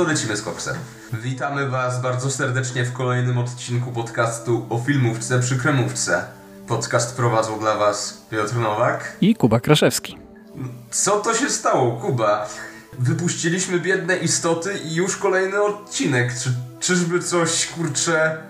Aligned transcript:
to 0.00 0.06
lecimy 0.06 0.36
z 0.36 0.42
koksem. 0.42 0.76
Witamy 1.12 1.68
Was 1.68 2.02
bardzo 2.02 2.30
serdecznie 2.30 2.84
w 2.84 2.92
kolejnym 2.92 3.38
odcinku 3.38 3.92
podcastu 3.92 4.66
o 4.70 4.78
filmówce 4.78 5.40
przy 5.40 5.56
kremówce. 5.56 6.24
Podcast 6.68 7.16
prowadzą 7.16 7.58
dla 7.58 7.76
Was 7.76 8.22
Piotr 8.30 8.56
Nowak 8.56 9.16
i 9.20 9.34
Kuba 9.34 9.60
Kraszewski. 9.60 10.18
Co 10.90 11.20
to 11.20 11.34
się 11.34 11.50
stało, 11.50 11.92
Kuba? 11.92 12.48
Wypuściliśmy 12.98 13.80
biedne 13.80 14.16
istoty 14.16 14.78
i 14.78 14.94
już 14.94 15.16
kolejny 15.16 15.62
odcinek. 15.62 16.34
Czy, 16.42 16.52
czyżby 16.80 17.20
coś, 17.20 17.66
kurczę, 17.66 18.42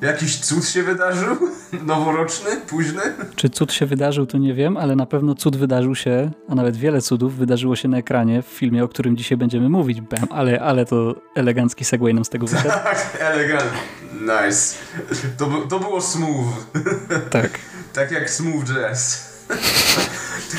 Jakiś 0.00 0.40
cud 0.40 0.68
się 0.68 0.82
wydarzył? 0.82 1.36
Noworoczny? 1.86 2.50
Późny? 2.68 3.02
Czy 3.36 3.50
cud 3.50 3.72
się 3.72 3.86
wydarzył, 3.86 4.26
to 4.26 4.38
nie 4.38 4.54
wiem, 4.54 4.76
ale 4.76 4.96
na 4.96 5.06
pewno 5.06 5.34
cud 5.34 5.56
wydarzył 5.56 5.94
się, 5.94 6.30
a 6.48 6.54
nawet 6.54 6.76
wiele 6.76 7.02
cudów 7.02 7.36
wydarzyło 7.36 7.76
się 7.76 7.88
na 7.88 7.98
ekranie 7.98 8.42
w 8.42 8.46
filmie, 8.46 8.84
o 8.84 8.88
którym 8.88 9.16
dzisiaj 9.16 9.38
będziemy 9.38 9.68
mówić. 9.68 10.00
Bam, 10.00 10.28
ale, 10.30 10.60
ale 10.60 10.86
to 10.86 11.14
elegancki 11.36 11.84
segway 11.84 12.14
nam 12.14 12.24
z 12.24 12.28
tego 12.28 12.46
wyszedł. 12.46 12.68
Tak, 12.84 13.16
elegant. 13.20 13.72
Nice. 14.20 14.76
To, 15.38 15.46
to 15.68 15.78
było 15.78 16.00
smooth. 16.00 16.48
Tak. 17.30 17.58
tak 17.92 18.10
jak 18.10 18.30
smooth 18.30 18.64
jazz. 18.64 19.26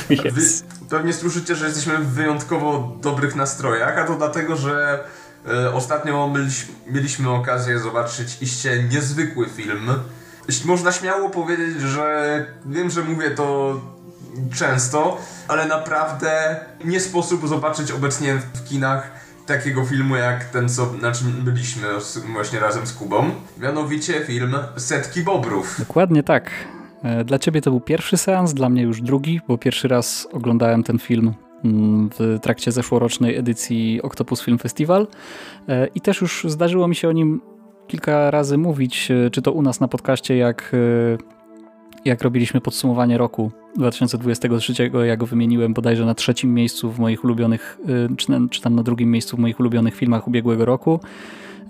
Yes. 0.09 0.63
pewnie 0.89 1.13
słyszycie, 1.13 1.55
że 1.55 1.65
jesteśmy 1.65 1.97
w 1.97 2.07
wyjątkowo 2.07 2.97
dobrych 3.01 3.35
nastrojach, 3.35 3.97
a 3.97 4.03
to 4.03 4.15
dlatego, 4.15 4.55
że 4.55 5.03
ostatnio 5.73 6.33
mieliśmy 6.87 7.29
okazję 7.29 7.79
zobaczyć 7.79 8.37
iście 8.41 8.83
niezwykły 8.83 9.49
film. 9.49 9.89
Można 10.65 10.91
śmiało 10.91 11.29
powiedzieć, 11.29 11.81
że 11.81 12.45
wiem, 12.65 12.89
że 12.89 13.03
mówię 13.03 13.31
to 13.31 13.79
często, 14.55 15.21
ale 15.47 15.65
naprawdę 15.65 16.59
nie 16.85 16.99
sposób 16.99 17.47
zobaczyć 17.47 17.91
obecnie 17.91 18.41
w 18.53 18.69
kinach 18.69 19.11
takiego 19.45 19.85
filmu 19.85 20.15
jak 20.15 20.45
ten, 20.45 20.69
co, 20.69 20.93
na 21.01 21.11
czym 21.11 21.31
byliśmy 21.31 21.87
właśnie 22.33 22.59
razem 22.59 22.87
z 22.87 22.93
Kubą. 22.93 23.31
Mianowicie 23.57 24.25
film 24.25 24.55
Setki 24.77 25.21
Bobrów. 25.21 25.75
Dokładnie 25.79 26.23
tak. 26.23 26.51
E, 27.03 27.23
dla 27.23 27.39
ciebie 27.39 27.61
to 27.61 27.71
był 27.71 27.79
pierwszy 27.79 28.17
seans, 28.17 28.53
dla 28.53 28.69
mnie 28.69 28.81
już 28.81 29.01
drugi, 29.01 29.41
bo 29.47 29.57
pierwszy 29.57 29.87
raz 29.87 30.27
oglądałem 30.33 30.83
ten 30.83 30.99
film 30.99 31.33
w 32.19 32.39
trakcie 32.41 32.71
zeszłorocznej 32.71 33.35
edycji 33.35 34.01
Octopus 34.01 34.41
Film 34.41 34.57
Festival 34.57 35.07
e, 35.69 35.87
i 35.87 36.01
też 36.01 36.21
już 36.21 36.45
zdarzyło 36.47 36.87
mi 36.87 36.95
się 36.95 37.09
o 37.09 37.11
nim 37.11 37.41
kilka 37.87 38.31
razy 38.31 38.57
mówić, 38.57 39.11
e, 39.11 39.29
czy 39.29 39.41
to 39.41 39.51
u 39.51 39.61
nas 39.61 39.79
na 39.79 39.87
podcaście, 39.87 40.37
jak, 40.37 40.71
e, 40.73 41.17
jak 42.05 42.21
robiliśmy 42.21 42.61
podsumowanie 42.61 43.17
roku 43.17 43.51
2023, 43.75 44.91
ja 45.05 45.17
go 45.17 45.25
wymieniłem 45.25 45.73
bodajże 45.73 46.05
na 46.05 46.15
trzecim 46.15 46.53
miejscu 46.53 46.91
w 46.91 46.99
moich 46.99 47.23
ulubionych, 47.23 47.79
czy, 48.17 48.27
czy 48.51 48.61
tam 48.61 48.75
na 48.75 48.83
drugim 48.83 49.11
miejscu 49.11 49.37
w 49.37 49.39
moich 49.39 49.59
ulubionych 49.59 49.95
filmach 49.95 50.27
ubiegłego 50.27 50.65
roku. 50.65 50.99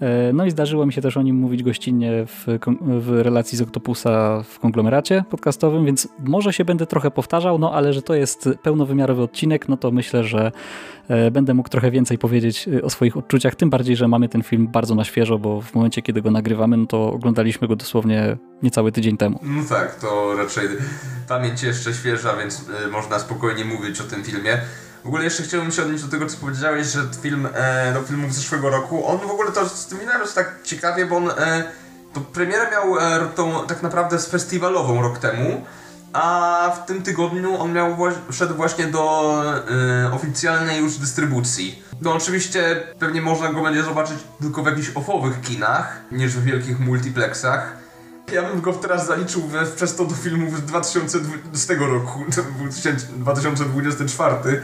E, 0.02 0.34
no 0.34 0.46
i 0.46 0.52
zdarzyło 0.52 0.86
mi 0.86 0.94
się 0.94 1.02
też 1.02 1.18
o 1.18 1.22
nim 1.22 1.36
mówić 1.36 1.64
gościnnie 1.64 2.26
w, 2.26 2.46
w 3.00 3.22
relacji 3.22 3.58
z 3.58 3.62
Octopusa 3.62 4.44
w 4.44 4.60
konglomeracie 4.60 5.24
podcastowym, 5.30 5.86
więc 5.86 6.08
może 6.20 6.54
się 6.54 6.66
będę 6.66 6.86
trochę 6.86 7.12
powtarzał, 7.12 7.60
no 7.60 7.74
ale 7.74 7.94
że 7.94 8.02
to 8.02 8.16
jest 8.16 8.50
pełnowymiarowy 8.64 9.22
odcinek, 9.22 9.70
no 9.70 9.78
to 9.78 9.92
myślę, 9.92 10.24
że 10.24 10.52
e, 11.08 11.32
będę 11.32 11.54
mógł 11.54 11.70
trochę 11.70 11.92
więcej 11.92 12.18
powiedzieć 12.18 12.68
e, 12.68 12.82
o 12.82 12.90
swoich 12.90 13.18
odczuciach, 13.18 13.56
tym 13.56 13.70
bardziej, 13.70 13.96
że 13.96 14.08
mamy 14.08 14.30
ten 14.30 14.44
film 14.44 14.68
bardzo 14.68 14.96
na 14.96 15.04
świeżo, 15.04 15.40
bo 15.40 15.62
w 15.62 15.76
momencie, 15.76 16.02
kiedy 16.02 16.22
go 16.22 16.32
nagrywamy, 16.32 16.78
no 16.78 16.86
to 16.86 17.14
oglądaliśmy 17.14 17.68
go 17.68 17.76
dosłownie 17.76 18.38
niecały 18.64 18.92
tydzień 18.92 19.18
temu. 19.18 19.40
No 19.44 19.64
tak, 19.70 19.96
to 19.96 20.36
raczej 20.36 20.68
pamięć 21.28 21.64
jeszcze 21.64 21.94
świeża, 21.94 22.38
więc 22.38 22.66
można 22.92 23.20
spokojnie 23.20 23.66
mówić 23.66 24.02
o 24.02 24.04
tym 24.04 24.24
filmie. 24.24 24.58
W 25.04 25.08
ogóle 25.08 25.24
jeszcze 25.24 25.44
chciałbym 25.44 25.72
się 25.72 25.82
odnieść 25.82 26.04
do 26.04 26.12
tego, 26.12 26.26
co 26.26 26.38
powiedziałeś, 26.38 26.88
że 26.88 27.02
film 27.22 27.48
e, 27.54 27.94
do 27.94 28.02
filmu 28.02 28.30
z 28.30 28.36
zeszłego 28.36 28.70
roku, 28.70 29.08
on 29.08 29.18
w 29.18 29.32
ogóle 29.32 29.52
to 29.52 29.70
z 29.70 29.86
tym 29.86 30.00
jest 30.20 30.36
tak 30.36 30.64
ciekawie, 30.64 31.06
bo 31.06 31.18
on 31.18 31.30
e, 31.30 31.64
to 32.14 32.22
premierę 32.22 32.72
miał 32.72 33.00
e, 33.00 33.28
tą 33.36 33.68
tak 33.68 33.84
naprawdę 33.84 34.20
z 34.20 34.28
festiwalową 34.28 35.02
rok 35.02 35.18
temu, 35.18 35.66
a 36.14 36.72
w 36.76 36.86
tym 36.86 37.02
tygodniu 37.02 37.62
on 37.62 37.74
miał 37.74 37.98
wszedł 38.32 38.56
właśnie 38.56 38.88
do 38.88 39.44
e, 40.04 40.12
oficjalnej 40.12 40.82
już 40.82 40.98
dystrybucji. 40.98 41.84
No 42.02 42.14
oczywiście 42.14 42.84
pewnie 43.00 43.22
można 43.22 43.54
go 43.54 43.64
będzie 43.64 43.84
zobaczyć 43.84 44.18
tylko 44.42 44.64
w 44.64 44.66
jakichś 44.66 44.92
ofowych 44.96 45.42
kinach, 45.42 45.98
niż 46.12 46.34
w 46.34 46.44
wielkich 46.44 46.80
multiplexach. 46.80 47.87
Ja 48.32 48.44
bym 48.44 48.62
go 48.62 48.74
teraz 48.74 49.08
zaliczył 49.08 49.42
we, 49.42 49.66
przez 49.66 49.96
to 49.96 50.06
do 50.06 50.16
filmów 50.16 50.58
z 50.58 50.62
2020 50.62 51.74
roku, 51.74 52.26
to 52.36 52.44
był 52.44 52.68
2024 53.18 54.62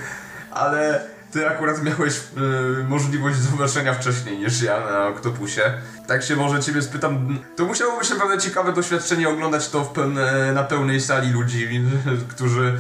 ale 0.52 1.02
ty 1.32 1.50
akurat 1.50 1.84
miałeś 1.84 2.18
y, 2.18 2.84
możliwość 2.84 3.38
zobaczenia 3.38 3.94
wcześniej 3.94 4.38
niż 4.38 4.62
ja 4.62 4.80
na 4.80 5.08
Octopusie. 5.08 5.62
Tak 6.08 6.24
się 6.24 6.36
może 6.36 6.64
ciebie 6.64 6.82
spytam, 6.82 7.40
to 7.56 7.66
musiało 7.66 8.00
być 8.00 8.10
naprawdę 8.10 8.38
ciekawe 8.38 8.74
doświadczenie 8.74 9.30
oglądać 9.30 9.70
to 9.70 9.82
pełne, 9.82 10.54
na 10.54 10.64
pełnej 10.64 11.02
sali 11.02 11.32
ludzi, 11.32 11.84
którzy, 12.36 12.78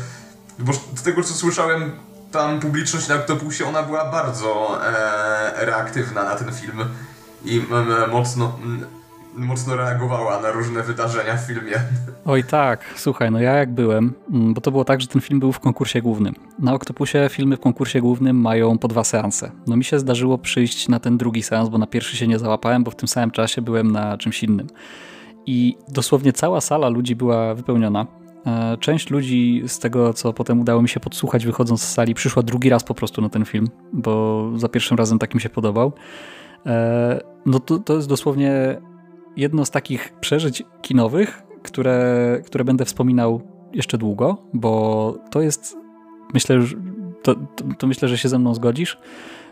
bo 0.60 0.74
z 0.74 1.04
tego 1.04 1.24
co 1.24 1.34
słyszałem, 1.34 1.92
tam 2.32 2.60
publiczność 2.60 3.08
na 3.08 3.16
Octopusie, 3.16 3.66
ona 3.66 3.84
była 3.84 4.12
bardzo 4.12 4.80
e, 4.86 5.66
reaktywna 5.66 6.24
na 6.24 6.36
ten 6.36 6.54
film 6.54 6.86
i 7.46 7.66
mocno 8.12 8.60
mocno 9.36 9.76
reagowała 9.76 10.42
na 10.42 10.52
różne 10.52 10.84
wydarzenia 10.84 11.38
w 11.38 11.48
filmie. 11.48 11.74
Oj 12.26 12.44
tak, 12.44 12.86
słuchaj, 12.96 13.32
no 13.32 13.40
ja 13.40 13.54
jak 13.54 13.72
byłem, 13.72 14.14
mm, 14.32 14.54
bo 14.54 14.62
to 14.62 14.72
było 14.72 14.86
tak, 14.86 15.02
że 15.02 15.08
ten 15.08 15.22
film 15.22 15.40
był 15.40 15.52
w 15.52 15.60
konkursie 15.60 16.02
głównym. 16.02 16.34
Na 16.60 16.74
Octopusie 16.74 17.28
filmy 17.30 17.58
w 17.58 17.60
konkursie 17.60 18.02
głównym 18.02 18.42
mają 18.42 18.78
po 18.78 18.88
dwa 18.88 19.04
seanse. 19.04 19.52
No 19.68 19.76
mi 19.76 19.84
się 19.84 20.00
zdarzyło 20.00 20.38
przyjść 20.38 20.88
na 20.88 21.00
ten 21.00 21.18
drugi 21.18 21.44
seans, 21.44 21.70
bo 21.70 21.78
na 21.78 21.88
pierwszy 21.88 22.18
się 22.18 22.28
nie 22.28 22.40
załapałem, 22.40 22.84
bo 22.84 22.92
w 22.92 22.96
tym 22.96 23.08
samym 23.08 23.32
czasie 23.32 23.62
byłem 23.62 23.92
na 23.92 24.18
czymś 24.18 24.44
innym. 24.44 24.68
I 25.46 25.78
dosłownie 25.90 26.34
cała 26.34 26.62
sala 26.62 26.90
ludzi 26.90 27.16
była 27.16 27.56
wypełniona. 27.56 28.08
E, 28.46 28.78
część 28.78 29.10
ludzi 29.10 29.64
z 29.68 29.80
tego, 29.80 30.14
co 30.14 30.34
potem 30.34 30.62
udało 30.62 30.82
mi 30.82 30.90
się 30.90 31.00
podsłuchać 31.00 31.46
wychodząc 31.46 31.82
z 31.82 31.94
sali, 31.94 32.14
przyszła 32.14 32.44
drugi 32.44 32.70
raz 32.70 32.84
po 32.84 32.94
prostu 32.94 33.22
na 33.22 33.30
ten 33.30 33.46
film, 33.46 33.68
bo 33.94 34.52
za 34.56 34.70
pierwszym 34.70 34.98
razem 34.98 35.20
tak 35.20 35.36
mi 35.36 35.42
się 35.42 35.50
podobał. 35.50 35.94
E, 36.66 37.22
no 37.46 37.60
to, 37.60 37.80
to 37.80 37.96
jest 37.96 38.08
dosłownie 38.08 38.82
jedno 39.38 39.66
z 39.66 39.72
takich 39.72 40.14
przeżyć 40.20 40.64
kinowych, 40.82 41.44
które, 41.64 42.42
które 42.46 42.64
będę 42.64 42.86
wspominał 42.86 43.42
jeszcze 43.74 43.98
długo, 43.98 44.38
bo 44.54 45.16
to 45.32 45.42
jest, 45.42 45.78
myślę, 46.34 46.60
to, 47.24 47.36
to, 47.36 47.66
to 47.78 47.88
myślę, 47.88 48.08
że 48.08 48.18
się 48.18 48.30
ze 48.30 48.40
mną 48.40 48.56
zgodzisz, 48.56 48.98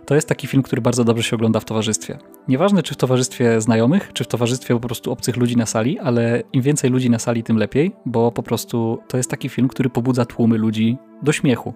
to 0.05 0.15
jest 0.15 0.27
taki 0.27 0.47
film, 0.47 0.63
który 0.63 0.81
bardzo 0.81 1.03
dobrze 1.03 1.23
się 1.23 1.35
ogląda 1.35 1.59
w 1.59 1.65
towarzystwie. 1.65 2.17
Nieważne, 2.47 2.83
czy 2.83 2.93
w 2.93 2.97
towarzystwie 2.97 3.61
znajomych, 3.61 4.13
czy 4.13 4.23
w 4.23 4.27
towarzystwie 4.27 4.73
po 4.73 4.79
prostu 4.79 5.11
obcych 5.11 5.37
ludzi 5.37 5.57
na 5.57 5.65
sali, 5.65 5.99
ale 5.99 6.43
im 6.53 6.61
więcej 6.61 6.89
ludzi 6.89 7.09
na 7.09 7.19
sali, 7.19 7.43
tym 7.43 7.57
lepiej, 7.57 7.91
bo 8.05 8.31
po 8.31 8.43
prostu 8.43 8.99
to 9.07 9.17
jest 9.17 9.29
taki 9.29 9.49
film, 9.49 9.67
który 9.67 9.89
pobudza 9.89 10.25
tłumy 10.25 10.57
ludzi 10.57 10.97
do 11.21 11.31
śmiechu. 11.31 11.73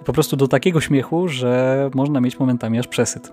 I 0.00 0.04
po 0.04 0.12
prostu 0.12 0.36
do 0.36 0.48
takiego 0.48 0.80
śmiechu, 0.80 1.28
że 1.28 1.90
można 1.94 2.20
mieć 2.20 2.38
momentami 2.38 2.78
aż 2.78 2.88
przesyt. 2.88 3.30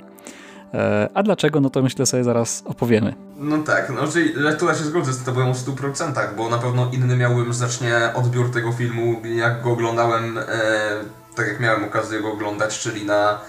E, 0.73 1.09
a 1.13 1.23
dlaczego, 1.23 1.61
no 1.61 1.69
to 1.69 1.81
myślę 1.81 2.05
sobie 2.05 2.23
zaraz 2.23 2.63
opowiemy. 2.65 3.13
No 3.37 3.57
tak, 3.57 3.89
no 3.89 4.07
czyli 4.07 4.33
tutaj 4.59 4.75
się 4.75 4.83
zgodzę 4.83 5.13
z 5.13 5.23
tobą 5.23 5.53
w 5.53 5.57
100%, 5.57 6.35
bo 6.37 6.49
na 6.49 6.57
pewno 6.57 6.89
inny 6.91 7.17
miałbym 7.17 7.53
znacznie 7.53 7.93
odbiór 8.13 8.51
tego 8.51 8.71
filmu, 8.71 9.21
jak 9.35 9.61
go 9.61 9.71
oglądałem, 9.71 10.37
e, 10.37 10.43
tak 11.35 11.47
jak 11.47 11.59
miałem 11.59 11.83
okazję 11.83 12.21
go 12.21 12.31
oglądać, 12.31 12.79
czyli 12.79 13.05
na 13.05 13.39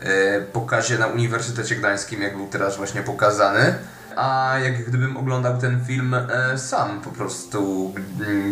e, 0.00 0.40
pokazie 0.40 0.98
na 0.98 1.06
Uniwersytecie 1.06 1.76
Gdańskim, 1.76 2.22
jak 2.22 2.36
był 2.36 2.46
teraz 2.46 2.76
właśnie 2.76 3.02
pokazany. 3.02 3.74
A 4.16 4.58
jak 4.64 4.84
gdybym 4.84 5.16
oglądał 5.16 5.58
ten 5.58 5.84
film 5.84 6.14
e, 6.14 6.58
sam 6.58 7.00
po 7.00 7.10
prostu 7.10 7.92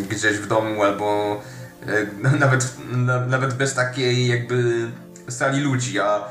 gdzieś 0.08 0.38
w 0.38 0.46
domu 0.46 0.82
albo 0.82 1.40
e, 1.86 2.38
nawet, 2.38 2.74
na, 2.92 3.26
nawet 3.26 3.54
bez 3.54 3.74
takiej 3.74 4.26
jakby 4.26 4.88
sali 5.28 5.60
ludzi, 5.60 6.00
a 6.00 6.24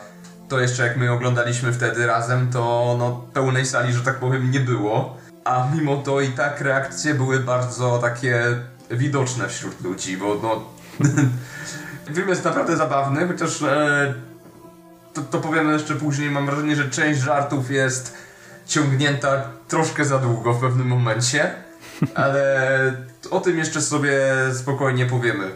to 0.51 0.59
jeszcze 0.59 0.87
jak 0.87 0.97
my 0.97 1.11
oglądaliśmy 1.11 1.73
wtedy 1.73 2.07
razem, 2.07 2.51
to 2.51 2.95
no, 2.99 3.25
pełnej 3.33 3.65
sali, 3.65 3.93
że 3.93 4.01
tak 4.01 4.19
powiem, 4.19 4.51
nie 4.51 4.59
było. 4.59 5.17
A 5.45 5.67
mimo 5.75 5.97
to 5.97 6.21
i 6.21 6.27
tak 6.27 6.61
reakcje 6.61 7.13
były 7.13 7.39
bardzo 7.39 7.97
takie 7.97 8.43
widoczne 8.89 9.47
wśród 9.47 9.81
ludzi, 9.81 10.17
bo 10.17 10.39
no... 10.43 10.63
film 12.15 12.29
jest 12.29 12.45
naprawdę 12.45 12.77
zabawny, 12.77 13.27
chociaż 13.27 13.61
e, 13.61 14.13
to, 15.13 15.21
to 15.21 15.37
powiemy 15.39 15.73
jeszcze 15.73 15.95
później. 15.95 16.31
Mam 16.31 16.45
wrażenie, 16.45 16.75
że 16.75 16.89
część 16.89 17.19
żartów 17.19 17.71
jest 17.71 18.17
ciągnięta 18.65 19.43
troszkę 19.67 20.05
za 20.05 20.17
długo 20.17 20.53
w 20.53 20.61
pewnym 20.61 20.87
momencie, 20.87 21.51
ale 22.15 22.93
o 23.29 23.39
tym 23.39 23.57
jeszcze 23.57 23.81
sobie 23.81 24.21
spokojnie 24.53 25.05
powiemy. 25.05 25.51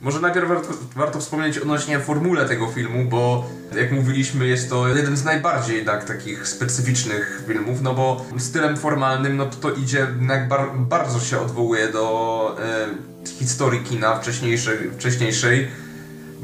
Może 0.00 0.20
najpierw 0.20 0.48
warto, 0.48 0.68
warto 0.96 1.20
wspomnieć 1.20 1.58
odnośnie 1.58 2.00
formule 2.00 2.48
tego 2.48 2.66
filmu, 2.66 3.04
bo 3.04 3.46
jak 3.76 3.92
mówiliśmy 3.92 4.46
jest 4.46 4.70
to 4.70 4.88
jeden 4.88 5.16
z 5.16 5.24
najbardziej 5.24 5.76
jednak 5.76 6.04
takich 6.04 6.48
specyficznych 6.48 7.42
filmów, 7.46 7.82
no 7.82 7.94
bo 7.94 8.24
stylem 8.38 8.76
formalnym 8.76 9.36
no 9.36 9.46
to, 9.46 9.56
to 9.56 9.70
idzie, 9.70 10.06
jak 10.28 10.48
bar, 10.48 10.70
bardzo 10.76 11.20
się 11.20 11.40
odwołuje 11.40 11.88
do 11.88 12.56
e, 12.60 12.88
historii 13.38 13.80
kina 13.80 14.20
wcześniejszej, 14.20 14.90
wcześniejszej 14.90 15.68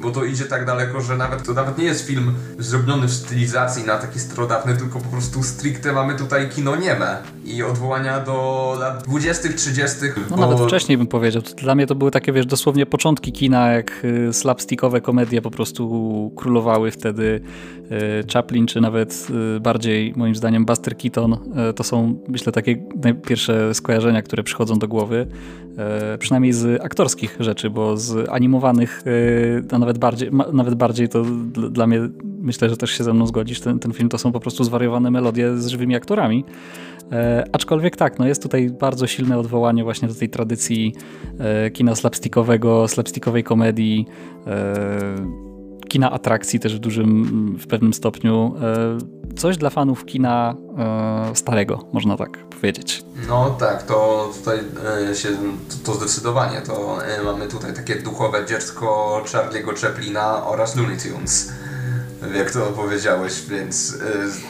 bo 0.05 0.11
to 0.11 0.25
idzie 0.25 0.45
tak 0.45 0.67
daleko, 0.67 1.01
że 1.01 1.17
nawet 1.17 1.47
to 1.47 1.55
nawet 1.55 1.79
nie 1.79 1.85
jest 1.85 2.07
film 2.07 2.35
zrobiony 2.59 3.07
w 3.07 3.13
stylizacji 3.13 3.85
na 3.85 3.99
taki 3.99 4.21
starodawny, 4.21 4.77
tylko 4.77 5.01
po 5.01 5.09
prostu 5.09 5.43
stricte 5.43 5.93
mamy 5.93 6.15
tutaj 6.15 6.49
kino 6.49 6.77
nieme 6.77 7.23
i 7.45 7.63
odwołania 7.63 8.21
do 8.21 8.77
lat 8.81 9.05
20., 9.05 9.49
30. 9.57 9.97
No 10.31 10.37
bo... 10.37 10.47
nawet 10.47 10.61
wcześniej 10.61 10.99
bym 10.99 11.07
powiedział. 11.07 11.43
Dla 11.57 11.75
mnie 11.75 11.87
to 11.87 11.95
były 11.95 12.11
takie, 12.11 12.33
wiesz, 12.33 12.47
dosłownie 12.47 12.87
początki 12.87 13.33
kina, 13.33 13.73
jak 13.73 14.05
y, 14.05 14.33
slapstickowe 14.33 15.01
komedie 15.01 15.43
po 15.43 15.51
prostu 15.51 16.33
królowały 16.37 16.91
wtedy. 16.91 17.41
Y, 18.23 18.33
Chaplin, 18.33 18.67
czy 18.67 18.81
nawet 18.81 19.27
y, 19.57 19.61
bardziej, 19.61 20.13
moim 20.17 20.35
zdaniem, 20.35 20.65
Buster 20.65 20.97
Keaton, 20.97 21.37
to 21.77 21.85
są, 21.85 22.19
myślę, 22.29 22.53
takie 22.53 22.77
najpierwsze 23.03 23.75
skojarzenia, 23.75 24.23
które 24.23 24.43
przychodzą 24.43 24.79
do 24.79 24.89
głowy. 24.89 25.27
Przynajmniej 26.19 26.53
z 26.53 26.85
aktorskich 26.85 27.37
rzeczy, 27.41 27.71
bo 27.71 27.97
z 27.97 28.29
animowanych, 28.29 29.03
a 29.73 29.79
nawet 29.79 29.99
bardziej, 29.99 30.31
nawet 30.53 30.75
bardziej 30.75 31.09
to 31.09 31.25
dla 31.71 31.87
mnie, 31.87 32.01
myślę, 32.25 32.71
że 32.71 32.77
też 32.77 32.91
się 32.91 33.05
ze 33.05 33.13
mną 33.13 33.27
zgodzisz, 33.27 33.61
ten, 33.61 33.79
ten 33.79 33.93
film 33.93 34.09
to 34.09 34.19
są 34.19 34.33
po 34.33 34.41
prostu 34.41 34.65
zwariowane 34.65 35.11
melodie 35.11 35.57
z 35.57 35.67
żywymi 35.67 35.97
aktorami. 35.97 36.45
E, 37.13 37.45
aczkolwiek 37.53 37.97
tak, 37.97 38.19
no 38.19 38.27
jest 38.27 38.43
tutaj 38.43 38.71
bardzo 38.71 39.07
silne 39.07 39.39
odwołanie 39.39 39.85
właśnie 39.85 40.09
do 40.09 40.15
tej 40.15 40.29
tradycji 40.29 40.95
e, 41.39 41.71
kina 41.71 41.95
slapstickowego, 41.95 42.89
slapstickowej 42.89 43.45
komedii, 43.45 44.07
e, 44.47 45.45
kina 45.95 46.11
atrakcji 46.11 46.61
też 46.61 46.77
w 46.77 46.79
dużym, 46.79 47.57
w 47.61 47.67
pewnym 47.67 47.95
stopniu. 47.95 48.55
E, 48.63 49.37
coś 49.37 49.57
dla 49.57 49.71
fanów 49.71 50.05
kina 50.05 50.57
e, 50.79 51.37
starego, 51.37 51.89
można 51.93 52.17
tak 52.17 52.39
powiedzieć. 52.49 53.05
No 53.29 53.51
tak, 53.51 53.83
to 53.83 54.31
tutaj 54.39 54.59
e, 55.11 55.15
się, 55.15 55.29
to, 55.69 55.93
to 55.93 55.99
zdecydowanie, 55.99 56.61
to 56.61 56.99
mamy 57.25 57.49
tutaj 57.49 57.75
takie 57.75 57.97
duchowe 57.97 58.47
dziecko 58.47 59.23
Charlie'ego 59.27 59.81
Chaplina 59.81 60.47
oraz 60.47 60.77
Looney 60.77 60.97
Tunes, 60.99 61.53
jak 62.35 62.51
to 62.51 62.61
powiedziałeś, 62.61 63.43
więc 63.49 63.99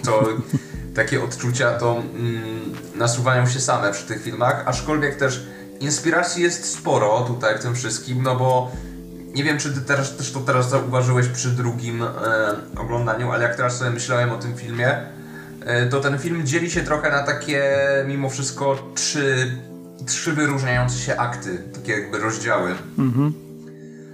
to 0.04 0.24
takie 1.00 1.24
odczucia 1.24 1.78
to 1.78 1.92
mm, 1.96 2.72
nasuwają 2.94 3.46
się 3.46 3.60
same 3.60 3.92
przy 3.92 4.06
tych 4.06 4.22
filmach, 4.22 4.62
aczkolwiek 4.66 5.16
też 5.16 5.46
inspiracji 5.80 6.42
jest 6.42 6.72
sporo 6.72 7.24
tutaj 7.26 7.58
w 7.58 7.62
tym 7.62 7.74
wszystkim, 7.74 8.22
no 8.22 8.36
bo 8.36 8.70
nie 9.34 9.44
wiem, 9.44 9.58
czy 9.58 9.72
ty 9.72 9.80
teraz, 9.80 10.16
też 10.16 10.32
to 10.32 10.40
teraz 10.40 10.70
zauważyłeś 10.70 11.28
przy 11.28 11.48
drugim 11.48 12.02
e, 12.02 12.08
oglądaniu, 12.76 13.30
ale 13.30 13.42
jak 13.42 13.56
teraz 13.56 13.78
sobie 13.78 13.90
myślałem 13.90 14.32
o 14.32 14.36
tym 14.36 14.56
filmie, 14.56 14.96
e, 15.60 15.86
to 15.86 16.00
ten 16.00 16.18
film 16.18 16.46
dzieli 16.46 16.70
się 16.70 16.82
trochę 16.82 17.10
na 17.10 17.22
takie, 17.22 17.64
mimo 18.06 18.30
wszystko, 18.30 18.92
trzy, 18.94 19.56
trzy 20.06 20.32
wyróżniające 20.32 20.98
się 20.98 21.16
akty, 21.16 21.58
takie 21.74 21.92
jakby 21.92 22.18
rozdziały. 22.18 22.74
Mhm. 22.98 23.34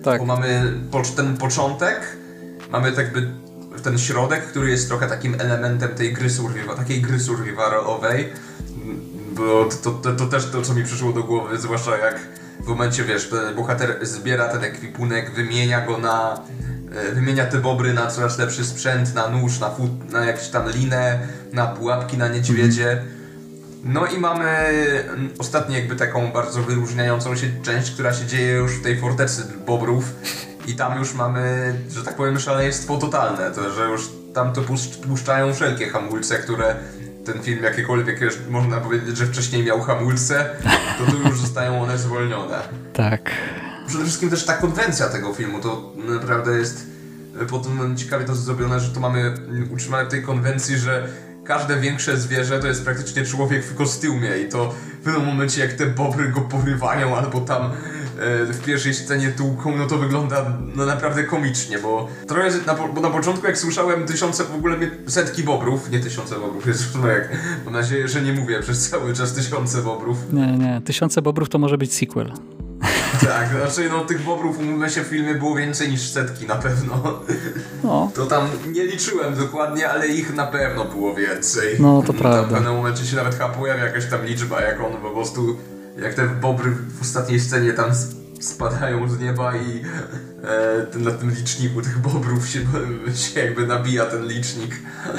Tak. 0.05 0.19
Bo 0.19 0.27
mamy 0.27 0.73
po, 0.91 1.03
ten 1.17 1.37
początek, 1.37 2.17
mamy 2.71 2.93
tak 2.93 3.05
jakby 3.05 3.27
ten 3.83 3.99
środek, 3.99 4.47
który 4.47 4.71
jest 4.71 4.89
trochę 4.89 5.07
takim 5.07 5.35
elementem 5.39 5.89
tej 5.89 6.13
gry 6.13 6.31
survival, 6.31 6.77
takiej 6.77 7.03
gry 7.03 7.21
survivalowej, 7.21 8.33
bo 9.33 9.69
to, 9.83 9.91
to, 9.91 10.13
to, 10.13 10.27
też 10.27 10.51
to, 10.51 10.63
co 10.63 10.75
mi 10.75 10.85
przyszło 10.85 11.13
do 11.13 11.23
głowy, 11.23 11.59
zwłaszcza 11.59 11.99
jak 11.99 12.21
w 12.65 12.69
momencie, 12.69 13.05
wiesz, 13.05 13.31
bohater 13.57 14.07
zbiera 14.07 14.49
ten 14.49 14.65
ekwipunek, 14.65 15.31
wymienia 15.31 15.87
go 15.87 15.99
na 15.99 16.45
e, 16.93 17.13
wymienia 17.13 17.47
te 17.47 17.59
bobry 17.59 17.95
na 17.95 18.07
coraz 18.07 18.39
lepszy 18.39 18.65
sprzęt, 18.65 19.15
na 19.15 19.29
nóż, 19.29 19.61
na, 19.61 19.71
fut, 19.71 20.13
na 20.13 20.25
jakąś 20.25 20.49
tam 20.49 20.71
linę, 20.71 21.19
na 21.53 21.67
pułapki 21.67 22.19
na 22.19 22.29
niedźwiedzie. 22.29 23.03
No 23.85 24.07
i 24.07 24.19
mamy 24.19 24.49
mm, 24.49 25.31
ostatnią 25.39 25.77
jakby 25.77 25.97
taką 25.97 26.33
bardzo 26.33 26.63
wyróżniającą 26.63 27.37
się 27.37 27.47
część, 27.63 27.91
która 27.91 28.15
się 28.15 28.27
dzieje 28.27 28.53
już 28.53 28.73
w 28.73 28.83
tej 28.83 29.01
fortecy 29.01 29.43
bobrów. 29.67 30.05
I 30.67 30.75
tam 30.75 30.99
już 30.99 31.15
mamy, 31.15 31.75
że 31.91 32.03
tak 32.03 32.17
powiem, 32.17 32.39
szaleństwo 32.39 32.97
totalne, 32.97 33.51
to 33.51 33.73
że 33.73 33.85
już 33.85 34.09
tam 34.35 34.53
to 34.53 34.63
puszczają 35.09 35.55
wszelkie 35.55 35.89
hamulce, 35.89 36.39
które 36.39 36.77
ten 37.25 37.43
film 37.43 37.65
jakiekolwiek, 37.65 38.21
można 38.51 38.81
powiedzieć, 38.81 39.17
że 39.17 39.27
wcześniej 39.27 39.65
miał 39.65 39.81
hamulce, 39.81 40.51
to 40.99 41.13
tu 41.13 41.29
już 41.29 41.41
zostają 41.41 41.83
one 41.83 41.99
zwolnione. 41.99 42.59
Tak. 42.93 43.31
Przede 43.87 44.05
wszystkim 44.05 44.31
też 44.31 44.45
ta 44.45 44.57
konwencja 44.57 45.09
tego 45.09 45.35
filmu, 45.35 45.61
to 45.61 45.93
naprawdę 46.09 46.59
jest 46.59 46.87
potem 47.51 47.97
ciekawie 47.97 48.25
to 48.25 48.35
zrobione, 48.35 48.81
że 48.81 48.91
to 48.91 49.01
mamy 49.01 49.35
utrzymane 49.73 50.05
w 50.05 50.09
tej 50.09 50.23
konwencji, 50.23 50.79
że 50.79 51.09
każde 51.45 51.81
większe 51.81 52.17
zwierzę 52.17 52.61
to 52.61 52.67
jest 52.67 52.85
praktycznie 52.85 53.25
człowiek 53.25 53.65
w 53.65 53.75
kostiumie 53.75 54.39
i 54.39 54.49
to 54.49 54.75
w 55.01 55.05
pewnym 55.05 55.27
momencie 55.27 55.61
jak 55.61 55.73
te 55.73 55.87
bobry 55.87 56.29
go 56.29 56.41
porywają 56.41 57.17
albo 57.17 57.41
tam 57.41 57.71
w 58.53 58.61
pierwszej 58.65 58.95
scenie 58.95 59.29
tłuką, 59.29 59.77
no 59.77 59.87
to 59.87 59.99
wygląda 59.99 60.59
no 60.75 60.87
naprawdę 60.87 61.25
komicznie, 61.25 61.79
bo 61.79 62.09
trochę 62.27 62.51
na, 62.67 62.75
bo 62.75 63.01
na 63.01 63.11
początku 63.11 63.47
jak 63.47 63.59
słyszałem 63.59 64.07
tysiące, 64.07 64.45
w 64.45 64.55
ogóle 64.55 64.77
setki 65.07 65.43
bobrów, 65.43 65.91
nie 65.91 66.01
tysiące 66.01 66.35
bobrów, 66.35 66.67
jest 66.67 66.95
jak, 67.09 67.29
mam 67.65 67.75
nadzieję, 67.75 68.09
że 68.09 68.23
nie 68.23 68.33
mówię 68.33 68.61
przez 68.61 68.91
cały 68.91 69.15
czas 69.15 69.33
tysiące 69.33 69.83
bobrów. 69.83 70.33
Nie, 70.33 70.47
nie, 70.47 70.81
tysiące 70.85 71.23
bobrów 71.23 71.49
to 71.49 71.59
może 71.59 71.79
być 71.79 71.95
sequel. 71.95 72.33
Tak, 73.27 73.49
znaczy 73.49 73.91
no 73.91 74.05
tych 74.05 74.23
bobrów 74.25 74.59
umówmy 74.59 74.91
się 74.91 75.05
w 75.05 75.07
filmie 75.07 75.35
było 75.35 75.57
więcej 75.57 75.89
niż 75.89 76.01
setki 76.01 76.47
na 76.47 76.57
pewno. 76.57 76.95
No. 77.85 78.11
To 78.15 78.27
tam 78.27 78.49
nie 78.73 78.85
liczyłem 78.85 79.35
dokładnie, 79.35 79.91
ale 79.91 80.09
ich 80.09 80.35
na 80.35 80.47
pewno 80.47 80.85
było 80.85 81.15
więcej. 81.15 81.77
No 81.79 82.03
to 82.03 82.13
prawda. 82.13 82.43
w 82.43 82.53
pewnym 82.53 82.75
momencie 82.75 83.07
się 83.07 83.17
nawet 83.17 83.33
chyba 83.35 83.49
pojawia 83.49 83.85
jakaś 83.85 84.07
tam 84.07 84.25
liczba, 84.25 84.61
jak 84.61 84.81
on 84.81 84.93
po 84.93 85.11
prostu, 85.11 85.57
jak 85.99 86.15
te 86.15 86.27
bobry 86.27 86.71
w 86.71 87.03
ostatniej 87.03 87.41
scenie 87.41 87.73
tam 87.73 87.91
spadają 88.41 89.09
z 89.09 89.19
nieba 89.19 89.57
i 89.57 89.83
e, 90.95 90.99
na 90.99 91.11
tym 91.11 91.31
liczniku 91.31 91.83
tych 91.83 91.99
bobrów 91.99 92.49
się, 92.49 92.61
się 93.23 93.41
jakby 93.41 93.67
nabija 93.67 94.07
ten 94.07 94.27
licznik. 94.27 94.77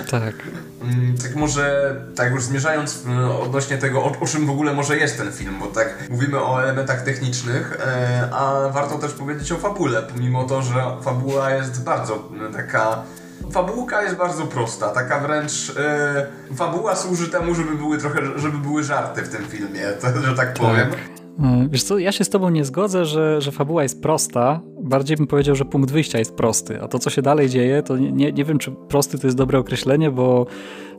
Tak. 0.10 0.36
Mm, 0.82 1.18
tak 1.18 1.36
może, 1.36 1.96
tak 2.16 2.32
już 2.32 2.44
zmierzając 2.44 3.04
odnośnie 3.42 3.78
tego, 3.78 4.04
o, 4.04 4.20
o, 4.20 4.26
czym 4.28 4.46
w 4.46 4.50
ogóle 4.50 4.74
może 4.74 4.98
jest 4.98 5.18
ten 5.18 5.32
film, 5.32 5.56
bo 5.60 5.68
tak 5.68 6.10
mówimy 6.10 6.44
o 6.44 6.64
elementach 6.64 7.02
technicznych, 7.02 7.78
e, 7.80 8.30
a 8.32 8.70
warto 8.70 8.98
też 8.98 9.12
powiedzieć 9.12 9.52
o 9.52 9.58
fabule, 9.58 10.02
pomimo 10.02 10.44
to, 10.44 10.62
że 10.62 10.84
fabuła 11.02 11.52
jest 11.52 11.84
bardzo 11.84 12.30
taka 12.54 13.04
fabułka 13.52 14.04
jest 14.04 14.16
bardzo 14.16 14.46
prosta, 14.46 14.90
taka 14.90 15.20
wręcz 15.20 15.74
e, 15.78 16.56
fabuła 16.56 16.96
służy 16.96 17.28
temu, 17.28 17.56
żeby 17.56 17.76
były 17.76 17.98
trochę, 17.98 18.20
żeby 18.36 18.58
były 18.58 18.84
żarty 18.84 19.22
w 19.22 19.30
tym 19.30 19.46
filmie, 19.46 19.82
to, 20.02 20.22
że 20.22 20.36
tak 20.36 20.54
powiem. 20.54 20.90
Tak. 20.90 21.00
E, 21.44 21.68
wiesz 21.72 21.84
co, 21.84 21.98
ja 21.98 22.12
się 22.12 22.24
z 22.24 22.30
tobą 22.30 22.50
nie 22.50 22.66
zgodzę, 22.66 23.06
że, 23.06 23.42
że 23.42 23.52
fabuła 23.52 23.84
jest 23.84 24.02
prosta. 24.02 24.62
Bardziej 24.84 25.18
bym 25.18 25.28
powiedział, 25.28 25.56
że 25.56 25.66
punkt 25.66 25.92
wyjścia 25.92 26.20
jest 26.20 26.36
prosty. 26.36 26.82
A 26.82 26.88
to, 26.88 27.00
co 27.00 27.10
się 27.10 27.22
dalej 27.22 27.50
dzieje, 27.50 27.84
to 27.84 27.98
nie, 27.98 28.32
nie 28.32 28.46
wiem, 28.46 28.58
czy 28.58 28.72
prosty 28.72 29.20
to 29.20 29.28
jest 29.28 29.38
dobre 29.38 29.60
określenie, 29.60 30.12
bo 30.12 30.46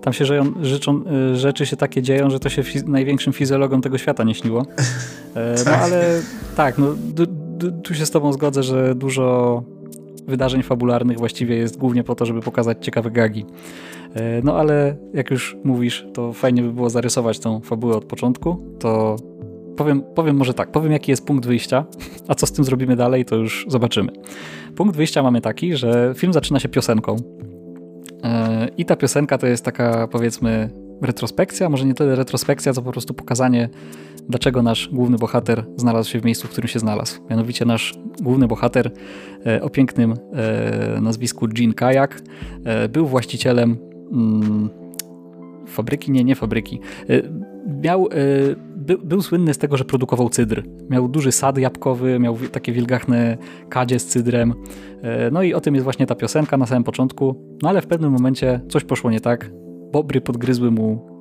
tam 0.02 0.12
się 0.12 0.25
żeją, 0.25 0.52
życzą, 0.62 1.04
e, 1.32 1.37
rzeczy 1.37 1.66
się 1.66 1.76
takie 1.76 2.02
dzieją, 2.02 2.30
że 2.30 2.40
to 2.40 2.49
się 2.49 2.62
fiz 2.62 2.85
największym 2.87 3.32
fizjologom 3.32 3.80
tego 3.80 3.99
świata 3.99 4.25
nie 4.25 4.35
śniło. 4.35 4.66
E, 5.35 5.54
no 5.59 5.64
tak. 5.71 5.82
ale 5.82 6.21
tak, 6.56 6.78
no, 6.78 6.94
tu 7.85 7.94
się 7.94 8.06
z 8.06 8.11
tobą 8.11 8.32
zgodzę, 8.32 8.62
że 8.62 8.94
dużo 8.94 9.62
wydarzeń 10.26 10.62
fabularnych 10.62 11.19
właściwie 11.19 11.57
jest 11.57 11.79
głównie 11.79 12.05
po 12.05 12.14
to, 12.14 12.26
żeby 12.26 12.41
pokazać 12.41 12.85
ciekawe 12.85 13.11
gagi. 13.11 13.47
No 14.45 14.57
ale 14.57 14.97
jak 15.14 15.31
już 15.31 15.57
mówisz, 15.64 16.07
to 16.14 16.33
fajnie 16.33 16.62
by 16.62 16.73
było 16.73 16.91
zarysować 16.91 17.38
tą 17.38 17.61
fabułę 17.61 17.97
od 17.97 18.05
początku, 18.05 18.76
to 18.79 19.17
powiem, 19.76 20.02
powiem 20.14 20.37
może 20.37 20.55
tak, 20.55 20.73
powiem 20.73 20.93
jaki 20.93 21.11
jest 21.11 21.26
punkt 21.26 21.47
wyjścia, 21.47 21.85
a 22.29 22.35
co 22.35 22.47
z 22.47 22.52
tym 22.52 22.64
zrobimy 22.64 22.97
dalej, 22.97 23.25
to 23.25 23.37
już 23.37 23.67
zobaczymy. 23.69 24.12
Punkt 24.76 24.97
wyjścia 24.97 25.23
mamy 25.23 25.41
taki, 25.41 25.76
że 25.76 26.12
film 26.17 26.33
zaczyna 26.33 26.61
się 26.61 26.69
piosenką. 26.69 27.17
E, 28.25 28.69
I 28.76 28.85
ta 28.85 28.97
piosenka 28.97 29.38
to 29.38 29.47
jest 29.47 29.64
taka, 29.64 30.09
powiedzmy, 30.09 30.71
retrospekcja, 31.02 31.69
może 31.69 31.87
nie 31.87 31.95
tyle 31.95 32.17
retrospekcja, 32.17 32.73
co 32.73 32.83
po 32.83 32.93
prostu 32.93 33.14
pokazanie, 33.14 33.69
dlaczego 34.29 34.62
nasz 34.62 34.88
główny 34.93 35.17
bohater 35.19 35.64
znalazł 35.76 36.11
się 36.11 36.21
w 36.21 36.25
miejscu, 36.25 36.49
w 36.49 36.50
którym 36.50 36.69
się 36.69 36.79
znalazł. 36.79 37.21
Mianowicie 37.31 37.64
nasz 37.64 37.95
główny 38.23 38.47
bohater 38.47 38.91
e, 39.47 39.62
o 39.62 39.71
pięknym 39.71 40.14
e, 40.33 41.00
nazwisku 41.00 41.49
Jean 41.59 41.75
Kajak 41.75 42.23
był 42.93 43.07
właścicielem 43.07 43.76
mm, 44.12 44.71
fabryki, 45.67 46.12
nie, 46.12 46.25
nie 46.25 46.35
fabryki. 46.35 46.81
Miał 47.83 48.09
by, 48.83 48.99
był 48.99 49.23
słynny 49.23 49.55
z 49.55 49.59
tego, 49.59 49.76
że 49.76 49.85
produkował 49.85 50.29
cydr. 50.29 50.62
Miał 50.91 51.09
duży 51.09 51.33
sad 51.33 51.59
jabłkowy, 51.59 52.19
miał 52.19 52.37
takie 52.52 52.73
wilgachne 52.73 53.38
kadzie 53.69 53.99
z 53.99 54.07
cydrem. 54.07 54.55
E, 55.02 55.31
no 55.31 55.43
i 55.43 55.55
o 55.55 55.61
tym 55.61 55.75
jest 55.75 55.85
właśnie 55.85 56.07
ta 56.07 56.14
piosenka 56.14 56.57
na 56.57 56.67
samym 56.67 56.85
początku. 56.85 57.57
No 57.62 57.69
ale 57.69 57.83
w 57.83 57.87
pewnym 57.87 58.12
momencie 58.12 58.61
coś 58.69 58.85
poszło 58.85 59.11
nie 59.11 59.21
tak. 59.21 59.50
Bobry 59.93 60.21
podgryzły 60.21 60.71
mu 60.71 61.07
e, 61.09 61.12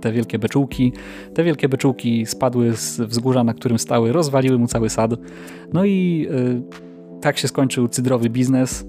te 0.00 0.12
wielkie 0.12 0.38
beczułki. 0.38 0.92
Te 1.34 1.44
wielkie 1.44 1.68
beczułki 1.68 2.26
spadły 2.26 2.76
z 2.76 3.00
wzgórza, 3.00 3.44
na 3.44 3.54
którym 3.54 3.78
stały, 3.78 4.12
rozwaliły 4.12 4.58
mu 4.58 4.66
cały 4.66 4.90
sad. 4.90 5.10
No 5.72 5.84
i 5.84 6.26
e, 6.30 7.20
tak 7.20 7.38
się 7.38 7.48
skończył 7.48 7.88
cydrowy 7.88 8.30
biznes. 8.30 8.86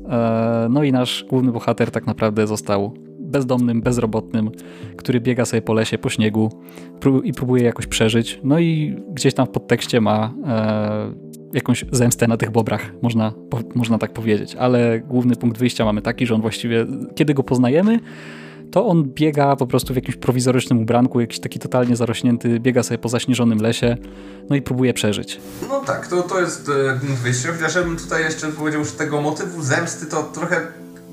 No 0.69 0.83
i 0.83 0.91
nasz 0.91 1.25
główny 1.29 1.51
bohater 1.51 1.91
tak 1.91 2.07
naprawdę 2.07 2.47
został 2.47 2.93
bezdomnym, 3.19 3.81
bezrobotnym, 3.81 4.51
który 4.97 5.21
biega 5.21 5.45
sobie 5.45 5.61
po 5.61 5.73
lesie, 5.73 5.97
po 5.97 6.09
śniegu 6.09 6.51
i 7.23 7.33
próbuje 7.33 7.63
jakoś 7.63 7.87
przeżyć. 7.87 8.39
No 8.43 8.59
i 8.59 8.95
gdzieś 9.13 9.33
tam 9.33 9.45
w 9.45 9.49
podtekście 9.49 10.01
ma 10.01 10.33
e, 10.47 11.33
jakąś 11.53 11.85
zemstę 11.91 12.27
na 12.27 12.37
tych 12.37 12.51
bobrach, 12.51 12.93
można, 13.01 13.33
można 13.75 13.97
tak 13.97 14.13
powiedzieć. 14.13 14.55
Ale 14.55 14.99
główny 14.99 15.35
punkt 15.35 15.57
wyjścia 15.57 15.85
mamy 15.85 16.01
taki, 16.01 16.25
że 16.25 16.35
on 16.35 16.41
właściwie, 16.41 16.85
kiedy 17.15 17.33
go 17.33 17.43
poznajemy, 17.43 17.99
to 18.73 18.87
on 18.87 19.03
biega 19.03 19.55
po 19.55 19.67
prostu 19.67 19.93
w 19.93 19.95
jakimś 19.95 20.15
prowizorycznym 20.15 20.81
ubranku, 20.81 21.21
jakiś 21.21 21.39
taki 21.39 21.59
totalnie 21.59 21.95
zarośnięty, 21.95 22.59
biega 22.59 22.83
sobie 22.83 22.97
po 22.97 23.09
zaśnieżonym 23.09 23.61
lesie, 23.61 23.97
no 24.49 24.55
i 24.55 24.61
próbuje 24.61 24.93
przeżyć. 24.93 25.41
No 25.69 25.79
tak, 25.79 26.07
to, 26.07 26.21
to 26.23 26.41
jest 26.41 26.69
e, 26.69 26.99
punkt 26.99 27.21
wyjścia, 27.21 27.49
chociaż 27.53 27.75
ja 27.75 27.83
bym 27.83 27.97
tutaj 27.97 28.23
jeszcze 28.23 28.47
powiedział, 28.47 28.85
że 28.85 28.91
tego 28.91 29.21
motywu 29.21 29.63
zemsty 29.63 30.05
to 30.05 30.23
trochę, 30.23 30.61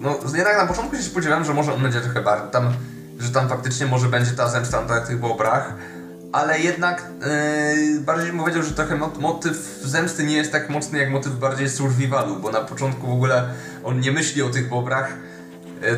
no 0.00 0.19
jednak 0.37 0.57
na 0.57 0.67
początku 0.67 0.97
się 0.97 1.02
spodziewałem, 1.02 1.45
że 1.45 1.55
może 1.55 1.75
on 1.75 1.83
będzie 1.83 2.00
trochę 2.00 2.23
bardziej 2.23 2.50
tam, 2.50 2.73
że 3.21 3.31
tam 3.31 3.49
faktycznie 3.49 3.87
może 3.87 4.09
będzie 4.09 4.31
ta 4.31 4.49
zemsta 4.49 4.85
na 4.85 5.00
tych 5.00 5.21
bobrach, 5.21 5.75
ale 6.33 6.61
jednak 6.61 7.05
yy, 7.95 8.00
bardziej 8.00 8.29
bym 8.29 8.38
powiedział, 8.38 8.62
że 8.62 8.71
trochę 8.71 8.99
motyw 9.21 9.81
zemsty 9.85 10.25
nie 10.25 10.37
jest 10.37 10.52
tak 10.52 10.71
mocny 10.71 10.99
jak 10.99 11.11
motyw 11.11 11.33
bardziej 11.33 11.69
survivalu, 11.69 12.37
bo 12.37 12.50
na 12.50 12.61
początku 12.61 13.07
w 13.07 13.12
ogóle 13.12 13.49
on 13.85 14.00
nie 14.00 14.12
myśli 14.12 14.43
o 14.43 14.49
tych 14.49 14.69
bobrach, 14.69 15.17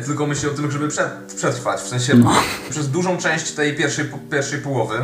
tylko 0.05 0.27
myśli 0.27 0.49
o 0.49 0.51
tym, 0.51 0.71
żeby 0.71 0.87
przetrwać. 1.35 1.81
W 1.81 1.87
sensie 1.87 2.15
no. 2.15 2.31
przez 2.69 2.91
dużą 2.91 3.17
część 3.17 3.51
tej 3.51 3.75
pierwszej, 3.75 4.05
pierwszej 4.31 4.59
połowy 4.59 4.95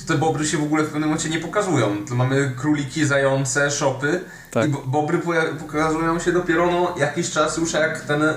to 0.00 0.12
te 0.12 0.18
bobry 0.18 0.46
się 0.46 0.58
w 0.58 0.62
ogóle 0.62 0.82
w 0.82 0.86
pewnym 0.86 1.08
momencie 1.08 1.28
nie 1.28 1.38
pokazują. 1.38 2.04
To 2.08 2.14
mamy 2.14 2.52
króliki, 2.56 3.06
zające, 3.06 3.70
szopy 3.70 4.20
tak. 4.50 4.68
i 4.68 4.72
bobry 4.86 5.20
pokazują 5.60 6.18
się 6.18 6.32
dopiero 6.32 6.66
no, 6.66 6.94
jakiś 6.98 7.30
czas 7.30 7.56
już 7.56 7.72
jak 7.72 8.00
ten 8.00 8.22
e, 8.22 8.36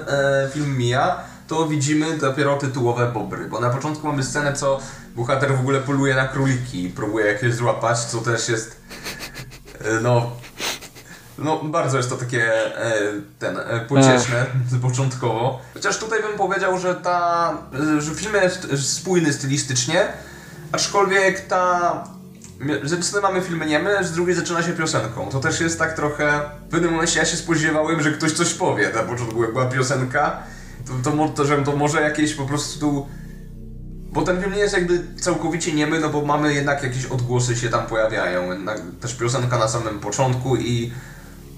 film 0.54 0.78
mija 0.78 1.18
to 1.48 1.68
widzimy 1.68 2.18
dopiero 2.18 2.58
tytułowe 2.58 3.12
bobry, 3.12 3.46
bo 3.46 3.60
na 3.60 3.70
początku 3.70 4.08
mamy 4.08 4.24
scenę, 4.24 4.54
co 4.54 4.80
bohater 5.16 5.58
w 5.58 5.60
ogóle 5.60 5.80
poluje 5.80 6.16
na 6.16 6.28
króliki 6.28 6.84
i 6.84 6.90
próbuje 6.90 7.26
jakieś 7.26 7.54
złapać, 7.54 8.00
co 8.00 8.18
też 8.18 8.50
jest 8.50 8.82
e, 9.82 10.00
no 10.02 10.32
no 11.38 11.64
bardzo 11.64 11.98
jest 11.98 12.10
to 12.10 12.18
takie 12.18 12.54
e, 12.78 12.94
ten 13.40 13.58
e, 13.58 13.80
pocieszne 13.80 14.42
Ech. 14.42 14.82
początkowo. 14.82 15.62
Chociaż 15.74 15.98
tutaj 15.98 16.22
bym 16.22 16.38
powiedział, 16.38 16.80
że 16.80 16.96
ta 16.96 17.54
że 18.00 18.16
film 18.16 18.34
jest 18.34 18.94
spójny 18.94 19.34
stylistycznie, 19.34 20.08
aczkolwiek 20.72 21.48
ta 21.48 22.04
z 22.84 22.92
jednej 22.92 23.04
strony 23.04 23.28
mamy 23.28 23.42
filmy 23.42 23.66
niemy, 23.66 24.04
z 24.04 24.12
drugiej 24.12 24.36
zaczyna 24.36 24.64
się 24.64 24.74
piosenką. 24.74 25.30
To 25.30 25.40
też 25.40 25.60
jest 25.60 25.80
tak 25.80 25.94
trochę... 25.96 26.42
W 26.68 26.70
pewnym 26.72 26.92
momencie 26.92 27.20
ja 27.20 27.26
się 27.26 27.38
spodziewałem, 27.38 28.02
że 28.04 28.12
ktoś 28.12 28.32
coś 28.32 28.54
powie 28.54 28.90
na 28.96 29.04
początku, 29.04 29.44
jak 29.44 29.52
była 29.52 29.66
piosenka 29.66 30.44
to, 30.86 31.12
to, 31.12 31.30
to, 31.30 31.46
że 31.46 31.64
to 31.64 31.76
może 31.76 32.02
jakieś 32.02 32.34
po 32.34 32.46
prostu... 32.46 33.08
Bo 34.12 34.22
ten 34.22 34.42
film 34.42 34.54
nie 34.54 34.60
jest 34.60 34.74
jakby 34.74 35.02
całkowicie 35.22 35.74
niemy, 35.74 36.00
no 36.00 36.10
bo 36.10 36.26
mamy 36.26 36.54
jednak 36.54 36.84
jakieś 36.84 37.06
odgłosy 37.06 37.56
się 37.56 37.70
tam 37.70 37.86
pojawiają. 37.86 38.52
Jednak 38.52 38.82
też 39.02 39.16
piosenka 39.16 39.58
na 39.58 39.68
samym 39.68 40.00
początku 40.00 40.56
i 40.56 40.92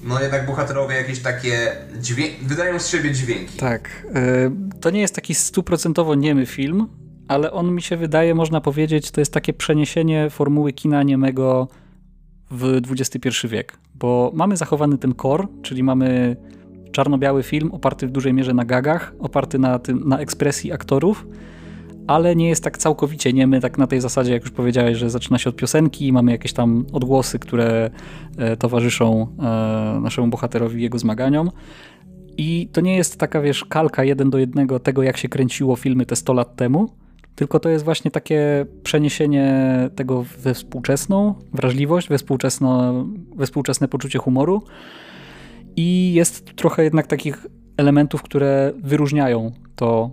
no 0.05 0.21
jednak 0.21 0.45
bohaterowie 0.45 0.95
jakieś 0.95 1.19
takie 1.19 1.71
dźwięki, 1.99 2.45
wydają 2.45 2.79
z 2.79 2.87
siebie 2.87 3.11
dźwięki. 3.11 3.57
Tak. 3.57 4.05
Yy, 4.15 4.51
to 4.81 4.89
nie 4.89 5.01
jest 5.01 5.15
taki 5.15 5.35
stuprocentowo 5.35 6.15
niemy 6.15 6.45
film, 6.45 6.87
ale 7.27 7.51
on 7.51 7.75
mi 7.75 7.81
się 7.81 7.97
wydaje, 7.97 8.35
można 8.35 8.61
powiedzieć, 8.61 9.11
to 9.11 9.21
jest 9.21 9.33
takie 9.33 9.53
przeniesienie 9.53 10.29
formuły 10.29 10.73
kina 10.73 11.03
niemego 11.03 11.67
w 12.51 12.81
XXI 12.91 13.47
wiek. 13.47 13.77
Bo 13.95 14.31
mamy 14.33 14.57
zachowany 14.57 14.97
ten 14.97 15.15
core, 15.15 15.47
czyli 15.61 15.83
mamy 15.83 16.35
czarno-biały 16.91 17.43
film 17.43 17.71
oparty 17.71 18.07
w 18.07 18.11
dużej 18.11 18.33
mierze 18.33 18.53
na 18.53 18.65
gagach, 18.65 19.13
oparty 19.19 19.59
na, 19.59 19.79
tym, 19.79 20.09
na 20.09 20.19
ekspresji 20.19 20.71
aktorów, 20.71 21.27
ale 22.07 22.35
nie 22.35 22.49
jest 22.49 22.63
tak 22.63 22.77
całkowicie 22.77 23.33
niemy, 23.33 23.61
tak 23.61 23.77
na 23.77 23.87
tej 23.87 24.01
zasadzie, 24.01 24.33
jak 24.33 24.41
już 24.41 24.51
powiedziałeś, 24.51 24.97
że 24.97 25.09
zaczyna 25.09 25.37
się 25.37 25.49
od 25.49 25.55
piosenki, 25.55 26.13
mamy 26.13 26.31
jakieś 26.31 26.53
tam 26.53 26.85
odgłosy, 26.93 27.39
które 27.39 27.89
e, 28.37 28.57
towarzyszą 28.57 29.27
e, 29.39 29.99
naszemu 30.01 30.27
bohaterowi 30.27 30.83
jego 30.83 30.99
zmaganiom. 30.99 31.51
I 32.37 32.69
to 32.71 32.81
nie 32.81 32.95
jest 32.95 33.17
taka, 33.17 33.41
wiesz, 33.41 33.65
kalka 33.65 34.03
jeden 34.03 34.29
do 34.29 34.37
jednego 34.37 34.79
tego, 34.79 35.03
jak 35.03 35.17
się 35.17 35.29
kręciło 35.29 35.75
filmy 35.75 36.05
te 36.05 36.15
100 36.15 36.33
lat 36.33 36.55
temu, 36.55 36.89
tylko 37.35 37.59
to 37.59 37.69
jest 37.69 37.85
właśnie 37.85 38.11
takie 38.11 38.65
przeniesienie 38.83 39.89
tego 39.95 40.23
we 40.23 40.53
współczesną 40.53 41.35
wrażliwość, 41.53 42.09
we, 42.09 42.17
we 43.35 43.45
współczesne 43.45 43.87
poczucie 43.87 44.19
humoru 44.19 44.61
i 45.75 46.13
jest 46.13 46.55
trochę 46.55 46.83
jednak 46.83 47.07
takich 47.07 47.47
elementów, 47.77 48.23
które 48.23 48.73
wyróżniają 48.83 49.51
to, 49.75 50.11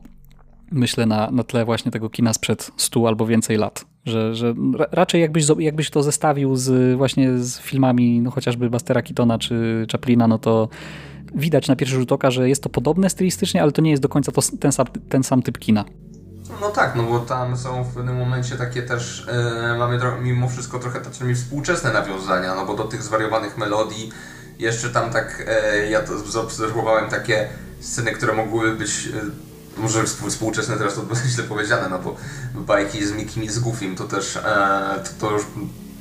myślę, 0.73 1.07
na, 1.07 1.31
na 1.31 1.45
tle 1.45 1.65
właśnie 1.65 1.93
tego 1.93 2.11
kina 2.11 2.33
sprzed 2.33 2.71
100 2.77 3.09
albo 3.09 3.27
więcej 3.27 3.57
lat. 3.57 3.85
Że, 4.07 4.35
że 4.35 4.55
raczej 4.93 5.21
jakbyś, 5.21 5.45
jakbyś 5.59 5.91
to 5.91 6.03
zestawił 6.03 6.57
z, 6.57 6.97
właśnie 6.97 7.39
z 7.39 7.59
filmami 7.59 8.21
no 8.21 8.31
chociażby 8.31 8.71
Bastera 8.71 9.03
Keatona 9.03 9.39
czy 9.39 9.87
Chaplina, 9.93 10.29
no 10.29 10.39
to 10.39 10.69
widać 11.35 11.69
na 11.69 11.77
pierwszy 11.77 11.97
rzut 11.97 12.13
oka, 12.13 12.31
że 12.31 12.49
jest 12.49 12.63
to 12.63 12.69
podobne 12.69 13.11
stylistycznie, 13.11 13.63
ale 13.63 13.73
to 13.73 13.83
nie 13.83 13.91
jest 13.91 14.03
do 14.03 14.09
końca 14.09 14.33
to, 14.33 14.43
ten, 14.61 14.73
sam, 14.73 14.87
ten 15.09 15.25
sam 15.25 15.43
typ 15.43 15.59
kina. 15.59 15.85
No 16.61 16.69
tak, 16.69 16.97
no 16.97 17.03
bo 17.03 17.19
tam 17.19 17.57
są 17.57 17.85
w 17.85 17.95
pewnym 17.95 18.17
momencie 18.17 18.57
takie 18.57 18.83
też, 18.83 19.27
yy, 19.73 19.79
mamy 19.79 19.99
mimo 20.23 20.49
wszystko 20.49 20.79
trochę 20.79 21.01
takie 21.01 21.35
współczesne 21.35 21.93
nawiązania, 21.93 22.55
no 22.55 22.67
bo 22.67 22.75
do 22.75 22.85
tych 22.85 23.03
zwariowanych 23.03 23.59
melodii 23.59 24.11
jeszcze 24.59 24.91
tam 24.91 25.11
tak, 25.11 25.45
e, 25.49 25.91
ja 25.91 26.01
to 26.01 26.19
zaobserwowałem 26.19 27.11
takie 27.11 27.49
sceny, 27.81 28.13
które 28.13 28.33
mogłyby 28.33 28.77
być 28.77 29.09
e, 29.09 29.52
może 29.77 30.05
współczesne 30.05 30.77
teraz 30.77 30.95
to 30.95 31.03
źle 31.29 31.45
powiedziane, 31.45 31.89
no 31.89 31.99
bo 31.99 32.17
bajki 32.55 33.07
z 33.07 33.13
Mikim 33.13 33.43
i 33.43 33.49
z 33.49 33.59
Goofim 33.59 33.97
to 33.97 34.05
też, 34.05 34.37
e, 34.37 34.41
to, 35.05 35.11
to 35.27 35.33
już 35.33 35.43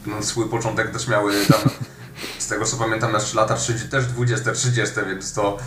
no, 0.05 0.23
swój 0.23 0.49
początek 0.49 0.91
też 0.91 1.07
miały 1.07 1.45
tam, 1.45 1.59
z 2.39 2.47
tego 2.47 2.65
co 2.65 2.77
pamiętam, 2.77 3.13
jeszcze 3.13 3.37
lata 3.37 3.55
30, 3.55 3.89
też 3.89 4.05
20, 4.05 4.51
30, 4.51 4.95
więc 5.07 5.33
to 5.33 5.57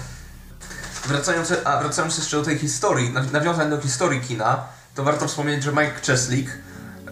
wracając, 1.07 1.53
a 1.65 1.81
wracając 1.81 2.19
jeszcze 2.19 2.37
do 2.37 2.43
tej 2.43 2.59
historii, 2.59 3.15
nawiązań 3.33 3.71
do 3.71 3.81
historii 3.81 4.21
kina, 4.21 4.65
to 4.95 5.05
warto 5.05 5.29
wspomnieć, 5.29 5.63
że 5.63 5.71
Mike 5.71 6.01
Cheslick, 6.07 6.51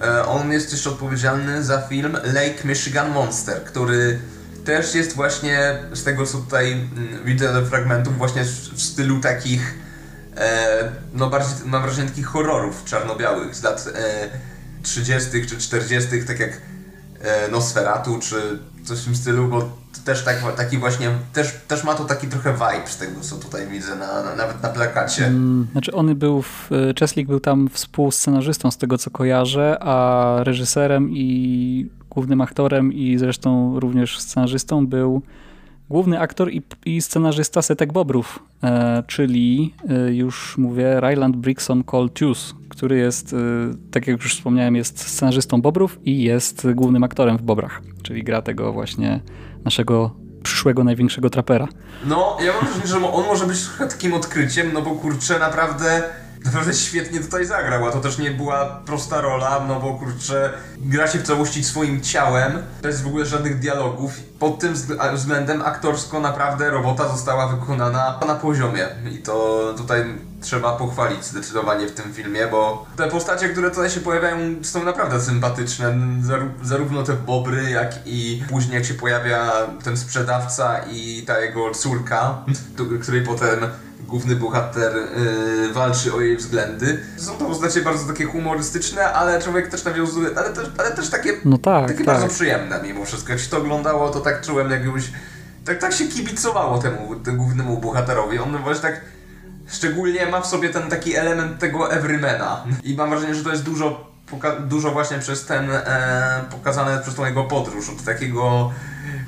e, 0.00 0.26
on 0.26 0.52
jest 0.52 0.72
jeszcze 0.72 0.90
odpowiedzialny 0.90 1.64
za 1.64 1.80
film 1.80 2.12
Lake 2.12 2.64
Michigan 2.64 3.10
Monster, 3.10 3.64
który 3.64 4.20
też 4.64 4.94
jest 4.94 5.16
właśnie 5.16 5.78
z 5.92 6.04
tego, 6.04 6.26
co 6.26 6.38
tutaj 6.38 6.72
mm, 6.72 7.24
widzę 7.24 7.66
fragmentów, 7.66 8.18
właśnie 8.18 8.44
w 8.44 8.82
stylu 8.82 9.20
takich, 9.20 9.74
no 11.14 11.30
bardziej 11.30 11.66
mam 11.66 11.82
wrażenie 11.82 12.08
takich 12.08 12.26
horrorów 12.26 12.84
czarno-białych 12.84 13.54
z 13.54 13.62
lat 13.62 13.88
e, 13.94 14.28
30. 14.82 15.46
czy 15.46 15.58
40., 15.58 16.24
tak 16.26 16.40
jak 16.40 16.60
e, 17.20 17.48
Nosferatu, 17.50 18.18
czy 18.18 18.58
coś 18.84 19.00
w 19.00 19.04
tym 19.04 19.16
stylu, 19.16 19.48
bo 19.48 19.82
też 20.04 20.24
tak, 20.24 20.56
taki 20.56 20.78
właśnie, 20.78 21.10
też, 21.32 21.52
też 21.68 21.84
ma 21.84 21.94
to 21.94 22.04
taki 22.04 22.26
trochę 22.26 22.52
vibe 22.52 22.88
z 22.88 22.96
tego, 22.96 23.20
co 23.20 23.36
tutaj 23.36 23.66
widzę, 23.66 23.96
na, 23.96 24.22
na 24.22 24.36
nawet 24.36 24.62
na 24.62 24.68
plakacie. 24.68 25.22
Hmm, 25.22 25.68
znaczy 25.72 25.92
on 25.92 26.14
był, 26.14 26.42
w, 26.42 26.70
Czeslik 26.94 27.26
był 27.26 27.40
tam 27.40 27.68
współscenarzystą 27.68 28.70
z 28.70 28.76
tego, 28.76 28.98
co 28.98 29.10
kojarzę, 29.10 29.76
a 29.80 30.36
reżyserem 30.42 31.10
i 31.10 31.90
głównym 32.10 32.40
aktorem 32.40 32.92
i 32.92 33.18
zresztą 33.18 33.80
również 33.80 34.18
scenarzystą 34.18 34.86
był 34.86 35.22
główny 35.92 36.20
aktor 36.20 36.52
i, 36.52 36.62
i 36.86 37.02
scenarzysta 37.02 37.62
Setek 37.62 37.92
Bobrów, 37.92 38.38
e, 38.62 39.02
czyli 39.06 39.74
e, 39.88 40.12
już 40.14 40.58
mówię 40.58 41.00
Ryland 41.00 41.36
Brixon 41.36 41.84
Tews, 42.14 42.54
który 42.68 42.98
jest, 42.98 43.32
e, 43.32 43.36
tak 43.90 44.06
jak 44.06 44.22
już 44.22 44.34
wspomniałem, 44.34 44.76
jest 44.76 45.08
scenarzystą 45.08 45.62
Bobrów 45.62 45.98
i 46.04 46.22
jest 46.22 46.66
głównym 46.74 47.04
aktorem 47.04 47.38
w 47.38 47.42
Bobrach, 47.42 47.82
czyli 48.02 48.24
gra 48.24 48.42
tego 48.42 48.72
właśnie 48.72 49.20
naszego 49.64 50.10
przyszłego 50.42 50.84
największego 50.84 51.30
trapera. 51.30 51.68
No, 52.04 52.36
ja 52.44 52.52
mam 52.52 52.64
wrażenie, 52.64 52.86
że 52.86 53.12
on 53.12 53.26
może 53.26 53.46
być 53.46 53.58
takim 53.78 54.14
odkryciem, 54.14 54.70
no 54.72 54.82
bo 54.82 54.90
kurczę, 54.90 55.38
naprawdę 55.38 56.02
naprawdę 56.44 56.74
świetnie 56.74 57.20
tutaj 57.20 57.46
zagrał, 57.46 57.86
a 57.86 57.90
to 57.90 58.00
też 58.00 58.18
nie 58.18 58.30
była 58.30 58.64
prosta 58.86 59.20
rola, 59.20 59.64
no 59.68 59.80
bo 59.80 59.94
kurczę, 59.94 60.52
gra 60.76 61.08
się 61.08 61.18
w 61.18 61.22
całości 61.22 61.64
swoim 61.64 62.00
ciałem, 62.00 62.52
bez 62.82 63.02
w 63.02 63.06
ogóle 63.06 63.26
żadnych 63.26 63.58
dialogów. 63.58 64.12
Pod 64.38 64.58
tym 64.58 64.74
względem 65.14 65.62
aktorsko 65.62 66.20
naprawdę 66.20 66.70
robota 66.70 67.08
została 67.08 67.48
wykonana 67.48 68.20
na 68.26 68.34
poziomie 68.34 68.88
i 69.12 69.18
to 69.18 69.74
tutaj 69.76 70.04
trzeba 70.40 70.76
pochwalić 70.76 71.24
zdecydowanie 71.24 71.86
w 71.86 71.92
tym 71.92 72.14
filmie, 72.14 72.46
bo 72.46 72.86
te 72.96 73.08
postacie, 73.10 73.48
które 73.48 73.70
tutaj 73.70 73.90
się 73.90 74.00
pojawiają 74.00 74.38
są 74.62 74.84
naprawdę 74.84 75.20
sympatyczne, 75.20 75.94
zarówno 76.62 77.02
te 77.02 77.12
bobry, 77.12 77.70
jak 77.70 77.94
i 78.06 78.42
później 78.48 78.74
jak 78.74 78.84
się 78.84 78.94
pojawia 78.94 79.52
ten 79.84 79.96
sprzedawca 79.96 80.80
i 80.90 81.22
ta 81.26 81.40
jego 81.40 81.70
córka, 81.70 82.38
której 83.02 83.22
potem 83.22 83.58
główny 84.08 84.36
bohater 84.36 84.92
yy, 84.94 85.72
walczy 85.72 86.14
o 86.14 86.20
jej 86.20 86.36
względy. 86.36 87.00
Są 87.16 87.32
to 87.32 87.44
postacie 87.44 87.82
bardzo 87.82 88.12
takie 88.12 88.24
humorystyczne, 88.24 89.12
ale 89.12 89.42
człowiek 89.42 89.68
też 89.68 89.84
nawiązuje, 89.84 90.28
ale 90.36 90.50
też, 90.50 90.70
ale 90.78 90.90
też 90.90 91.10
takie, 91.10 91.32
no 91.44 91.58
tak, 91.58 91.86
takie 91.86 92.04
tak. 92.04 92.06
bardzo 92.06 92.28
przyjemne 92.28 92.80
mimo 92.82 93.04
wszystko. 93.04 93.32
Jak 93.32 93.40
się 93.40 93.50
to 93.50 93.58
oglądało, 93.58 94.08
to 94.08 94.20
tak 94.20 94.46
czułem 94.46 94.70
jakbyś, 94.70 95.12
tak, 95.64 95.78
tak 95.78 95.92
się 95.92 96.08
kibicowało 96.08 96.78
temu, 96.78 97.16
temu 97.16 97.36
głównemu 97.36 97.78
bohaterowi. 97.78 98.38
On 98.38 98.58
właśnie 98.58 98.82
tak 98.82 99.00
szczególnie 99.68 100.26
ma 100.26 100.40
w 100.40 100.46
sobie 100.46 100.68
ten 100.68 100.90
taki 100.90 101.16
element 101.16 101.58
tego 101.58 101.92
everymana. 101.92 102.64
I 102.84 102.94
mam 102.96 103.10
wrażenie, 103.10 103.34
że 103.34 103.44
to 103.44 103.50
jest 103.50 103.62
dużo, 103.62 104.10
dużo 104.60 104.90
właśnie 104.90 105.18
przez 105.18 105.46
ten, 105.46 105.70
e, 105.70 106.44
pokazane 106.50 106.98
przez 106.98 107.14
tą 107.14 107.26
jego 107.26 107.44
podróż, 107.44 107.90
od 107.90 108.04
takiego 108.04 108.72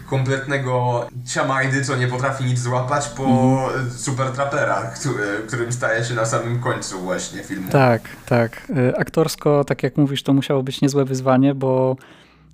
kompletnego 0.06 1.06
ciamajdy, 1.26 1.84
co 1.84 1.96
nie 1.96 2.08
potrafi 2.08 2.44
nic 2.44 2.58
złapać, 2.58 3.08
po 3.08 3.24
mm. 3.24 3.90
super 3.90 4.26
trapera, 4.26 4.82
który, 4.82 5.24
którym 5.46 5.72
staje 5.72 6.04
się 6.04 6.14
na 6.14 6.26
samym 6.26 6.60
końcu 6.60 7.00
właśnie 7.00 7.42
filmu. 7.42 7.70
Tak, 7.70 8.02
tak. 8.26 8.70
Y, 8.70 8.96
aktorsko, 8.96 9.64
tak 9.64 9.82
jak 9.82 9.96
mówisz, 9.96 10.22
to 10.22 10.32
musiało 10.32 10.62
być 10.62 10.80
niezłe 10.80 11.04
wyzwanie, 11.04 11.54
bo 11.54 11.96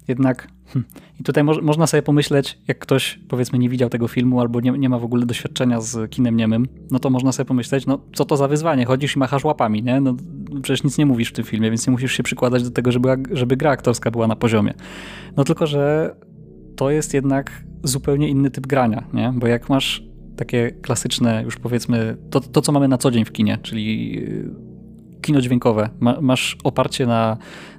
jednak 0.09 0.49
hm, 0.73 0.85
i 1.21 1.25
tutaj 1.25 1.45
mo 1.45 1.55
można 1.63 1.87
sobie 1.87 2.03
pomyśleć, 2.03 2.59
jak 2.69 2.79
ktoś 2.79 3.21
powiedzmy 3.29 3.59
nie 3.59 3.69
widział 3.69 3.89
tego 3.89 4.09
filmu 4.09 4.41
albo 4.41 4.61
nie, 4.61 4.71
nie, 4.71 4.89
ma 4.89 4.99
w 4.99 5.05
ogóle 5.05 5.27
doświadczenia 5.27 5.81
z 5.81 6.11
kinem 6.11 6.37
niemym, 6.37 6.67
no 6.91 6.99
to 6.99 7.11
można 7.11 7.33
sobie 7.33 7.47
pomyśleć, 7.47 7.87
no 7.87 7.99
co 8.15 8.25
to 8.25 8.37
za 8.37 8.49
wyzwanie, 8.49 8.85
chodzisz 8.85 9.17
i 9.17 9.19
machasz 9.19 9.45
łapami, 9.45 9.83
nie? 9.83 10.01
No 10.01 10.15
przecież 10.63 10.85
nic 10.85 10.99
nie 10.99 11.07
mówisz 11.07 11.29
w 11.29 11.33
tym 11.33 11.45
filmie, 11.45 11.71
więc 11.71 11.87
nie 11.87 11.91
musisz 11.91 12.13
się 12.13 12.23
przykładać 12.23 12.63
do 12.63 12.71
tego, 12.71 12.93
żeby, 12.93 13.09
żeby 13.31 13.57
gra 13.57 13.71
aktorska 13.71 14.11
była 14.11 14.27
na 14.27 14.37
poziomie. 14.37 14.75
No 15.37 15.45
tylko, 15.45 15.67
że 15.67 16.15
to 16.81 16.91
jest 16.91 17.15
jednak 17.15 17.65
zupełnie 17.85 18.29
inny 18.29 18.51
typ 18.51 18.67
grania, 18.67 19.05
nie? 19.13 19.33
Bo 19.37 19.47
jak 19.47 19.69
masz 19.69 20.03
takie 20.37 20.71
klasyczne, 20.71 21.43
już 21.43 21.57
powiedzmy, 21.57 22.17
to, 22.31 22.41
to 22.41 22.61
co 22.61 22.73
mamy 22.73 22.89
na 22.89 22.99
co 22.99 23.11
dzień 23.11 23.25
w 23.25 23.33
kinie, 23.33 23.59
czyli 23.63 24.19
y, 24.19 25.21
kino 25.21 25.41
dźwiękowe, 25.41 25.89
ma, 26.01 26.21
masz 26.21 26.57
oparcie 26.65 27.07
na 27.07 27.37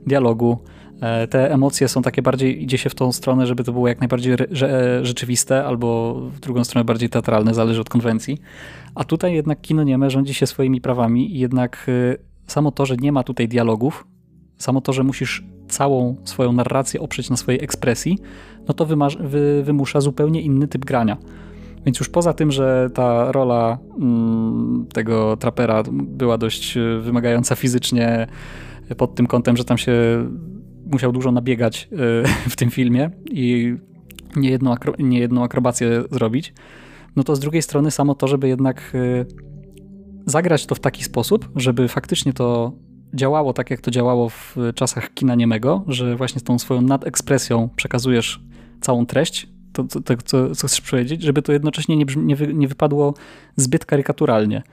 dialogu, 0.08 0.58
e, 1.02 1.28
te 1.28 1.52
emocje 1.54 1.88
są 1.88 2.02
takie 2.02 2.22
bardziej, 2.22 2.64
idzie 2.64 2.78
się 2.78 2.90
w 2.90 2.96
tą 2.96 3.12
stronę, 3.12 3.48
żeby 3.48 3.64
to 3.64 3.72
było 3.72 3.88
jak 3.88 4.00
najbardziej 4.00 4.36
rzeczywiste, 5.02 5.66
albo 5.66 6.20
w 6.30 6.40
drugą 6.40 6.64
stronę 6.64 6.86
bardziej 6.86 7.10
teatralne, 7.10 7.54
zależy 7.54 7.82
od 7.82 7.90
konwencji. 7.90 8.38
A 8.96 9.04
tutaj 9.04 9.34
jednak 9.34 9.62
kino 9.62 9.84
nieme 9.84 10.10
rządzi 10.10 10.34
się 10.34 10.48
swoimi 10.48 10.82
prawami 10.82 11.36
i 11.36 11.40
jednak 11.40 11.86
y, 11.88 12.18
samo 12.48 12.72
to, 12.72 12.86
że 12.86 12.98
nie 12.98 13.12
ma 13.12 13.24
tutaj 13.24 13.48
dialogów, 13.48 14.08
samo 14.62 14.82
to, 14.82 14.94
że 14.94 15.04
musisz 15.04 15.44
całą 15.68 16.16
swoją 16.24 16.52
narrację 16.52 17.02
oprzeć 17.02 17.30
na 17.30 17.38
swojej 17.38 17.64
ekspresji, 17.64 18.18
no 18.68 18.74
to 18.74 18.86
wy 19.20 19.64
wymusza 19.64 20.02
zupełnie 20.02 20.42
inny 20.42 20.68
typ 20.68 20.86
grania. 20.86 21.18
Więc 21.86 22.00
już 22.00 22.10
poza 22.10 22.34
tym, 22.34 22.52
że 22.52 22.90
ta 22.94 23.32
rola 23.32 23.78
mm, 24.02 24.86
tego 24.94 25.38
trapera 25.38 25.84
była 25.92 26.38
dość 26.38 26.78
e, 26.78 27.00
wymagająca 27.00 27.56
fizycznie 27.56 28.28
pod 28.98 29.16
tym 29.16 29.28
kątem, 29.28 29.58
że 29.58 29.66
tam 29.66 29.78
się 29.78 29.94
musiał 30.92 31.12
dużo 31.12 31.32
nabiegać 31.32 31.90
e, 31.92 31.98
w 32.54 32.56
tym 32.56 32.70
filmie 32.70 33.10
i 33.32 33.76
niejedną, 34.36 34.74
akro 34.74 34.94
niejedną 35.00 35.44
akrobację 35.44 36.04
zrobić, 36.12 36.54
no 37.16 37.24
to 37.24 37.36
z 37.36 37.40
drugiej 37.40 37.62
strony 37.62 37.92
samo 37.92 38.16
to, 38.16 38.28
żeby 38.28 38.48
jednak 38.48 38.94
e, 38.96 39.26
zagrać 40.26 40.66
to 40.66 40.76
w 40.76 40.80
taki 40.80 41.04
sposób, 41.04 41.50
żeby 41.56 41.88
faktycznie 41.88 42.34
to 42.34 42.74
działało 43.14 43.54
tak, 43.54 43.72
jak 43.72 43.82
to 43.82 43.92
działało 43.92 44.30
w 44.30 44.56
czasach 44.76 45.14
kina 45.14 45.36
niemego, 45.36 45.84
że 45.88 46.16
właśnie 46.16 46.40
z 46.40 46.44
tą 46.44 46.60
swoją 46.60 46.82
nadekspresją 46.82 47.70
przekazujesz 47.76 48.42
całą 48.82 49.06
treść, 49.06 49.48
to, 49.74 49.84
to, 49.84 50.02
to 50.02 50.18
co, 50.26 50.56
co, 50.56 50.68
chcesz 50.68 50.82
powiedzieć, 50.82 51.22
żeby 51.22 51.42
to 51.42 51.52
jednocześnie 51.52 51.98
nie, 51.98 52.06
nie, 52.16 52.36
wy, 52.36 52.54
nie 52.54 52.68
wypadło 52.68 53.14
zbyt 53.56 53.86
karykaturalnie. 53.86 54.64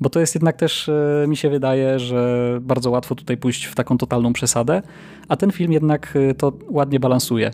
Bo 0.00 0.10
to 0.10 0.20
jest 0.20 0.34
jednak 0.34 0.56
też, 0.56 0.88
e, 0.88 1.24
mi 1.28 1.36
się 1.36 1.50
wydaje, 1.50 1.98
że 1.98 2.58
bardzo 2.62 2.90
łatwo 2.90 3.14
tutaj 3.14 3.36
pójść 3.36 3.64
w 3.64 3.74
taką 3.74 3.98
totalną 3.98 4.32
przesadę, 4.32 4.82
a 5.28 5.36
ten 5.36 5.52
film 5.52 5.72
jednak 5.72 6.14
e, 6.16 6.34
to 6.34 6.52
ładnie 6.68 7.00
balansuje. 7.00 7.50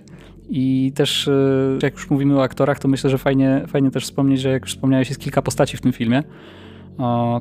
I 0.49 0.93
też, 0.95 1.29
e, 1.29 1.79
jak 1.83 1.95
już 1.95 2.11
mówimy 2.11 2.39
o 2.39 2.43
aktorach, 2.43 2.79
to 2.79 2.89
myślę, 2.89 3.11
że 3.11 3.19
fajnie, 3.19 3.65
fajnie 3.67 3.91
też 3.91 4.05
wspomnieć, 4.05 4.41
że 4.41 4.49
jak 4.49 4.63
już 4.63 4.71
wspomniałeś, 4.75 5.09
jest 5.09 5.21
kilka 5.21 5.43
postaci 5.43 5.77
w 5.77 5.81
tym 5.81 5.93
filmie. 5.93 6.23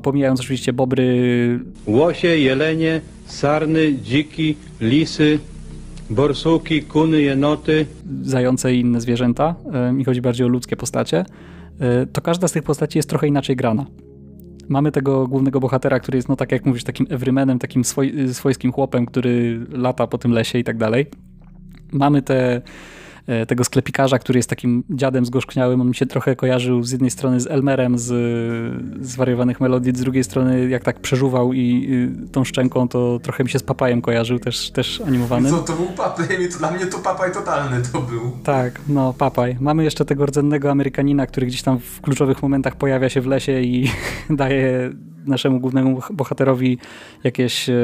Pomijając 0.02 0.40
oczywiście 0.40 0.72
bobry. 0.72 1.60
Łosie, 1.86 2.28
jelenie, 2.28 3.00
sarny, 3.26 3.94
dziki, 3.94 4.56
lisy, 4.80 5.38
borsuki, 6.10 6.82
kuny, 6.82 7.22
jenoty. 7.22 7.86
Zające 8.22 8.74
i 8.74 8.80
inne 8.80 9.00
zwierzęta. 9.00 9.54
E, 9.72 9.92
mi 9.92 10.04
chodzi 10.04 10.20
bardziej 10.20 10.46
o 10.46 10.48
ludzkie 10.48 10.76
postacie. 10.76 11.24
E, 11.80 12.06
to 12.06 12.20
każda 12.20 12.48
z 12.48 12.52
tych 12.52 12.62
postaci 12.62 12.98
jest 12.98 13.08
trochę 13.08 13.26
inaczej 13.26 13.56
grana. 13.56 13.86
Mamy 14.68 14.92
tego 14.92 15.26
głównego 15.26 15.60
bohatera, 15.60 16.00
który 16.00 16.18
jest, 16.18 16.28
no 16.28 16.36
tak 16.36 16.52
jak 16.52 16.66
mówisz, 16.66 16.84
takim 16.84 17.06
everymanem, 17.10 17.58
takim 17.58 17.84
swoj, 17.84 18.14
swojskim 18.32 18.72
chłopem, 18.72 19.06
który 19.06 19.60
lata 19.72 20.06
po 20.06 20.18
tym 20.18 20.32
lesie 20.32 20.58
i 20.58 20.64
tak 20.64 20.76
dalej. 20.76 21.06
Mamy 21.92 22.22
te 22.22 22.62
tego 23.48 23.64
sklepikarza, 23.64 24.18
który 24.18 24.38
jest 24.38 24.50
takim 24.50 24.84
dziadem 24.90 25.26
zgorzkniałym. 25.26 25.80
On 25.80 25.88
mi 25.88 25.94
się 25.94 26.06
trochę 26.06 26.36
kojarzył 26.36 26.82
z 26.82 26.90
jednej 26.90 27.10
strony 27.10 27.40
z 27.40 27.46
Elmerem 27.46 27.98
z 27.98 28.10
zwariowanych 29.06 29.60
melodii, 29.60 29.92
z 29.96 30.00
drugiej 30.00 30.24
strony 30.24 30.68
jak 30.68 30.84
tak 30.84 31.00
przeżuwał 31.00 31.52
i 31.52 31.90
tą 32.32 32.44
szczęką, 32.44 32.88
to 32.88 33.18
trochę 33.22 33.44
mi 33.44 33.50
się 33.50 33.58
z 33.58 33.62
Papajem 33.62 34.02
kojarzył, 34.02 34.38
też, 34.38 34.70
też 34.70 35.00
animowanym. 35.00 35.52
Co, 35.52 35.58
to 35.58 35.72
był 35.72 35.86
Papaj? 35.86 36.26
Dla 36.58 36.70
mnie 36.70 36.86
to 36.86 36.98
Papaj 36.98 37.32
totalny 37.32 37.82
to 37.92 38.00
był. 38.00 38.32
Tak, 38.44 38.80
no 38.88 39.12
Papaj. 39.12 39.56
Mamy 39.60 39.84
jeszcze 39.84 40.04
tego 40.04 40.26
rdzennego 40.26 40.70
Amerykanina, 40.70 41.26
który 41.26 41.46
gdzieś 41.46 41.62
tam 41.62 41.78
w 41.78 42.00
kluczowych 42.00 42.42
momentach 42.42 42.76
pojawia 42.76 43.08
się 43.08 43.20
w 43.20 43.26
lesie 43.26 43.60
i 43.60 43.90
daje 44.30 44.92
naszemu 45.26 45.60
głównemu 45.60 46.00
bohaterowi 46.12 46.78
jakieś 47.24 47.68
e, 47.68 47.74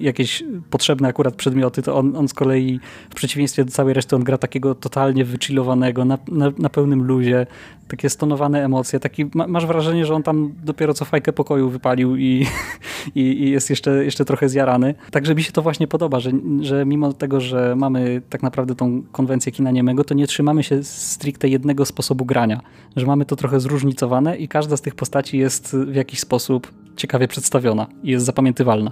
jakieś 0.00 0.44
potrzebne 0.70 1.08
akurat 1.08 1.34
przedmioty, 1.34 1.82
to 1.82 1.96
on, 1.96 2.16
on 2.16 2.28
z 2.28 2.34
kolei 2.34 2.80
w 3.10 3.14
przeciwieństwie 3.14 3.64
do 3.64 3.70
całej 3.70 3.94
reszty, 3.94 4.16
on 4.16 4.24
gra 4.24 4.38
takiego 4.38 4.74
totalnie 4.74 5.24
wychillowanego, 5.24 6.04
na, 6.04 6.18
na, 6.28 6.52
na 6.58 6.68
pełnym 6.68 7.02
luzie, 7.02 7.46
takie 7.88 8.10
stonowane 8.10 8.64
emocje, 8.64 9.00
taki, 9.00 9.26
ma, 9.34 9.46
masz 9.46 9.66
wrażenie, 9.66 10.06
że 10.06 10.14
on 10.14 10.22
tam 10.22 10.52
dopiero 10.64 10.94
co 10.94 11.04
fajkę 11.04 11.32
pokoju 11.32 11.70
wypalił 11.70 12.16
i, 12.16 12.46
i, 13.14 13.20
i, 13.20 13.50
jest 13.50 13.70
jeszcze, 13.70 14.04
jeszcze 14.04 14.24
trochę 14.24 14.48
zjarany. 14.48 14.94
Także 15.10 15.34
mi 15.34 15.42
się 15.42 15.52
to 15.52 15.62
właśnie 15.62 15.86
podoba, 15.86 16.20
że, 16.20 16.30
że 16.60 16.86
mimo 16.86 17.12
tego, 17.12 17.40
że 17.40 17.76
mamy 17.76 18.22
tak 18.30 18.42
naprawdę 18.42 18.74
tą 18.74 19.02
konwencję 19.12 19.52
kina 19.52 19.70
niemego, 19.70 20.04
to 20.04 20.14
nie 20.14 20.26
trzymamy 20.26 20.62
się 20.62 20.84
stricte 20.84 21.48
jednego 21.48 21.84
sposobu 21.84 22.24
grania, 22.24 22.60
że 22.96 23.06
mamy 23.06 23.24
to 23.24 23.36
trochę 23.36 23.60
zróżnicowane 23.60 24.36
i 24.36 24.48
każda 24.48 24.76
z 24.76 24.80
tych 24.80 24.94
postaci 24.94 25.38
jest 25.38 25.76
w 25.76 25.94
jakiś 25.94 26.20
sposób 26.20 26.72
ciekawie 26.96 27.28
przedstawiona 27.28 27.86
i 28.02 28.10
jest 28.10 28.26
zapamiętywalna. 28.26 28.90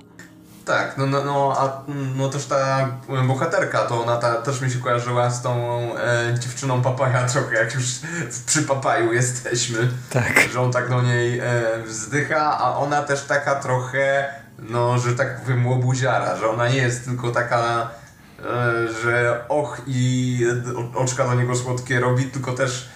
Tak, 0.64 0.98
no, 0.98 1.07
no, 1.07 1.24
no, 1.24 1.55
a 1.59 1.83
no 2.16 2.29
też 2.29 2.46
ta 2.46 2.88
bohaterka, 3.27 3.79
to 3.79 4.03
ona 4.03 4.16
ta, 4.16 4.35
też 4.35 4.61
mi 4.61 4.70
się 4.70 4.79
kojarzyła 4.79 5.31
z 5.31 5.42
tą 5.42 5.81
e, 5.96 6.35
dziewczyną 6.38 6.83
papaja 6.83 7.27
trochę, 7.33 7.55
jak 7.55 7.74
już 7.74 7.85
przy 8.46 8.62
papaju 8.62 9.12
jesteśmy. 9.12 9.88
Tak. 10.11 10.48
Że 10.53 10.61
on 10.61 10.72
tak 10.72 10.88
do 10.88 11.03
niej 11.03 11.40
e, 11.40 11.44
wzdycha, 11.87 12.59
a 12.59 12.77
ona 12.77 13.03
też 13.03 13.24
taka 13.24 13.55
trochę, 13.55 14.29
no, 14.59 14.98
że 14.98 15.14
tak 15.14 15.40
powiem, 15.40 15.66
łobuziara, 15.66 16.37
że 16.37 16.50
ona 16.50 16.68
nie 16.68 16.77
jest 16.77 17.05
tylko 17.05 17.31
taka, 17.31 17.90
e, 18.38 18.44
że 19.03 19.44
och 19.48 19.83
i 19.87 20.40
oczka 20.94 21.24
do 21.24 21.35
niego 21.35 21.57
słodkie 21.57 22.00
robi, 22.00 22.24
tylko 22.24 22.53
też 22.53 22.88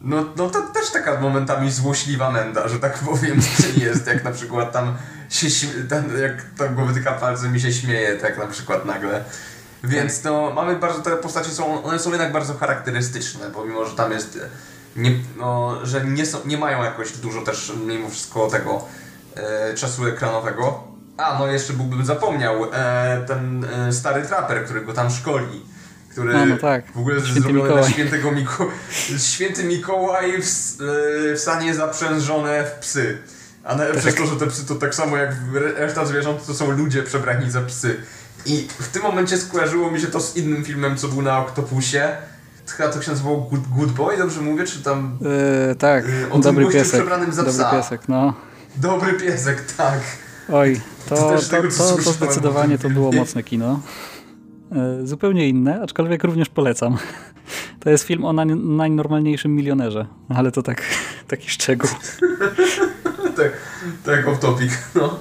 no, 0.00 0.24
no 0.36 0.50
to 0.50 0.62
też 0.62 0.90
taka 0.90 1.20
momentami 1.20 1.70
złośliwa 1.70 2.30
menda, 2.30 2.68
że 2.68 2.78
tak 2.78 2.98
powiem, 2.98 3.40
jest, 3.76 4.06
jak 4.06 4.24
na 4.24 4.30
przykład 4.30 4.72
tam 4.72 4.96
się, 5.30 5.66
ten, 5.88 6.20
jak 6.20 6.42
tam 6.58 6.74
go 6.74 6.86
wytyka 6.86 7.12
palcem 7.12 7.52
mi 7.52 7.60
się 7.60 7.72
śmieje, 7.72 8.16
tak 8.16 8.38
na 8.38 8.46
przykład 8.46 8.84
nagle. 8.84 9.24
Więc 9.84 10.24
no, 10.24 10.50
mamy 10.50 10.76
bardzo, 10.76 11.02
te 11.02 11.16
postacie 11.16 11.50
są, 11.50 11.84
one 11.84 11.98
są 11.98 12.10
jednak 12.10 12.32
bardzo 12.32 12.54
charakterystyczne, 12.54 13.50
pomimo, 13.54 13.86
że 13.86 13.96
tam 13.96 14.12
jest, 14.12 14.38
nie, 14.96 15.10
no, 15.36 15.78
że 15.86 16.04
nie, 16.04 16.26
są, 16.26 16.38
nie 16.44 16.58
mają 16.58 16.82
jakoś 16.84 17.12
dużo 17.12 17.42
też 17.42 17.72
mimo 17.86 18.10
wszystko 18.10 18.46
tego 18.46 18.84
e, 19.34 19.74
czasu 19.74 20.06
ekranowego. 20.06 20.84
A, 21.16 21.38
no 21.38 21.46
jeszcze 21.46 21.72
byłbym 21.72 22.04
zapomniał, 22.04 22.64
e, 22.72 23.24
ten 23.26 23.64
e, 23.64 23.92
stary 23.92 24.22
traper, 24.22 24.64
który 24.64 24.80
go 24.80 24.92
tam 24.92 25.10
szkoli 25.10 25.70
który 26.10 26.32
no, 26.32 26.46
no 26.46 26.56
tak. 26.56 26.92
w 26.92 26.98
ogóle 26.98 27.20
Święty 27.20 27.40
zrobiony 27.40 27.62
Mikołaj. 27.62 27.84
na 27.84 27.90
świętego 27.90 28.32
Miko 28.32 28.70
Święty 29.32 29.64
Mikołaj 29.64 30.32
w, 30.32 30.44
e, 30.44 31.34
w 31.34 31.38
stanie 31.40 31.74
zaprzężone 31.74 32.64
w 32.64 32.78
psy. 32.78 33.18
A 33.64 33.76
najlepsze 33.76 34.12
tak. 34.12 34.14
to, 34.14 34.26
że 34.26 34.36
te 34.36 34.46
psy 34.46 34.66
to 34.66 34.74
tak 34.74 34.94
samo 34.94 35.16
jak 35.16 35.34
reszta 35.76 36.04
zwierząt, 36.06 36.46
to 36.46 36.54
są 36.54 36.70
ludzie 36.70 37.02
przebrani 37.02 37.50
za 37.50 37.60
psy. 37.60 37.96
I 38.46 38.68
w 38.78 38.88
tym 38.88 39.02
momencie 39.02 39.38
skojarzyło 39.38 39.90
mi 39.90 40.00
się 40.00 40.06
to 40.06 40.20
z 40.20 40.36
innym 40.36 40.64
filmem, 40.64 40.96
co 40.96 41.08
był 41.08 41.22
na 41.22 41.38
Octopusie. 41.38 42.08
Chyba 42.66 42.88
to 42.88 43.02
się 43.02 43.10
nazywało 43.10 43.36
Good, 43.36 43.68
Good 43.68 43.90
Boy, 43.90 44.18
dobrze 44.18 44.40
mówię? 44.40 44.64
Czy 44.64 44.82
tam... 44.82 45.18
Yy, 45.68 45.74
tak, 45.74 46.04
yy, 46.08 46.30
o 46.30 46.38
dobry 46.38 46.66
piesek. 46.66 46.92
przebranym 46.92 47.32
za 47.32 47.42
dobry 47.42 47.58
psa. 47.58 47.70
piesek, 47.70 48.00
no. 48.08 48.34
Dobry 48.76 49.12
piesek, 49.12 49.64
tak. 49.76 50.00
Oj, 50.52 50.80
to, 51.08 51.16
to, 51.16 51.38
to, 51.38 51.62
to, 51.78 52.04
to 52.04 52.12
zdecydowanie 52.12 52.78
to 52.78 52.90
było 52.90 53.12
mocne 53.12 53.42
kino. 53.42 53.80
Yy, 54.72 55.06
zupełnie 55.06 55.48
inne, 55.48 55.82
aczkolwiek 55.82 56.24
również 56.24 56.48
polecam. 56.48 56.96
To 57.80 57.90
jest 57.90 58.04
film 58.04 58.24
o 58.24 58.32
najnormalniejszym 58.56 59.56
milionerze, 59.56 60.06
ale 60.28 60.52
to 60.52 60.62
tak, 60.62 60.82
taki 61.28 61.50
szczegół. 61.50 61.90
tak, 63.36 63.52
tak 64.04 64.28
off 64.28 64.38
topic, 64.38 64.72
no. 64.94 65.18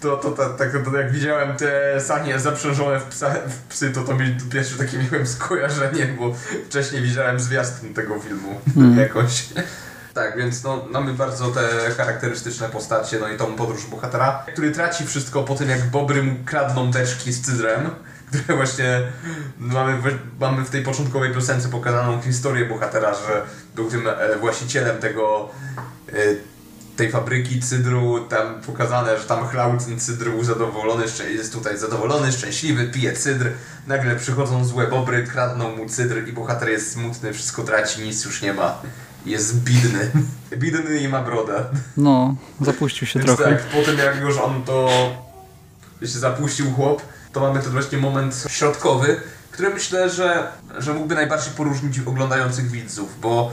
To, 0.00 0.16
to, 0.16 0.30
to, 0.30 0.48
tak, 0.48 0.72
to, 0.84 0.96
jak 0.96 1.12
widziałem 1.12 1.56
te 1.56 2.00
sanie 2.00 2.38
zaprzężone 2.38 3.00
w, 3.00 3.04
psa, 3.04 3.34
w 3.48 3.68
psy, 3.68 3.90
to 3.90 4.02
to 4.02 4.14
mi 4.14 4.36
pierwsze 4.52 4.78
takie 4.78 4.98
miałem 4.98 5.26
skojarzenie, 5.26 6.06
bo 6.18 6.34
wcześniej 6.66 7.02
widziałem 7.02 7.40
zwiastun 7.40 7.94
tego 7.94 8.20
filmu 8.20 8.60
hmm. 8.74 8.98
jakoś. 8.98 9.44
Tak, 10.14 10.36
więc 10.36 10.64
no, 10.64 10.84
mamy 10.90 11.14
bardzo 11.14 11.48
te 11.48 11.90
charakterystyczne 11.96 12.68
postacie, 12.68 13.18
no 13.20 13.28
i 13.28 13.36
tą 13.36 13.56
podróż 13.56 13.86
bohatera, 13.86 14.44
który 14.52 14.70
traci 14.70 15.06
wszystko 15.06 15.42
po 15.42 15.54
tym, 15.54 15.70
jak 15.70 15.84
Bobry 15.84 16.22
mu 16.22 16.34
kradną 16.44 16.90
beczki 16.90 17.32
z 17.32 17.40
cydrem, 17.40 17.90
które 18.28 18.56
właśnie 18.56 19.02
mamy, 19.58 19.96
w- 20.02 20.40
mamy 20.40 20.64
w 20.64 20.70
tej 20.70 20.82
początkowej 20.82 21.34
piosence 21.34 21.68
pokazaną 21.68 22.22
historię 22.22 22.64
bohatera, 22.64 23.14
że 23.14 23.42
był 23.74 23.90
tym 23.90 24.08
e, 24.08 24.36
właścicielem 24.36 24.98
tego 24.98 25.48
e, 26.08 26.55
tej 26.96 27.10
fabryki 27.10 27.60
cydru, 27.60 28.20
tam 28.28 28.60
pokazane, 28.66 29.18
że 29.18 29.24
tam 29.24 29.48
chlał 29.48 29.78
ten 29.78 30.00
cydr, 30.00 30.30
był 30.30 30.44
zadowolony, 30.44 31.04
jest 31.30 31.52
tutaj 31.52 31.78
zadowolony, 31.78 32.32
szczęśliwy, 32.32 32.86
pije 32.86 33.12
cydr, 33.12 33.50
nagle 33.86 34.16
przychodzą 34.16 34.64
złe 34.64 34.86
bobry, 34.86 35.26
kradną 35.26 35.76
mu 35.76 35.88
cydr 35.88 36.28
i 36.28 36.32
bohater 36.32 36.68
jest 36.68 36.92
smutny, 36.92 37.32
wszystko 37.32 37.62
traci, 37.62 38.02
nic 38.02 38.24
już 38.24 38.42
nie 38.42 38.52
ma. 38.52 38.78
Jest 39.26 39.62
bidny. 39.64 40.10
Bidny 40.56 40.98
i 40.98 41.08
ma 41.08 41.22
brodę. 41.22 41.64
No, 41.96 42.36
zapuścił 42.60 43.06
się 43.06 43.18
Więc 43.18 43.36
trochę. 43.36 43.56
tak, 43.56 43.62
po 43.62 43.82
tym 43.82 43.98
jak 43.98 44.20
już 44.20 44.38
on 44.38 44.62
to 44.64 44.88
się 46.00 46.18
zapuścił 46.18 46.72
chłop, 46.72 47.02
to 47.32 47.40
mamy 47.40 47.60
ten 47.60 47.72
właśnie 47.72 47.98
moment 47.98 48.44
środkowy, 48.48 49.20
który 49.50 49.70
myślę, 49.70 50.10
że, 50.10 50.48
że 50.78 50.94
mógłby 50.94 51.14
najbardziej 51.14 51.52
poróżnić 51.52 51.98
oglądających 52.06 52.70
widzów, 52.70 53.20
bo 53.20 53.52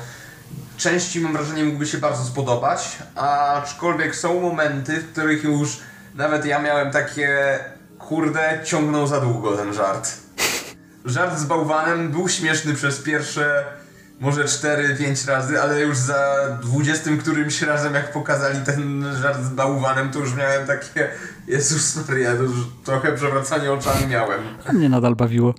części 0.78 1.20
mam 1.20 1.34
wrażenie 1.34 1.64
mógłby 1.64 1.86
się 1.86 1.98
bardzo 1.98 2.24
spodobać, 2.24 2.98
aczkolwiek 3.16 4.16
są 4.16 4.42
momenty, 4.42 4.98
w 4.98 5.12
których 5.12 5.44
już 5.44 5.80
nawet 6.16 6.46
ja 6.46 6.60
miałem 6.62 6.92
takie 6.92 7.60
kurde, 8.00 8.60
ciągnął 8.64 9.08
za 9.08 9.22
długo 9.22 9.58
ten 9.58 9.74
żart. 9.74 10.14
Żart 11.06 11.40
z 11.40 11.46
bałwanem 11.46 12.12
był 12.12 12.30
śmieszny 12.30 12.74
przez 12.74 13.02
pierwsze 13.02 13.66
może 14.20 14.44
4-5 14.44 15.28
razy, 15.28 15.62
ale 15.62 15.82
już 15.82 15.98
za 15.98 16.36
20 16.62 17.10
którymś 17.20 17.62
razem 17.62 17.94
jak 17.94 18.12
pokazali 18.12 18.60
ten 18.66 19.06
żart 19.22 19.44
z 19.44 19.50
bałwanem, 19.50 20.12
to 20.12 20.20
już 20.20 20.36
miałem 20.36 20.68
takie 20.68 21.10
Jezus 21.48 22.10
Maria, 22.10 22.32
już 22.32 22.52
trochę 22.84 23.14
przewracanie 23.14 23.72
oczami 23.72 24.08
miałem. 24.08 24.42
A 24.66 24.74
mnie 24.74 24.90
nadal 24.90 25.16
bawiło. 25.16 25.54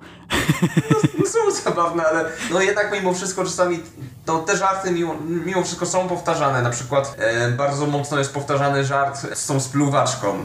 No, 1.18 1.26
są 1.26 1.62
zabawne, 1.64 2.02
ale 2.04 2.24
no 2.52 2.60
jednak 2.60 2.92
mimo 2.92 3.14
wszystko 3.14 3.44
czasami 3.44 3.80
to 4.24 4.38
te 4.38 4.56
żarty 4.56 4.90
mimo, 4.90 5.14
mimo 5.46 5.62
wszystko 5.62 5.86
są 5.86 6.08
powtarzane. 6.08 6.62
Na 6.62 6.70
przykład 6.70 7.16
e, 7.18 7.50
bardzo 7.50 7.86
mocno 7.86 8.18
jest 8.18 8.34
powtarzany 8.34 8.84
żart 8.84 9.26
z 9.34 9.46
tą 9.46 9.60
spluwaczką, 9.60 10.38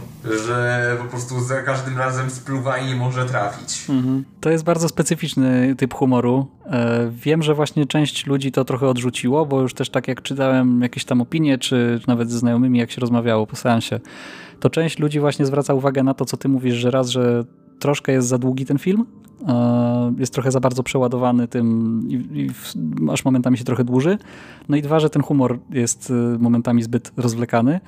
że 0.46 0.98
po 1.00 1.06
prostu 1.06 1.44
za 1.44 1.62
każdym 1.62 1.98
razem 1.98 2.30
spluwa 2.30 2.78
i 2.78 2.88
nie 2.88 2.96
może 2.96 3.26
trafić. 3.26 3.86
Mhm. 3.90 4.26
To 4.42 4.50
jest 4.50 4.64
bardzo 4.64 4.90
specyficzny 4.90 5.76
typ 5.76 5.94
humoru. 5.94 6.48
E, 6.70 7.10
Wiem, 7.12 7.44
że 7.44 7.54
właśnie 7.54 7.86
część 7.86 8.28
ludzi 8.28 8.52
to 8.52 8.66
trochę 8.66 8.88
odrzuciło, 8.88 9.46
bo 9.46 9.62
już 9.62 9.74
też 9.74 9.90
tak 9.90 10.08
jak 10.08 10.22
czytałem 10.22 10.82
jakieś 10.82 11.06
tam 11.06 11.22
opinie, 11.22 11.58
czy 11.58 12.00
nawet 12.08 12.32
ze 12.32 12.40
znajomymi, 12.40 12.80
jak 12.80 12.92
się 12.92 13.02
rozmawiało 13.02 13.48
po 13.48 13.56
seansie, 13.56 14.00
to 14.60 14.70
część 14.70 15.00
ludzi 15.00 15.20
właśnie 15.20 15.46
zwraca 15.46 15.74
uwagę 15.74 16.04
na 16.04 16.14
to, 16.14 16.26
co 16.26 16.38
ty 16.38 16.50
mówisz, 16.50 16.76
że 16.76 16.92
raz, 16.92 17.10
że 17.10 17.44
troszkę 17.80 18.12
jest 18.12 18.28
za 18.28 18.38
długi 18.38 18.66
ten 18.66 18.78
film, 18.78 19.06
e, 19.48 20.14
jest 20.18 20.34
trochę 20.34 20.52
za 20.52 20.60
bardzo 20.60 20.84
przeładowany 20.84 21.48
tym 21.48 22.02
i, 22.08 22.14
i 22.14 22.50
aż 23.12 23.26
momentami 23.26 23.58
się 23.58 23.64
trochę 23.64 23.84
dłuży. 23.84 24.18
No 24.70 24.78
i 24.78 24.82
dwa, 24.82 25.00
że 25.00 25.10
ten 25.10 25.22
humor 25.22 25.60
jest 25.70 26.12
e, 26.12 26.38
momentami 26.40 26.84
zbyt 26.84 27.12
rozwlekany. 27.18 27.80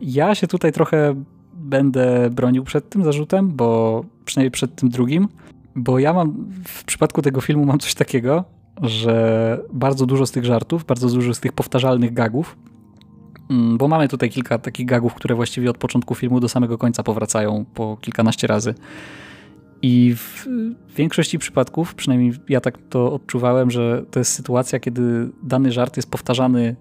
Ja 0.00 0.34
się 0.34 0.46
tutaj 0.46 0.72
trochę 0.72 1.14
będę 1.54 2.30
bronił 2.30 2.64
przed 2.64 2.88
tym 2.88 3.04
zarzutem, 3.04 3.52
bo 3.52 4.04
przynajmniej 4.24 4.50
przed 4.50 4.74
tym 4.74 4.88
drugim, 4.88 5.28
bo 5.76 5.98
ja 5.98 6.12
mam 6.12 6.34
w 6.64 6.84
przypadku 6.84 7.22
tego 7.22 7.40
filmu 7.40 7.64
mam 7.64 7.78
coś 7.78 7.94
takiego, 7.94 8.44
że 8.82 9.58
bardzo 9.72 10.06
dużo 10.06 10.26
z 10.26 10.30
tych 10.30 10.44
żartów, 10.44 10.84
bardzo 10.84 11.08
dużo 11.08 11.34
z 11.34 11.40
tych 11.40 11.52
powtarzalnych 11.52 12.12
gagów, 12.12 12.56
mm, 13.50 13.78
bo 13.78 13.88
mamy 13.88 14.08
tutaj 14.08 14.30
kilka 14.30 14.58
takich 14.58 14.86
gagów, 14.86 15.14
które 15.14 15.34
właściwie 15.34 15.70
od 15.70 15.78
początku 15.78 16.14
filmu 16.14 16.40
do 16.40 16.48
samego 16.48 16.78
końca 16.78 17.02
powracają 17.02 17.64
po 17.74 17.96
kilkanaście 18.00 18.46
razy. 18.46 18.74
I 19.82 20.14
w 20.14 20.46
większości 20.96 21.38
przypadków, 21.38 21.94
przynajmniej 21.94 22.32
ja 22.48 22.60
tak 22.60 22.78
to 22.90 23.12
odczuwałem, 23.12 23.70
że 23.70 24.04
to 24.10 24.18
jest 24.18 24.32
sytuacja, 24.32 24.80
kiedy 24.80 25.30
dany 25.42 25.72
żart 25.72 25.96
jest 25.96 26.10
powtarzany 26.10 26.76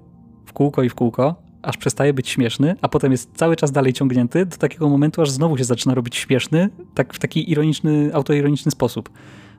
w 0.46 0.54
kółko 0.54 0.84
i 0.84 0.90
w 0.90 0.96
kółko, 0.96 1.43
aż 1.63 1.78
przestaje 1.78 2.13
być 2.13 2.30
śmieszny, 2.30 2.76
a 2.82 2.89
potem 2.89 3.12
jest 3.12 3.32
cały 3.36 3.56
czas 3.56 3.71
dalej 3.71 3.93
ciągnięty 3.93 4.45
do 4.45 4.58
takiego 4.58 4.89
momentu, 4.89 5.21
aż 5.21 5.30
znowu 5.30 5.58
się 5.58 5.63
zaczyna 5.63 5.93
robić 5.93 6.15
śmieszny, 6.15 6.69
tak 6.93 7.13
w 7.13 7.19
taki 7.19 7.52
ironiczny, 7.52 8.10
autoironiczny 8.13 8.71
sposób. 8.71 9.10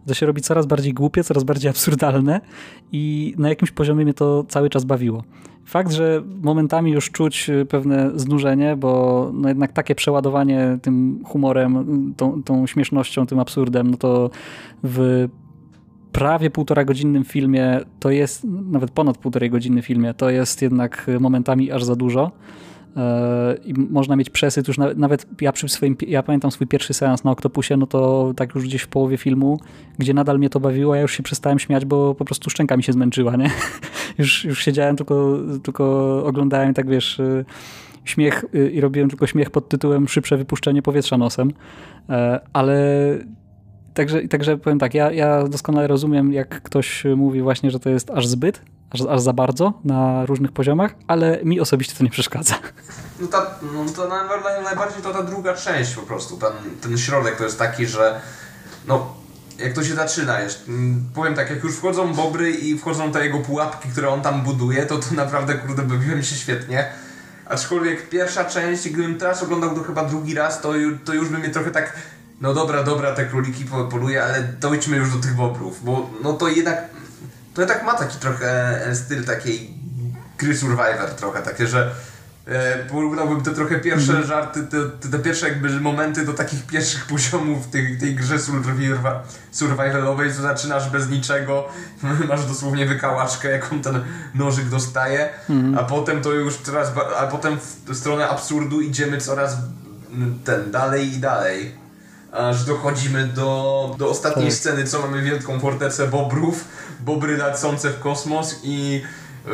To 0.06 0.14
się 0.14 0.26
robi 0.26 0.42
coraz 0.42 0.66
bardziej 0.66 0.94
głupie, 0.94 1.24
coraz 1.24 1.44
bardziej 1.44 1.70
absurdalne 1.70 2.40
i 2.92 3.34
na 3.38 3.48
jakimś 3.48 3.70
poziomie 3.70 4.04
mnie 4.04 4.14
to 4.14 4.44
cały 4.48 4.70
czas 4.70 4.84
bawiło. 4.84 5.24
Fakt, 5.64 5.92
że 5.92 6.22
momentami 6.42 6.92
już 6.92 7.10
czuć 7.10 7.50
y, 7.50 7.66
pewne 7.66 8.10
znużenie, 8.14 8.76
bo 8.76 9.30
no 9.34 9.48
jednak 9.48 9.72
takie 9.72 9.94
przeładowanie 9.94 10.78
tym 10.82 11.22
humorem, 11.24 11.76
y, 12.10 12.14
tą, 12.14 12.42
tą 12.42 12.66
śmiesznością, 12.66 13.26
tym 13.26 13.38
absurdem, 13.40 13.90
no 13.90 13.96
to 13.96 14.30
w 14.82 15.28
prawie 16.14 16.50
półtora 16.50 16.84
godzinnym 16.84 17.24
filmie 17.24 17.80
to 18.00 18.10
jest, 18.10 18.44
nawet 18.44 18.90
ponad 18.90 19.18
półtorej 19.18 19.50
godziny 19.50 19.82
filmie, 19.82 20.14
to 20.14 20.30
jest 20.30 20.62
jednak 20.62 21.10
momentami 21.20 21.72
aż 21.72 21.84
za 21.84 21.96
dużo. 21.96 22.30
E, 22.96 23.56
I 23.64 23.74
można 23.74 24.16
mieć 24.16 24.30
przesyt 24.30 24.68
już 24.68 24.78
nawet, 24.96 25.26
ja 25.40 25.52
przy 25.52 25.68
swoim, 25.68 25.96
ja 26.06 26.22
pamiętam 26.22 26.50
swój 26.50 26.66
pierwszy 26.66 26.94
seans 26.94 27.24
na 27.24 27.30
Octopusie, 27.30 27.76
no 27.76 27.86
to 27.86 28.32
tak 28.36 28.54
już 28.54 28.64
gdzieś 28.64 28.82
w 28.82 28.88
połowie 28.88 29.16
filmu, 29.16 29.60
gdzie 29.98 30.14
nadal 30.14 30.38
mnie 30.38 30.50
to 30.50 30.60
bawiło, 30.60 30.94
ja 30.94 31.02
już 31.02 31.12
się 31.12 31.22
przestałem 31.22 31.58
śmiać, 31.58 31.84
bo 31.84 32.14
po 32.14 32.24
prostu 32.24 32.50
szczęka 32.50 32.76
mi 32.76 32.82
się 32.82 32.92
zmęczyła, 32.92 33.36
nie? 33.36 33.50
Już, 34.18 34.44
już 34.44 34.64
siedziałem, 34.64 34.96
tylko, 34.96 35.38
tylko 35.62 36.22
oglądałem 36.26 36.74
tak, 36.74 36.88
wiesz, 36.88 37.18
y, 37.18 37.44
śmiech 38.04 38.44
y, 38.54 38.70
i 38.70 38.80
robiłem 38.80 39.08
tylko 39.08 39.26
śmiech 39.26 39.50
pod 39.50 39.68
tytułem 39.68 40.08
szybsze 40.08 40.36
wypuszczenie 40.36 40.82
powietrza 40.82 41.18
nosem, 41.18 41.52
E, 42.08 42.40
ale 42.52 42.78
Także, 43.94 44.28
także 44.28 44.58
powiem 44.58 44.78
tak, 44.78 44.94
ja, 44.94 45.12
ja 45.12 45.48
doskonale 45.48 45.86
rozumiem, 45.86 46.32
jak 46.32 46.62
ktoś 46.62 47.04
mówi 47.16 47.42
właśnie, 47.42 47.70
że 47.70 47.80
to 47.80 47.90
jest 47.90 48.10
aż 48.10 48.26
zbyt, 48.26 48.60
aż, 48.90 49.00
aż 49.00 49.20
za 49.20 49.32
bardzo 49.32 49.72
na 49.84 50.26
różnych 50.26 50.52
poziomach, 50.52 50.94
ale 51.06 51.44
mi 51.44 51.60
osobiście 51.60 51.94
to 51.98 52.04
nie 52.04 52.10
przeszkadza. 52.10 52.54
No, 53.20 53.26
ta, 53.26 53.50
no 53.74 53.92
to 53.96 54.08
naj- 54.08 54.64
najbardziej 54.64 55.02
to 55.02 55.12
ta 55.12 55.22
druga 55.22 55.54
część 55.54 55.94
po 55.94 56.02
prostu, 56.02 56.36
ten, 56.36 56.52
ten 56.80 56.98
środek 56.98 57.36
to 57.36 57.44
jest 57.44 57.58
taki, 57.58 57.86
że 57.86 58.20
no 58.88 59.14
jak 59.58 59.72
to 59.72 59.84
się 59.84 59.94
zaczyna, 59.94 60.40
jest, 60.40 60.68
mm, 60.68 61.04
powiem 61.14 61.34
tak, 61.34 61.50
jak 61.50 61.64
już 61.64 61.76
wchodzą 61.76 62.14
bobry 62.14 62.50
i 62.50 62.78
wchodzą 62.78 63.12
te 63.12 63.24
jego 63.24 63.38
pułapki, 63.38 63.88
które 63.88 64.08
on 64.08 64.22
tam 64.22 64.42
buduje, 64.42 64.86
to 64.86 64.98
to 64.98 65.14
naprawdę 65.14 65.54
kurde 65.54 65.82
bawiłem 65.82 66.22
się 66.22 66.36
świetnie. 66.36 66.88
Aczkolwiek 67.46 68.08
pierwsza 68.08 68.44
część, 68.44 68.88
gdybym 68.88 69.18
teraz 69.18 69.42
oglądał 69.42 69.74
to 69.74 69.82
chyba 69.82 70.04
drugi 70.04 70.34
raz, 70.34 70.60
to, 70.60 70.72
to 71.04 71.14
już 71.14 71.28
by 71.28 71.38
mnie 71.38 71.48
trochę 71.48 71.70
tak, 71.70 71.92
no 72.44 72.54
dobra, 72.54 72.82
dobra, 72.82 73.12
te 73.14 73.26
króliki 73.26 73.64
po- 73.64 73.84
poluje, 73.84 74.24
ale 74.24 74.42
dojdźmy 74.42 74.96
już 74.96 75.12
do 75.12 75.18
tych 75.18 75.34
bobrów, 75.34 75.84
bo 75.84 76.10
no 76.22 76.32
to 76.32 76.48
jednak, 76.48 76.84
to 77.54 77.60
jednak 77.60 77.84
ma 77.84 77.94
taki 77.94 78.18
trochę 78.18 78.80
styl 78.94 79.24
takiej 79.24 79.74
gry 80.38 80.56
Survivor 80.56 81.10
trochę, 81.16 81.42
takie, 81.42 81.66
że 81.66 81.90
e, 82.46 82.78
porównałbym 82.78 83.42
te 83.42 83.50
trochę 83.50 83.78
pierwsze 83.80 84.24
żarty, 84.24 84.62
te, 84.62 85.10
te, 85.10 85.18
pierwsze 85.18 85.48
jakby 85.48 85.80
momenty 85.80 86.24
do 86.26 86.32
takich 86.32 86.66
pierwszych 86.66 87.06
poziomów 87.06 87.66
tej, 87.66 87.98
tej 87.98 88.14
grze 88.14 88.36
surviva- 88.38 89.20
survivalowej, 89.50 90.34
co 90.34 90.42
zaczynasz 90.42 90.90
bez 90.90 91.08
niczego, 91.08 91.68
masz 92.28 92.46
dosłownie 92.46 92.86
wykałaczkę, 92.86 93.48
jaką 93.50 93.80
ten 93.80 94.04
nożyk 94.34 94.68
dostaje, 94.68 95.28
a 95.78 95.84
potem 95.84 96.22
to 96.22 96.32
już 96.32 96.56
coraz, 96.56 96.92
a 97.18 97.26
potem 97.26 97.58
w 97.86 97.96
stronę 97.96 98.28
absurdu 98.28 98.80
idziemy 98.80 99.18
coraz 99.18 99.56
mm, 100.12 100.38
ten, 100.44 100.70
dalej 100.70 101.12
i 101.14 101.16
dalej. 101.18 101.83
Aż 102.34 102.64
dochodzimy 102.64 103.26
do, 103.26 103.94
do 103.98 104.08
ostatniej 104.08 104.48
Tak. 104.48 104.54
sceny, 104.54 104.84
co 104.84 105.00
mamy 105.00 105.22
wielką 105.22 105.60
fortecę 105.60 106.06
bobrów, 106.06 106.64
bobry 107.00 107.36
lecące 107.36 107.90
w 107.90 108.00
kosmos 108.00 108.60
i 108.62 109.02
e, 109.46 109.50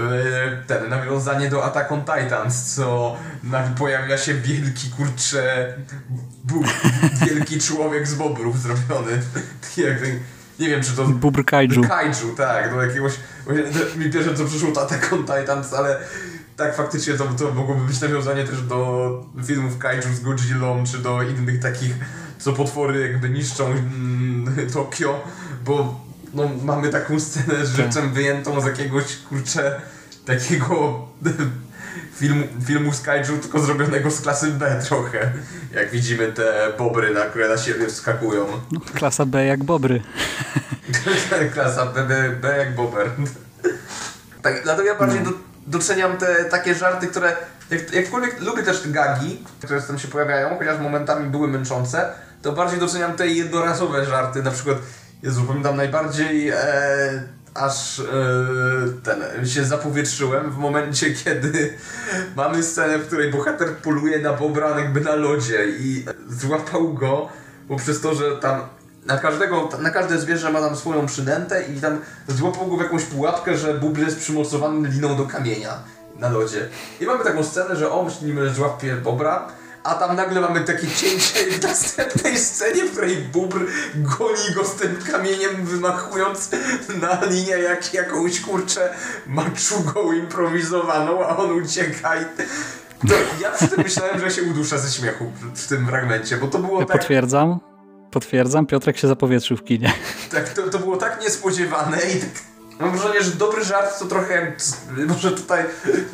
ten, 0.67 0.89
nawiązanie 0.89 1.51
do 1.51 1.65
Attack 1.65 1.93
on 1.93 2.01
Titans, 2.01 2.75
co 2.75 3.17
pojawia 3.79 4.19
się 4.19 4.35
wielki, 4.35 4.91
kurcze, 4.91 5.75
bu, 6.45 6.65
wielki 7.27 7.61
człowiek 7.61 8.09
z 8.09 8.15
bobrów 8.15 8.61
zrobiony. 8.61 9.23
Nie 10.59 10.69
wiem, 10.69 10.83
czy 10.83 10.93
to... 10.93 11.05
Bubr 11.05 11.45
kaiju. 11.45 11.83
Kaiju, 11.83 12.35
tak, 12.37 12.71
do 12.71 12.83
jakiegoś... 12.83 13.13
Mi 13.97 14.11
pierwsze 14.11 14.35
co 14.35 14.45
przyszło 14.45 14.73
to 14.73 14.83
Attack 14.83 15.13
on 15.13 15.25
Titans, 15.25 15.75
ale 15.75 16.01
tak 16.57 16.77
faktycznie 16.77 17.15
to, 17.15 17.25
to 17.25 17.51
mogłoby 17.51 17.85
być 17.85 18.01
nawiązanie 18.01 18.45
też 18.45 18.63
do 18.63 19.11
filmów 19.47 19.79
Kaiju 19.79 20.03
z 20.03 20.21
Godzillą, 20.21 20.85
czy 20.85 20.99
do 20.99 21.23
innych 21.23 21.61
takich, 21.61 21.95
co 22.41 22.53
potwory 22.53 23.01
jakby 23.01 23.31
niszczą 23.31 23.67
mm, 23.67 24.71
Tokio, 24.73 25.25
bo 25.65 26.01
no, 26.35 26.51
mamy 26.63 26.89
taką 26.89 27.21
scenę 27.21 27.67
z 27.67 27.77
żywcem 27.77 28.13
wyjętą 28.13 28.61
z 28.61 28.65
jakiegoś, 28.65 29.17
kurczę, 29.17 29.81
takiego 30.27 30.99
filmu, 32.19 32.47
filmu 32.67 32.93
z 32.93 33.03
Kaiju, 33.03 33.39
tylko 33.39 33.59
zrobionego 33.59 34.11
z 34.11 34.21
klasy 34.21 34.51
B 34.51 34.83
trochę. 34.89 35.33
Jak 35.75 35.91
widzimy 35.91 36.33
te 36.33 36.73
bobry, 36.79 37.15
na 37.15 37.21
które 37.21 37.49
na 37.49 37.59
siebie 37.59 37.87
wskakują. 37.87 38.47
No, 38.73 38.81
klasa 38.95 39.27
B 39.27 39.47
jak 39.47 39.65
bobry. 39.65 40.03
Klasa 41.55 41.87
B, 41.87 42.03
B, 42.03 42.31
B 42.31 42.59
jak 42.59 42.75
Bober. 42.75 43.11
Tak, 44.43 44.63
dlatego 44.63 44.89
ja 44.89 44.95
bardziej 44.95 45.21
do, 45.21 45.31
doceniam 45.67 46.17
te 46.17 46.45
takie 46.45 46.75
żarty, 46.75 47.07
które 47.07 47.37
jak, 47.71 47.93
jakkolwiek 47.93 48.41
lubię 48.41 48.63
też 48.63 48.81
te 48.81 48.89
gagi, 48.89 49.45
które 49.59 49.83
tam 49.83 49.99
się 49.99 50.09
pojawiają, 50.09 50.59
chociaż 50.59 50.81
momentami 50.81 51.31
były 51.31 51.49
męczące, 51.49 52.13
to 52.43 52.53
bardziej 52.53 52.81
doceniam 52.81 53.13
te 53.13 53.29
jednorazowe 53.29 54.05
żarty, 54.05 54.43
na 54.43 54.51
przykład, 54.51 54.77
Jezu, 55.23 55.43
pamiętam 55.43 55.77
najbardziej 55.77 56.49
e, 56.49 56.57
aż 57.55 58.01
e, 58.01 58.05
ten, 59.05 59.47
się 59.47 59.65
zapowietrzyłem 59.65 60.51
w 60.51 60.57
momencie, 60.57 61.15
kiedy 61.25 61.75
mamy 62.37 62.63
scenę, 62.63 62.99
w 62.99 63.07
której 63.07 63.31
bohater 63.31 63.77
poluje 63.77 64.19
na 64.19 64.33
bobra 64.33 64.81
jakby 64.81 65.01
na 65.01 65.15
lodzie 65.15 65.67
i 65.69 66.05
złapał 66.29 66.95
go, 66.95 67.29
bo 67.69 67.77
przez 67.77 68.01
to, 68.01 68.15
że 68.15 68.37
tam 68.37 68.61
na 69.07 69.19
każdego, 69.19 69.69
na 69.79 69.91
każde 69.91 70.19
zwierzę 70.19 70.53
ma 70.53 70.61
tam 70.61 70.77
swoją 70.77 71.07
przynętę 71.07 71.63
i 71.63 71.81
tam 71.81 71.99
złapał 72.29 72.67
go 72.67 72.77
w 72.77 72.81
jakąś 72.81 73.05
pułapkę, 73.05 73.57
że 73.57 73.75
bóbr 73.75 74.01
jest 74.01 74.19
przymocowany 74.19 74.89
liną 74.89 75.17
do 75.17 75.27
kamienia 75.27 75.79
na 76.19 76.29
lodzie. 76.29 76.69
I 77.01 77.07
mamy 77.07 77.25
taką 77.25 77.45
scenę, 77.45 77.77
że 77.77 77.93
on 77.93 78.11
że 78.11 78.55
złapie 78.55 78.97
bobra, 78.97 79.49
a 79.85 79.95
tam 79.95 80.17
nagle 80.17 80.41
mamy 80.41 80.61
takie 80.61 80.87
cięcie 80.89 81.51
w 81.51 81.63
następnej 81.63 82.39
scenie, 82.39 82.85
w 82.85 82.91
której 82.91 83.17
bóbr 83.17 83.67
goni 83.95 84.55
go 84.55 84.65
z 84.65 84.75
tym 84.75 84.97
kamieniem, 85.13 85.65
wymachując 85.65 86.51
na 87.01 87.25
linię 87.25 87.59
jak 87.59 87.95
jakąś 87.95 88.41
kurczę 88.41 88.95
maczugą 89.27 90.13
improwizowaną, 90.13 91.27
a 91.27 91.37
on 91.37 91.51
ucieka 91.51 92.17
i... 92.17 92.25
To 93.09 93.15
ja 93.43 93.51
przy 93.51 93.69
tym 93.69 93.83
myślałem, 93.83 94.21
że 94.21 94.31
się 94.31 94.43
uduszę 94.43 94.79
ze 94.79 94.91
śmiechu 94.91 95.33
w 95.55 95.69
tym 95.69 95.87
fragmencie, 95.87 96.37
bo 96.37 96.47
to 96.47 96.59
było 96.59 96.81
Ja 96.81 96.87
tak... 96.87 96.99
potwierdzam. 96.99 97.61
Potwierdzam, 98.11 98.67
Piotrek 98.67 98.99
się 98.99 99.09
zapowietrzył 99.09 99.57
w 99.57 99.65
kinie. 99.65 99.93
Tak, 100.31 100.49
to, 100.49 100.63
to 100.63 100.79
było 100.79 100.97
tak 100.97 101.21
niespodziewane 101.23 101.97
i 101.97 102.21
tak... 102.21 102.29
Mam 102.81 102.91
wrażenie, 102.99 103.23
że 103.23 103.31
dobry 103.31 103.65
żart 103.65 103.99
to 103.99 104.05
trochę 104.07 104.35
jak... 104.41 104.57
Może 105.09 105.33
tutaj 105.33 105.65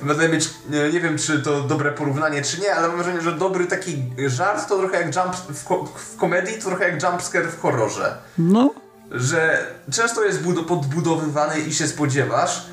będę 0.02 0.28
mieć... 0.28 0.50
Nie, 0.92 1.00
wiem, 1.00 1.18
czy 1.18 1.42
to 1.42 1.60
dobre 1.62 1.92
porównanie, 1.92 2.42
czy 2.42 2.60
nie, 2.60 2.74
ale 2.74 2.88
mam 2.88 2.96
wrażenie, 2.96 3.20
że 3.20 3.32
dobry 3.32 3.66
taki 3.66 4.02
żart 4.26 4.68
to 4.68 4.78
trochę 4.78 4.96
jak 5.02 5.16
jump... 5.16 5.36
W, 5.36 5.64
ko 5.64 5.84
w 5.96 6.16
komedii 6.16 6.54
to 6.58 6.68
trochę 6.68 6.88
jak 6.90 7.02
jumpscare 7.02 7.48
w 7.48 7.60
horrorze. 7.60 8.18
No, 8.38 8.74
Że 9.10 9.66
często 9.92 10.24
jest 10.24 10.42
bud- 10.42 10.64
podbudowywany 10.66 11.60
i 11.60 11.74
się 11.74 11.86
spodziewasz, 11.86 12.66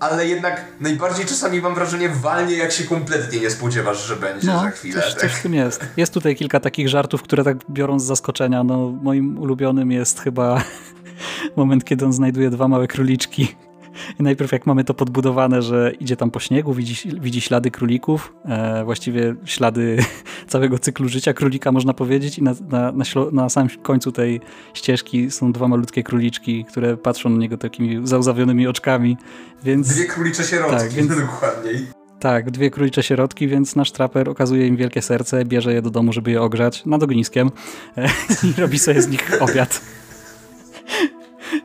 ale 0.00 0.26
jednak 0.26 0.64
najbardziej 0.80 1.26
czasami 1.26 1.60
mam 1.60 1.74
wrażenie 1.74 2.08
walnie, 2.08 2.56
jak 2.56 2.72
się 2.72 2.84
kompletnie 2.84 3.40
nie 3.40 3.50
spodziewasz, 3.50 4.06
że 4.06 4.16
będzie 4.16 4.46
no 4.46 4.60
za 4.60 4.70
chwilę. 4.70 5.02
coś, 5.02 5.10
tak? 5.12 5.20
coś 5.20 5.32
w 5.32 5.42
tym 5.42 5.54
jest. 5.54 5.86
Jest 5.96 6.14
tutaj 6.14 6.36
kilka 6.36 6.60
takich 6.60 6.88
żartów, 6.88 7.22
które 7.22 7.44
tak 7.44 7.56
biorą 7.70 7.98
z 7.98 8.04
zaskoczenia. 8.04 8.64
No, 8.64 8.92
moim 9.02 9.38
ulubionym 9.38 9.92
jest 9.92 10.20
chyba 10.20 10.62
moment, 11.56 11.84
kiedy 11.84 12.04
on 12.04 12.12
znajduje 12.12 12.50
dwa 12.50 12.68
małe 12.68 12.86
króliczki. 12.86 13.56
Najpierw 14.18 14.52
jak 14.52 14.66
mamy 14.66 14.84
to 14.84 14.94
podbudowane, 14.94 15.62
że 15.62 15.92
idzie 16.00 16.16
tam 16.16 16.30
po 16.30 16.40
śniegu, 16.40 16.74
widzi, 16.74 17.10
widzi 17.20 17.40
ślady 17.40 17.70
królików, 17.70 18.34
e, 18.44 18.84
właściwie 18.84 19.34
ślady 19.44 19.98
całego 20.48 20.78
cyklu 20.78 21.08
życia 21.08 21.32
królika 21.34 21.72
można 21.72 21.94
powiedzieć 21.94 22.38
i 22.38 22.42
na, 22.42 22.54
na, 22.70 22.92
na, 22.92 23.04
na 23.32 23.48
samym 23.48 23.68
końcu 23.82 24.12
tej 24.12 24.40
ścieżki 24.74 25.30
są 25.30 25.52
dwa 25.52 25.68
malutkie 25.68 26.02
króliczki, 26.02 26.64
które 26.64 26.96
patrzą 26.96 27.30
na 27.30 27.38
niego 27.38 27.58
takimi 27.58 28.06
załzawionymi 28.06 28.66
oczkami, 28.66 29.16
więc... 29.64 29.88
Dwie 29.88 30.04
królicze 30.04 30.44
sierodki, 30.44 30.76
Tak, 30.76 30.90
więc- 30.90 31.20
dokładniej. 31.20 31.86
Tak, 32.20 32.50
dwie 32.50 32.70
królicze 32.70 33.02
środki, 33.02 33.48
więc 33.48 33.76
nasz 33.76 33.92
traper 33.92 34.28
okazuje 34.28 34.66
im 34.66 34.76
wielkie 34.76 35.02
serce, 35.02 35.44
bierze 35.44 35.72
je 35.72 35.82
do 35.82 35.90
domu, 35.90 36.12
żeby 36.12 36.30
je 36.30 36.42
ogrzać 36.42 36.86
nad 36.86 37.02
ogniskiem 37.02 37.50
i 38.44 38.60
robi 38.60 38.78
sobie 38.78 39.02
z 39.02 39.08
nich 39.08 39.30
obiad. 39.40 39.80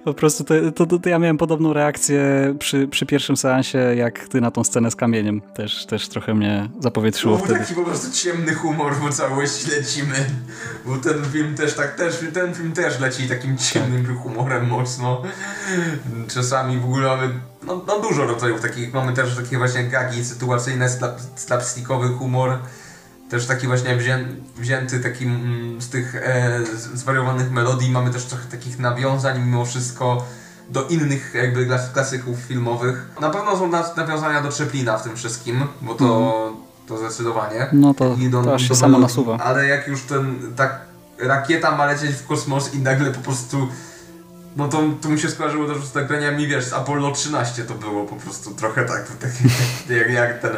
Po 0.03 0.13
prostu 0.13 0.43
to, 0.43 0.53
to, 0.75 0.99
to 0.99 1.09
ja 1.09 1.19
miałem 1.19 1.37
podobną 1.37 1.73
reakcję 1.73 2.21
przy, 2.59 2.87
przy 2.87 3.05
pierwszym 3.05 3.37
seansie, 3.37 3.77
jak 3.77 4.27
ty 4.27 4.41
na 4.41 4.51
tą 4.51 4.63
scenę 4.63 4.91
z 4.91 4.95
kamieniem. 4.95 5.41
Też, 5.41 5.85
też 5.85 6.07
trochę 6.07 6.33
mnie 6.33 6.69
zapowietrzyło 6.79 7.37
Był 7.37 7.45
wtedy. 7.45 7.59
taki 7.59 7.75
po 7.75 7.83
prostu 7.83 8.11
ciemny 8.11 8.53
humor, 8.53 8.93
bo 9.01 9.09
całość 9.09 9.67
lecimy. 9.67 10.25
Bo 10.85 10.97
ten 10.97 11.25
film 11.31 11.55
też 11.55 11.73
tak, 11.73 11.95
też, 11.95 12.15
ten 12.33 12.53
film 12.53 12.71
też 12.71 12.99
leci 12.99 13.29
takim 13.29 13.57
ciemnym 13.57 14.17
humorem 14.17 14.67
mocno. 14.67 15.21
Czasami 16.27 16.77
w 16.77 16.85
ogóle 16.85 17.07
mamy, 17.07 17.29
no, 17.63 17.83
no 17.87 17.99
dużo 17.99 18.25
rodzajów 18.25 18.61
takich, 18.61 18.93
mamy 18.93 19.13
też 19.13 19.35
takie 19.35 19.57
właśnie 19.57 19.83
gagi 19.83 20.25
sytuacyjne, 20.25 20.89
slap, 20.89 21.19
slapstickowy 21.35 22.07
humor. 22.07 22.57
Też 23.31 23.45
taki 23.47 23.67
właśnie 23.67 23.95
wzię, 23.95 24.19
wzięty 24.57 24.99
taki 24.99 25.25
mm, 25.25 25.81
z 25.81 25.89
tych 25.89 26.15
e, 26.15 26.59
zwariowanych 26.93 27.51
melodii, 27.51 27.91
mamy 27.91 28.09
też 28.11 28.25
trochę 28.25 28.45
takich 28.45 28.79
nawiązań 28.79 29.39
mimo 29.45 29.65
wszystko 29.65 30.25
do 30.69 30.87
innych 30.87 31.33
jakby 31.35 31.65
klas- 31.67 31.91
klasyków 31.93 32.37
filmowych. 32.39 33.05
Na 33.21 33.29
pewno 33.29 33.57
są 33.57 33.67
na- 33.67 33.93
nawiązania 33.97 34.41
do 34.41 34.51
Czeplina 34.51 34.97
w 34.97 35.03
tym 35.03 35.15
wszystkim, 35.15 35.63
bo 35.81 35.93
to, 35.95 36.53
to 36.87 36.97
zdecydowanie. 36.97 37.67
No 37.73 37.93
to, 37.93 38.15
I 38.19 38.29
do- 38.29 38.43
to 38.43 38.51
do 38.51 38.59
się 38.59 38.75
samo 38.75 38.99
nasuwa. 38.99 39.37
Ale 39.37 39.67
jak 39.67 39.87
już 39.87 40.01
ten, 40.01 40.35
tak 40.55 40.79
rakieta 41.19 41.75
ma 41.77 41.85
lecieć 41.85 42.11
w 42.11 42.27
kosmos 42.27 42.73
i 42.73 42.79
nagle 42.79 43.11
po 43.11 43.19
prostu 43.21 43.67
no 44.55 44.67
to, 44.67 44.83
to 45.01 45.09
mi 45.09 45.19
się 45.19 45.29
skojarzyło 45.29 45.67
też 45.73 45.85
z 45.85 45.93
nagraniami, 45.95 46.47
wiesz, 46.47 46.65
z 46.65 46.73
Apollo 46.73 47.11
13 47.11 47.63
to 47.63 47.73
było 47.73 48.05
po 48.05 48.15
prostu 48.15 48.51
trochę 48.53 48.85
tak, 48.85 49.07
tak 49.19 49.31
jak, 49.99 50.11
jak 50.11 50.41
ten, 50.41 50.51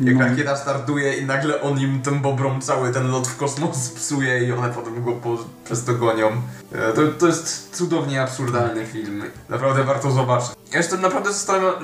jak 0.00 0.14
No. 0.16 0.20
rakieta 0.20 0.56
startuje 0.56 1.16
i 1.16 1.26
nagle 1.26 1.60
on 1.62 1.80
im 1.80 2.02
tym 2.02 2.20
bobrom 2.20 2.60
cały 2.60 2.92
ten 2.92 3.10
lot 3.10 3.28
w 3.28 3.36
kosmos 3.36 3.88
psuje 3.90 4.44
i 4.44 4.52
one 4.52 4.68
potem 4.72 5.04
go 5.04 5.12
po, 5.12 5.38
przez 5.64 5.84
to 5.84 5.94
gonią. 5.94 6.28
E, 6.72 6.92
To, 6.92 7.02
to 7.18 7.26
jest 7.26 7.76
cudownie 7.76 8.22
absurdalny 8.22 8.86
film. 8.86 9.24
Naprawdę 9.48 9.84
warto 9.84 10.10
zobaczyć. 10.10 10.50
Ja 10.72 10.78
jestem 10.78 11.00
naprawdę 11.00 11.30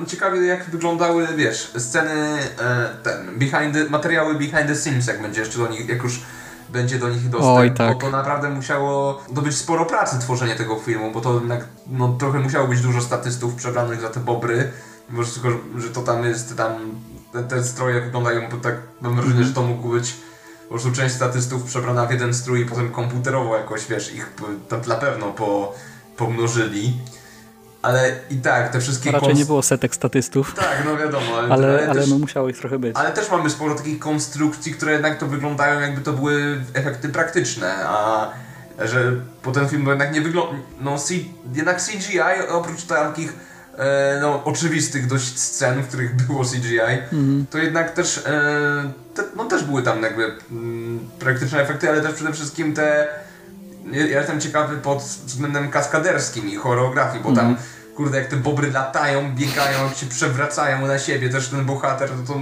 ciekawy 0.07 0.45
jak 0.45 0.69
wyglądały, 0.69 1.27
wiesz, 1.35 1.71
sceny, 1.77 2.11
e, 2.59 2.89
ten, 3.03 3.39
behind 3.39 3.73
the, 3.73 3.85
materiały 3.89 4.33
behind 4.35 4.67
the 4.67 4.75
scenes, 4.75 5.07
jak 5.07 5.21
będzie 5.21 5.39
jeszcze 5.39 5.57
do 5.59 5.67
nich, 5.67 5.89
jak 5.89 6.03
już 6.03 6.19
będzie 6.73 6.99
do 6.99 7.09
nich 7.09 7.29
dostęp, 7.29 7.57
Oj, 7.57 7.71
tak. 7.73 7.93
bo 7.93 8.01
to 8.01 8.09
naprawdę 8.09 8.49
musiało 8.49 9.21
to 9.35 9.41
być 9.41 9.57
sporo 9.57 9.85
pracy 9.85 10.19
tworzenie 10.19 10.55
tego 10.55 10.79
filmu, 10.79 11.11
bo 11.11 11.21
to 11.21 11.33
jednak 11.33 11.67
no, 11.87 12.15
trochę 12.19 12.39
musiało 12.39 12.67
być 12.67 12.81
dużo 12.81 13.01
statystów 13.01 13.55
przebranych 13.55 14.01
za 14.01 14.09
te 14.09 14.19
bobry, 14.19 14.71
mimo 15.09 15.23
że, 15.23 15.31
tylko, 15.31 15.49
że 15.77 15.89
to 15.89 16.01
tam 16.01 16.23
jest, 16.23 16.57
tam 16.57 16.71
te, 17.33 17.43
te 17.43 17.63
stroje 17.63 18.01
wyglądają, 18.01 18.49
bo 18.51 18.57
tak 18.57 18.75
mam 19.01 19.15
wrażenie, 19.15 19.43
że 19.43 19.53
to 19.53 19.61
mógł 19.63 19.89
być 19.89 20.15
po 20.63 20.69
prostu 20.69 20.91
część 20.91 21.15
statystów 21.15 21.63
przebrana 21.63 22.05
w 22.05 22.11
jeden 22.11 22.33
strój 22.33 22.61
i 22.61 22.65
potem 22.65 22.91
komputerowo 22.91 23.57
jakoś, 23.57 23.85
wiesz, 23.85 24.13
ich 24.13 24.33
na 24.87 24.95
pewno 24.95 25.31
po, 25.31 25.75
pomnożyli. 26.17 26.97
Ale 27.83 28.15
i 28.29 28.35
tak, 28.35 28.69
te 28.71 28.79
wszystkie 28.79 29.11
Raczej 29.11 29.29
konst- 29.29 29.37
nie 29.37 29.45
było 29.45 29.61
setek 29.61 29.95
statystów, 29.95 30.53
Tak, 30.55 30.77
no 30.85 30.97
wiadomo, 30.97 31.37
ale, 31.37 31.53
ale, 31.53 31.87
ale 31.89 32.01
też... 32.01 32.09
no 32.09 32.17
musiało 32.19 32.49
ich 32.49 32.57
trochę 32.57 32.79
być. 32.79 32.95
Ale 32.95 33.11
też 33.11 33.31
mamy 33.31 33.49
sporo 33.49 33.75
takich 33.75 33.99
konstrukcji, 33.99 34.73
które 34.73 34.91
jednak 34.91 35.17
to 35.17 35.27
wyglądają 35.27 35.79
jakby 35.79 36.01
to 36.01 36.13
były 36.13 36.61
efekty 36.73 37.09
praktyczne, 37.09 37.75
a 37.85 38.29
że 38.79 39.11
po 39.41 39.51
ten 39.51 39.69
film 39.69 39.87
jednak 39.87 40.13
nie 40.13 40.21
wygląda... 40.21 40.53
No 40.81 40.97
jednak 41.53 41.81
CGI, 41.81 42.19
oprócz 42.49 42.83
takich 42.83 43.33
e, 43.77 44.19
no, 44.21 44.43
oczywistych 44.43 45.07
dość 45.07 45.39
scen, 45.39 45.81
w 45.83 45.87
których 45.87 46.15
było 46.15 46.43
CGI, 46.45 46.79
Mhm. 46.79 47.45
to 47.49 47.57
jednak 47.57 47.91
też 47.93 48.17
e, 48.17 48.21
te, 49.15 49.23
no 49.35 49.45
też 49.45 49.63
były 49.63 49.83
tam 49.83 50.03
jakby 50.03 50.31
mm, 50.51 50.99
praktyczne 51.19 51.61
efekty, 51.61 51.89
ale 51.89 52.01
też 52.01 52.13
przede 52.13 52.33
wszystkim 52.33 52.73
te... 52.73 53.07
Ja 53.91 54.07
ja 54.07 54.17
jestem 54.19 54.41
ciekawy 54.41 54.77
pod 54.77 54.99
względem 55.03 55.69
kaskaderskim 55.69 56.49
i 56.49 56.55
choreografii, 56.55 57.23
bo 57.23 57.31
tam 57.31 57.55
kurde 57.95 58.17
jak 58.17 58.27
te 58.27 58.35
bobry 58.35 58.71
latają, 58.71 59.35
biegają, 59.35 59.85
jak 59.87 59.95
się 59.95 60.05
przewracają 60.05 60.87
na 60.87 60.99
siebie, 60.99 61.29
też 61.29 61.49
ten 61.49 61.65
bohater, 61.65 62.09
to, 62.09 62.33
to, 62.33 62.39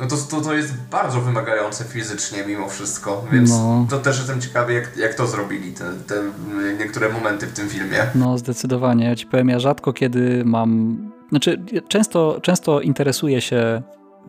no 0.00 0.06
to, 0.06 0.16
to, 0.16 0.40
to 0.40 0.54
jest 0.54 0.74
bardzo 0.90 1.20
wymagające 1.20 1.84
fizycznie 1.84 2.44
mimo 2.46 2.68
wszystko, 2.68 3.24
więc 3.32 3.50
No. 3.50 3.86
to 3.90 3.98
też 3.98 4.18
jestem 4.18 4.40
ciekawy 4.40 4.72
jak, 4.72 4.96
jak 4.96 5.14
to 5.14 5.26
zrobili, 5.26 5.72
te, 5.72 5.84
te 6.06 6.14
mm, 6.20 6.78
niektóre 6.78 7.08
momenty 7.08 7.46
w 7.46 7.52
tym 7.52 7.68
filmie. 7.68 8.06
No, 8.14 8.38
zdecydowanie. 8.38 9.04
Ja 9.04 9.16
ci 9.16 9.26
powiem, 9.26 9.48
ja 9.48 9.58
rzadko 9.58 9.92
kiedy 9.92 10.42
mam. 10.44 10.96
Znaczy, 11.28 11.62
często, 11.88 12.38
często 12.42 12.80
interesuję 12.80 13.40
się 13.40 13.82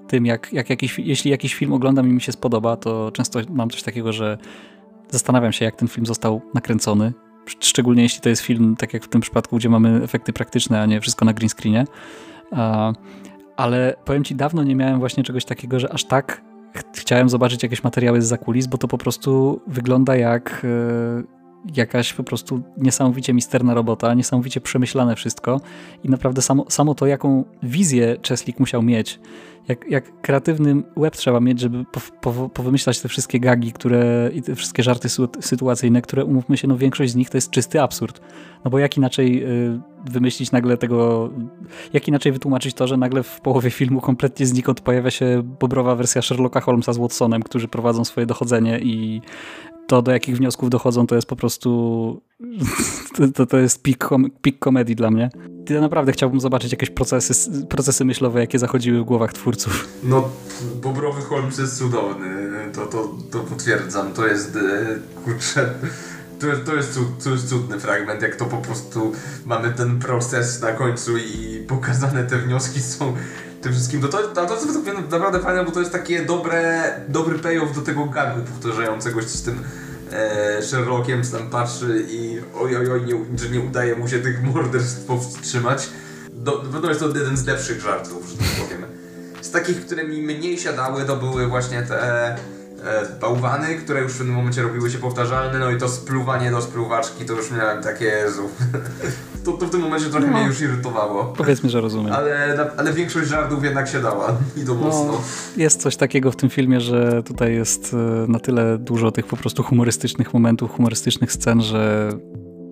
tym, 0.08 0.26
jak, 0.26 0.54
jak 0.54 0.70
jakiś, 0.70 1.00
jeśli 1.00 1.32
jakiś 1.32 1.56
film 1.56 1.74
oglądam 1.74 2.08
i 2.10 2.14
mi 2.14 2.22
się 2.22 2.32
spodoba, 2.32 2.78
to 2.78 3.12
często 3.12 3.40
mam 3.50 3.70
coś 3.70 3.84
takiego, 3.84 4.14
że 4.14 4.38
zastanawiam 5.10 5.52
się, 5.52 5.66
jak 5.66 5.76
ten 5.76 5.88
film 5.88 6.06
został 6.06 6.42
nakręcony. 6.54 7.14
Szczególnie 7.60 8.04
jeśli 8.04 8.22
to 8.22 8.30
jest 8.30 8.42
film, 8.42 8.76
tak 8.76 8.94
jak 8.94 9.04
w 9.04 9.08
tym 9.08 9.22
przypadku, 9.22 9.58
gdzie 9.58 9.70
mamy 9.70 10.04
efekty 10.04 10.34
praktyczne, 10.34 10.82
a 10.82 10.86
nie 10.86 11.02
wszystko 11.02 11.26
na 11.26 11.34
green 11.34 11.50
screenie. 11.50 11.86
Ale 13.58 13.96
powiem 14.06 14.24
ci, 14.24 14.36
dawno 14.36 14.64
nie 14.64 14.76
miałem 14.76 15.00
właśnie 15.00 15.24
czegoś 15.24 15.46
takiego, 15.46 15.80
że 15.80 15.94
aż 15.94 16.04
tak 16.04 16.42
ch- 16.78 16.98
chciałem 16.98 17.30
zobaczyć 17.30 17.64
jakieś 17.64 17.84
materiały 17.84 18.22
z 18.22 18.26
zakulis, 18.26 18.68
bo 18.68 18.78
to 18.78 18.88
po 18.88 18.98
prostu 18.98 19.62
wygląda 19.68 20.16
jak, 20.16 20.66
e, 20.66 21.24
jakaś 21.76 22.14
po 22.14 22.24
prostu 22.24 22.62
niesamowicie 22.78 23.34
misterna 23.34 23.74
robota, 23.74 24.14
niesamowicie 24.14 24.62
przemyślane 24.62 25.16
wszystko 25.16 25.62
i 26.04 26.10
naprawdę 26.10 26.42
samo, 26.42 26.66
samo 26.70 26.96
to, 26.96 27.06
jaką 27.08 27.44
wizję 27.64 28.18
Czeslik 28.22 28.60
musiał 28.60 28.84
mieć, 28.84 29.20
jak, 29.68 29.86
jak 29.90 30.22
kreatywny 30.22 30.84
web 30.98 31.16
trzeba 31.16 31.40
mieć, 31.40 31.60
żeby 31.60 31.86
po, 31.92 32.00
po, 32.22 32.50
powymyślać 32.50 33.00
te 33.00 33.10
wszystkie 33.10 33.40
gagi, 33.40 33.72
które 33.72 34.30
i 34.34 34.42
te 34.42 34.56
wszystkie 34.56 34.84
żarty 34.84 35.08
sytuacyjne, 35.40 36.02
które 36.02 36.26
umówmy 36.26 36.58
się, 36.58 36.68
no 36.68 36.78
większość 36.78 37.12
z 37.12 37.16
nich 37.16 37.30
to 37.30 37.38
jest 37.38 37.52
czysty 37.52 37.82
absurd. 37.82 38.22
No 38.66 38.72
bo 38.72 38.80
jak 38.80 38.98
inaczej 38.98 39.44
y, 39.44 39.80
wymyślić 40.06 40.52
nagle 40.52 40.78
tego, 40.78 41.30
jak 41.94 42.08
inaczej 42.08 42.32
wytłumaczyć 42.32 42.74
to, 42.74 42.88
że 42.88 42.98
nagle 42.98 43.24
w 43.24 43.42
połowie 43.42 43.70
filmu 43.70 44.02
kompletnie 44.02 44.46
znikąd 44.46 44.82
pojawia 44.82 45.12
się 45.12 45.42
bobrowa 45.60 45.96
wersja 45.96 46.22
Sherlocka 46.22 46.62
Holmesa 46.62 46.94
z 46.94 46.98
Watsonem, 46.98 47.44
którzy 47.44 47.68
prowadzą 47.68 48.06
swoje 48.06 48.26
dochodzenie 48.26 48.80
i 48.80 49.22
to, 49.88 50.02
do 50.02 50.12
jakich 50.12 50.38
wniosków 50.38 50.70
dochodzą, 50.70 51.08
to 51.08 51.16
jest 51.16 51.28
po 51.28 51.36
prostu 51.36 52.22
to, 53.36 53.46
to 53.46 53.58
jest 53.58 53.82
pik, 53.82 53.98
kom, 53.98 54.32
pik 54.42 54.60
komedii 54.60 54.96
dla 54.96 55.12
mnie. 55.12 55.30
Ja 55.70 55.82
naprawdę 55.82 56.12
chciałbym 56.12 56.40
zobaczyć 56.40 56.72
jakieś 56.72 56.90
procesy, 56.90 57.66
procesy 57.66 58.06
myślowe, 58.06 58.40
jakie 58.40 58.60
zachodziły 58.60 59.02
w 59.02 59.04
głowach 59.04 59.34
twórców. 59.34 59.88
No, 60.04 60.30
Bobrowy 60.82 61.22
Holmes 61.22 61.58
jest 61.58 61.78
cudowny, 61.78 62.28
to, 62.74 62.86
to, 62.86 63.16
to 63.32 63.40
potwierdzam, 63.40 64.14
to 64.14 64.28
jest, 64.28 64.56
e, 64.56 65.00
kurczę, 65.24 65.74
to 66.40 66.48
to, 66.66 66.76
jest, 66.76 67.00
to 67.24 67.30
jest 67.30 67.50
cudny 67.50 67.80
fragment, 67.80 68.22
jak 68.22 68.36
to 68.36 68.46
po 68.46 68.58
prostu 68.58 69.12
mamy 69.46 69.72
ten 69.72 70.00
proces 70.00 70.62
na 70.62 70.72
końcu 70.72 71.18
i 71.18 71.66
pokazane 71.68 72.24
te 72.24 72.38
wnioski 72.38 72.82
są 72.82 73.16
tym 73.64 73.74
wszystkim. 73.74 74.02
To, 74.02 74.08
to, 74.08 74.28
to, 74.28 74.46
to 74.46 74.54
jest 74.54 75.12
naprawdę 75.12 75.40
fajne, 75.40 75.66
bo 75.66 75.72
to 75.72 75.80
jest 75.80 75.92
takie 75.92 76.26
dobre, 76.26 76.84
dobry 77.08 77.40
payoff 77.40 77.76
do 77.76 77.82
tego 77.82 78.06
gagu 78.06 78.42
powtarzającego 78.42 79.22
się 79.22 79.28
z 79.28 79.44
tym 79.44 79.64
e, 80.12 80.62
Sherlockiem, 80.62 81.22
tam 81.32 81.50
patrzy 81.50 82.06
i 82.10 82.42
oj, 82.56 82.78
oj, 82.78 82.92
oj, 82.92 83.06
nie, 83.06 83.40
że 83.40 83.50
nie 83.50 83.60
udaje 83.60 83.96
mu 83.96 84.08
się 84.08 84.20
tych 84.20 84.44
morderstw 84.44 85.06
powstrzymać. 85.06 85.90
Do, 86.34 86.52
to 86.52 86.90
jest 86.90 87.00
to 87.00 87.08
jeden 87.08 87.38
z 87.38 87.46
lepszych 87.46 87.82
żartów, 87.82 88.30
że 88.30 88.38
tak 88.38 88.66
powiem. 88.66 88.86
Z 89.42 89.52
takich, 89.52 89.86
które 89.86 90.04
mi 90.04 90.22
mniej 90.22 90.58
siadały, 90.58 91.06
to 91.06 91.16
były 91.16 91.48
właśnie 91.48 91.82
te 91.82 92.36
E, 92.84 93.06
bałwany, 93.20 93.76
które 93.76 94.02
już 94.02 94.14
w 94.14 94.18
pewnym 94.18 94.36
momencie 94.36 94.62
robiły 94.62 94.92
się 94.92 94.98
powtarzalne, 94.98 95.60
no 95.60 95.72
i 95.72 95.78
to 95.78 95.90
spluwanie 95.90 96.52
do 96.52 96.62
spluwaczki 96.62 97.26
to 97.26 97.34
już 97.34 97.52
miałem 97.52 97.84
takie 97.84 98.06
Jezu. 98.06 98.50
to, 99.44 99.52
to 99.52 99.66
w 99.66 99.70
tym 99.70 99.82
momencie 99.82 100.10
trochę 100.10 100.28
no. 100.28 100.38
mnie 100.38 100.48
już 100.48 100.62
irytowało. 100.62 101.34
Powiedzmy, 101.38 101.70
że 101.70 101.82
rozumiem. 101.82 102.14
Ale, 102.14 102.72
ale 102.78 102.94
większość 102.94 103.30
żartów 103.30 103.64
jednak 103.64 103.88
się 103.88 104.02
dała 104.02 104.38
i 104.64 104.66
to 104.66 104.74
no, 104.74 104.82
mocno. 104.82 105.22
Jest 105.58 105.82
coś 105.82 105.96
takiego 105.96 106.32
w 106.32 106.36
tym 106.36 106.50
filmie, 106.50 106.82
że 106.82 107.24
tutaj 107.24 107.54
jest 107.54 107.94
e, 107.94 107.98
na 108.32 108.40
tyle 108.40 108.78
dużo 108.78 109.12
tych 109.12 109.26
po 109.26 109.38
prostu 109.38 109.64
humorystycznych 109.64 110.34
momentów, 110.34 110.72
humorystycznych 110.72 111.32
scen, 111.32 111.62
że 111.62 112.10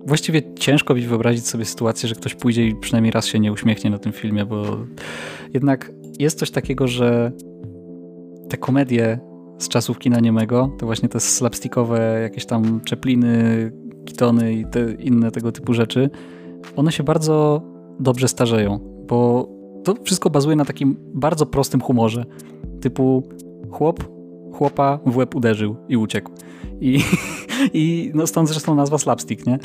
właściwie 0.06 0.54
ciężko 0.54 0.94
mi 0.94 1.06
wyobrazić 1.06 1.46
sobie 1.46 1.64
sytuację, 1.64 2.08
że 2.08 2.14
ktoś 2.14 2.34
pójdzie 2.34 2.66
i 2.66 2.76
przynajmniej 2.76 3.12
raz 3.12 3.26
się 3.26 3.40
nie 3.40 3.52
uśmiechnie 3.52 3.90
na 3.90 3.98
tym 3.98 4.12
filmie, 4.12 4.44
bo 4.46 4.78
jednak 5.54 5.90
jest 6.18 6.38
coś 6.38 6.50
takiego, 6.50 6.88
że 6.88 7.32
te 8.48 8.56
komedie 8.56 9.18
z 9.58 9.68
czasów 9.68 9.98
kina 9.98 10.20
niemego, 10.20 10.76
to 10.78 10.86
właśnie 10.86 11.08
te 11.08 11.20
slapstickowe 11.20 12.20
jakieś 12.22 12.46
tam 12.46 12.80
czepliny, 12.80 13.72
kitony 14.04 14.52
i 14.52 14.66
te 14.66 14.92
inne 14.92 15.30
tego 15.30 15.52
typu 15.52 15.74
rzeczy, 15.74 16.10
one 16.76 16.92
się 16.92 17.02
bardzo 17.02 17.62
dobrze 18.00 18.28
starzeją, 18.28 18.78
bo 19.08 19.48
to 19.84 19.94
wszystko 20.04 20.30
bazuje 20.30 20.56
na 20.56 20.64
takim 20.64 20.96
bardzo 21.14 21.46
prostym 21.46 21.80
humorze, 21.80 22.24
typu 22.80 23.22
chłop 23.70 24.12
chłopa 24.52 24.98
w 25.06 25.16
łeb 25.16 25.34
uderzył 25.34 25.76
i 25.88 25.96
uciekł. 25.96 26.30
I, 26.80 27.00
i 27.72 28.12
no 28.14 28.26
stąd 28.26 28.48
zresztą 28.48 28.74
nazwa 28.74 28.98
slapstick, 28.98 29.46
nie? 29.46 29.58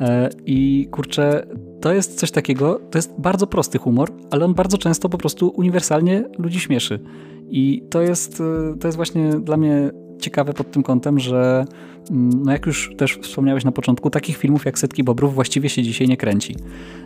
E, 0.00 0.30
I 0.46 0.88
kurczę, 0.90 1.46
to 1.80 1.92
jest 1.92 2.18
coś 2.18 2.30
takiego, 2.30 2.80
to 2.90 2.98
jest 2.98 3.14
bardzo 3.18 3.46
prosty 3.46 3.78
humor, 3.78 4.12
ale 4.30 4.44
on 4.44 4.54
bardzo 4.54 4.78
często 4.78 5.08
po 5.08 5.18
prostu 5.18 5.52
uniwersalnie 5.56 6.24
ludzi 6.38 6.60
śmieszy. 6.60 7.00
I 7.48 7.82
to 7.90 8.02
jest, 8.02 8.40
y, 8.40 8.78
to 8.80 8.88
jest 8.88 8.96
właśnie 8.96 9.30
dla 9.30 9.56
mnie 9.56 9.90
ciekawe 10.20 10.52
pod 10.52 10.70
tym 10.70 10.82
kątem, 10.82 11.18
że 11.18 11.64
mm, 12.10 12.42
no 12.44 12.52
jak 12.52 12.66
już 12.66 12.92
też 12.96 13.18
wspomniałeś 13.22 13.64
na 13.64 13.72
początku, 13.72 14.10
takich 14.10 14.36
filmów 14.36 14.64
jak 14.64 14.78
Setki 14.78 15.04
Bobrów 15.04 15.34
właściwie 15.34 15.68
się 15.68 15.82
dzisiaj 15.82 16.08
nie 16.08 16.16
kręci. 16.16 16.56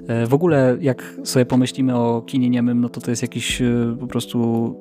E, 0.09 0.27
w 0.27 0.35
ogóle 0.35 0.77
jak 0.81 1.15
sobie 1.25 1.47
pomyślimy 1.47 1.97
o 1.97 2.23
kinie 2.23 2.51
niemym, 2.51 2.81
no 2.81 2.89
to 2.89 3.01
to 3.01 3.11
jest 3.11 3.23
jakiś 3.23 3.63
y, 3.63 3.97
po 4.01 4.07
prostu 4.07 4.75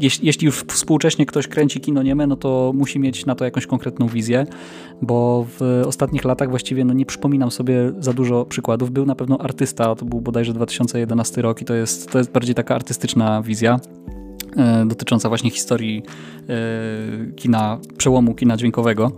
jeśli, 0.00 0.26
jeśli 0.26 0.46
już 0.46 0.60
współcześnie 0.60 1.26
ktoś 1.26 1.48
kręci 1.48 1.80
kino 1.80 2.02
nieme, 2.02 2.26
no 2.26 2.36
to 2.36 2.72
musi 2.74 2.98
mieć 2.98 3.26
na 3.26 3.34
to 3.34 3.44
jakąś 3.44 3.66
konkretną 3.66 4.08
wizję, 4.08 4.46
bo 5.02 5.46
w 5.58 5.82
ostatnich 5.86 6.24
latach 6.24 6.50
właściwie 6.50 6.84
no 6.84 6.94
nie 6.94 7.06
przypominam 7.06 7.50
sobie 7.50 7.92
za 7.98 8.12
dużo 8.12 8.44
przykładów. 8.44 8.90
Był 8.90 9.06
na 9.06 9.14
pewno 9.14 9.38
artysta, 9.38 9.94
to 9.94 10.04
był 10.04 10.20
bodajże 10.20 10.52
2011 10.52 11.42
rok 11.42 11.62
i 11.62 11.64
to 11.64 11.74
jest, 11.74 12.10
to 12.10 12.18
jest 12.18 12.30
bardziej 12.30 12.54
taka 12.54 12.74
artystyczna 12.74 13.42
wizja. 13.42 13.80
E, 14.56 14.86
dotycząca 14.86 15.28
właśnie 15.28 15.50
historii 15.50 16.02
e, 16.48 17.32
kina, 17.36 17.78
przełomu 17.96 18.34
kina 18.34 18.56
dźwiękowego, 18.56 19.12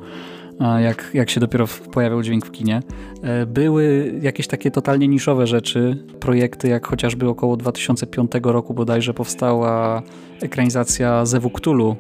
jak, 0.79 1.11
jak 1.15 1.31
się 1.31 1.41
dopiero 1.41 1.67
pojawiał 1.93 2.23
dźwięk 2.23 2.47
w 2.47 2.51
kinie. 2.51 2.83
E, 3.23 3.47
były 3.47 4.15
jakieś 4.23 4.47
takie 4.47 4.71
totalnie 4.71 5.09
niszowe 5.09 5.47
rzeczy, 5.47 6.05
projekty 6.21 6.69
jak 6.69 6.87
chociażby 6.87 7.29
około 7.29 7.57
2005 7.57 8.31
roku 8.43 8.75
bodajże 8.75 9.15
powstała 9.15 10.03
ekranizacja 10.43 11.27
Zewu 11.27 11.51
Cthulhu 11.51 11.97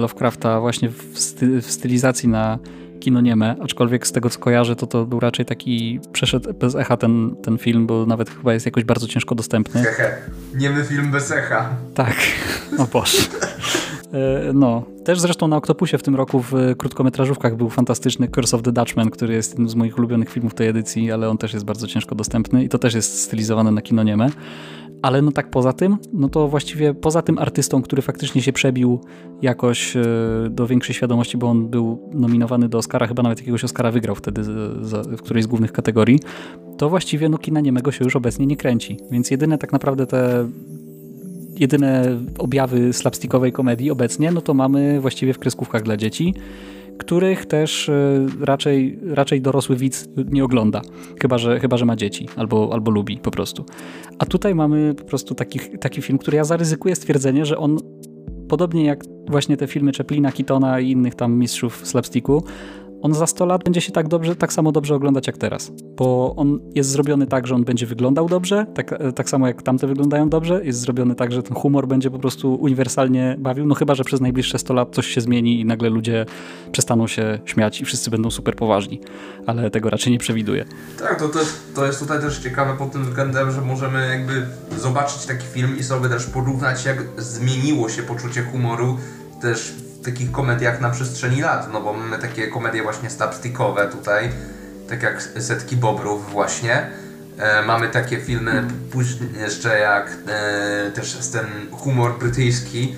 Lovecrafta 0.00 0.60
właśnie 0.60 0.88
w, 0.88 1.18
sty, 1.18 1.62
w 1.62 1.70
stylizacji 1.70 2.28
na 2.28 2.58
kino 2.96 3.20
nieme, 3.20 3.56
aczkolwiek 3.62 4.06
z 4.06 4.12
tego 4.12 4.30
co 4.30 4.38
kojarzę, 4.38 4.76
to 4.76 4.86
to 4.86 5.06
był 5.06 5.20
raczej 5.20 5.46
taki, 5.46 6.00
przeszedł 6.12 6.54
bez 6.54 6.74
echa 6.74 6.96
ten, 6.96 7.36
ten 7.42 7.58
film, 7.58 7.86
bo 7.86 8.06
nawet 8.06 8.30
chyba 8.30 8.54
jest 8.54 8.66
jakoś 8.66 8.84
bardzo 8.84 9.06
ciężko 9.06 9.34
dostępny. 9.34 9.82
Hehe, 9.82 10.16
niemy 10.54 10.84
film 10.84 11.10
bez 11.10 11.30
echa. 11.30 11.68
Tak, 11.94 12.16
o 12.78 12.86
Boże. 12.86 13.18
E, 14.12 14.52
no, 14.52 14.84
też 15.04 15.20
zresztą 15.20 15.48
na 15.48 15.56
Octopusie 15.56 15.98
w 15.98 16.02
tym 16.02 16.16
roku 16.16 16.42
w 16.50 16.52
krótkometrażówkach 16.78 17.56
był 17.56 17.70
fantastyczny 17.70 18.28
Curse 18.28 18.56
of 18.56 18.62
the 18.62 18.72
Dutchman, 18.72 19.10
który 19.10 19.34
jest 19.34 19.50
jednym 19.50 19.68
z 19.68 19.74
moich 19.74 19.98
ulubionych 19.98 20.30
filmów 20.30 20.54
tej 20.54 20.68
edycji, 20.68 21.12
ale 21.12 21.28
on 21.28 21.38
też 21.38 21.52
jest 21.52 21.64
bardzo 21.64 21.86
ciężko 21.86 22.14
dostępny 22.14 22.64
i 22.64 22.68
to 22.68 22.78
też 22.78 22.94
jest 22.94 23.22
stylizowane 23.22 23.70
na 23.70 23.82
kino 23.82 24.02
nieme. 24.02 24.30
Ale 25.02 25.22
no 25.22 25.32
tak 25.32 25.50
poza 25.50 25.72
tym, 25.72 25.96
no 26.12 26.28
to 26.28 26.48
właściwie 26.48 26.94
poza 26.94 27.22
tym 27.22 27.38
artystą, 27.38 27.82
który 27.82 28.02
faktycznie 28.02 28.42
się 28.42 28.52
przebił 28.52 29.00
jakoś 29.42 29.96
e, 29.96 30.02
do 30.50 30.66
większej 30.66 30.94
świadomości, 30.94 31.36
bo 31.36 31.46
on 31.46 31.68
był 31.68 32.10
nominowany 32.12 32.68
do 32.68 32.78
Oscara, 32.78 33.06
chyba 33.06 33.22
nawet 33.22 33.38
jakiegoś 33.38 33.64
Oscara 33.64 33.90
wygrał 33.90 34.14
wtedy 34.14 34.42
w 35.06 35.22
którejś 35.22 35.44
z 35.44 35.46
głównych 35.46 35.72
kategorii, 35.72 36.20
to 36.78 36.88
właściwie 36.88 37.28
no 37.28 37.38
kina 37.38 37.60
niemego 37.60 37.92
się 37.92 38.04
już 38.04 38.16
obecnie 38.16 38.46
nie 38.46 38.56
kręci. 38.56 38.96
Więc 39.10 39.30
jedyne 39.30 39.58
tak 39.58 39.72
naprawdę 39.72 40.06
te 40.06 40.48
jedyne 41.58 42.18
objawy 42.38 42.92
slapstickowej 42.92 43.52
komedii 43.52 43.90
obecnie, 43.90 44.30
no 44.30 44.40
to 44.40 44.54
mamy 44.54 45.00
właściwie 45.00 45.32
w 45.32 45.38
kreskówkach 45.38 45.82
dla 45.82 45.96
dzieci 45.96 46.34
których 46.98 47.46
też 47.46 47.88
e, 47.88 48.26
raczej, 48.40 48.98
raczej 49.02 49.40
dorosły 49.40 49.76
widz 49.76 50.08
nie 50.30 50.44
ogląda, 50.44 50.82
chyba 51.22 51.38
że, 51.38 51.60
chyba, 51.60 51.76
że 51.76 51.84
ma 51.84 51.96
dzieci 51.96 52.28
albo, 52.36 52.70
albo 52.72 52.90
lubi 52.90 53.18
po 53.18 53.30
prostu. 53.30 53.64
A 54.18 54.26
tutaj 54.26 54.54
mamy 54.54 54.94
po 54.94 55.04
prostu 55.04 55.34
taki, 55.34 55.60
taki 55.80 56.02
film, 56.02 56.18
który 56.18 56.36
ja 56.36 56.44
zaryzykuję 56.44 56.96
stwierdzenie, 56.96 57.46
że 57.46 57.58
on 57.58 57.78
podobnie 58.48 58.84
jak 58.84 59.04
właśnie 59.28 59.56
te 59.56 59.66
filmy 59.66 59.92
Chaplina, 59.92 60.32
Kitona 60.32 60.80
i 60.80 60.90
innych 60.90 61.14
tam 61.14 61.32
mistrzów 61.32 61.86
slapsticku, 61.86 62.44
on 63.02 63.14
za 63.14 63.26
100 63.26 63.46
lat 63.46 63.64
będzie 63.64 63.80
się 63.80 63.92
tak, 63.92 64.08
dobrze, 64.08 64.36
tak 64.36 64.52
samo 64.52 64.72
dobrze 64.72 64.94
oglądać 64.94 65.26
jak 65.26 65.38
teraz. 65.38 65.72
Bo 65.96 66.34
on 66.36 66.60
jest 66.74 66.90
zrobiony 66.90 67.26
tak, 67.26 67.46
że 67.46 67.54
on 67.54 67.64
będzie 67.64 67.86
wyglądał 67.86 68.28
dobrze, 68.28 68.66
tak, 68.74 68.94
tak 69.14 69.30
samo 69.30 69.46
jak 69.46 69.62
tamte 69.62 69.86
wyglądają 69.86 70.28
dobrze. 70.28 70.64
Jest 70.64 70.80
zrobiony 70.80 71.14
tak, 71.14 71.32
że 71.32 71.42
ten 71.42 71.56
humor 71.56 71.88
będzie 71.88 72.10
po 72.10 72.18
prostu 72.18 72.54
uniwersalnie 72.54 73.36
bawił. 73.38 73.66
No 73.66 73.74
chyba, 73.74 73.94
że 73.94 74.04
przez 74.04 74.20
najbliższe 74.20 74.58
100 74.58 74.74
lat 74.74 74.94
coś 74.94 75.06
się 75.06 75.20
zmieni 75.20 75.60
i 75.60 75.64
nagle 75.64 75.90
ludzie 75.90 76.26
przestaną 76.72 77.06
się 77.06 77.38
śmiać 77.44 77.80
i 77.80 77.84
wszyscy 77.84 78.10
będą 78.10 78.30
super 78.30 78.56
poważni. 78.56 79.00
Ale 79.46 79.70
tego 79.70 79.90
raczej 79.90 80.12
nie 80.12 80.18
przewiduję. 80.18 80.64
Tak, 80.98 81.18
to, 81.18 81.28
to, 81.28 81.38
to 81.74 81.86
jest 81.86 81.98
tutaj 81.98 82.20
też 82.20 82.38
ciekawe 82.38 82.76
pod 82.78 82.92
tym 82.92 83.04
względem, 83.04 83.52
że 83.52 83.60
możemy 83.60 84.08
jakby 84.08 84.46
zobaczyć 84.78 85.26
taki 85.26 85.46
film 85.46 85.78
i 85.78 85.82
sobie 85.82 86.08
też 86.08 86.26
porównać, 86.26 86.84
jak 86.84 86.98
zmieniło 87.18 87.88
się 87.88 88.02
poczucie 88.02 88.42
humoru 88.42 88.96
też 89.40 89.74
takich 90.06 90.32
komediach 90.32 90.80
na 90.80 90.90
przestrzeni 90.90 91.40
lat, 91.40 91.72
no 91.72 91.80
bo 91.80 91.92
mamy 91.92 92.18
takie 92.18 92.48
komedie 92.48 92.82
właśnie 92.82 93.10
slapstickowe 93.10 93.88
tutaj, 93.88 94.30
tak 94.88 95.02
jak 95.02 95.22
Setki 95.22 95.76
Bobrów 95.76 96.30
właśnie. 96.30 96.90
E, 97.38 97.62
mamy 97.62 97.88
takie 97.88 98.20
filmy 98.20 98.64
później 98.92 99.30
jeszcze 99.40 99.78
jak 99.78 100.16
e, 100.28 100.90
też 100.90 101.16
ten 101.32 101.46
humor 101.70 102.18
brytyjski, 102.18 102.94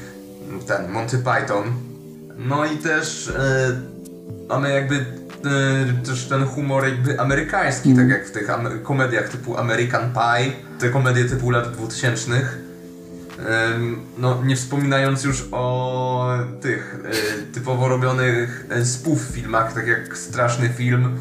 ten 0.67 0.91
Monty 0.91 1.19
Python. 1.19 1.73
No 2.39 2.65
i 2.65 2.77
też 2.77 3.29
e, 3.29 3.81
mamy 4.49 4.71
jakby 4.71 4.95
e, 4.95 6.05
też 6.07 6.29
ten 6.29 6.45
humor 6.45 6.85
jakby 6.85 7.21
amerykański, 7.21 7.95
tak 7.95 8.09
jak 8.09 8.27
w 8.27 8.31
tych 8.31 8.49
komediach 8.83 9.29
typu 9.29 9.57
American 9.57 10.13
Pie, 10.13 10.53
te 10.79 10.91
komedie 10.91 11.25
typu 11.25 11.51
lat 11.51 11.73
2000 11.73 12.68
no, 14.19 14.43
nie 14.45 14.57
wspominając 14.57 15.25
już 15.25 15.49
o 15.53 16.29
tych 16.61 16.97
e, 17.05 17.53
typowo 17.55 17.89
robionych 17.89 18.67
e, 18.71 18.85
spoof 18.85 19.21
filmach, 19.21 19.73
tak 19.73 19.87
jak 19.87 20.19
Straszny 20.19 20.69
Film, 20.69 21.19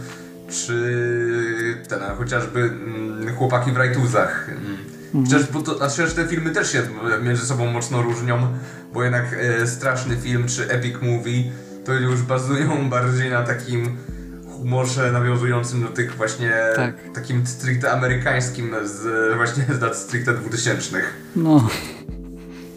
czy 0.50 1.84
ten, 1.90 2.04
a 2.04 2.16
chociażby 2.16 2.60
mm, 2.60 3.36
Chłopaki 3.36 3.72
w 3.72 3.78
rajtuzach. 3.78 4.50
Mm. 4.50 5.26
Chociaż, 5.26 5.52
bo 5.52 5.62
to, 5.62 5.78
znaczy, 5.78 6.08
że 6.08 6.16
te 6.16 6.28
filmy 6.28 6.52
też 6.52 6.72
się 6.72 6.82
między 7.24 7.46
sobą 7.46 7.66
mocno 7.66 8.02
różnią, 8.02 8.58
bo 8.94 9.04
jednak 9.04 9.26
e, 9.34 9.68
straszny 9.68 10.18
film 10.18 10.48
czy 10.48 10.70
epic 10.70 10.96
movie 11.02 11.44
to 11.86 11.94
już 11.94 12.22
bazują 12.22 12.90
bardziej 12.90 13.30
na 13.30 13.44
takim 13.44 13.98
humorze 14.72 15.12
nawiązującym 15.12 15.82
do 15.84 15.88
tych 15.90 16.16
właśnie 16.18 16.54
Tak. 16.76 16.96
takim 17.14 17.48
stricte 17.48 17.92
amerykańskim 17.92 18.76
z 18.84 19.36
właśnie 19.38 19.66
z 19.78 19.82
lat 19.82 19.98
stricte 19.98 20.34
2000. 20.34 20.98
No, 21.36 21.68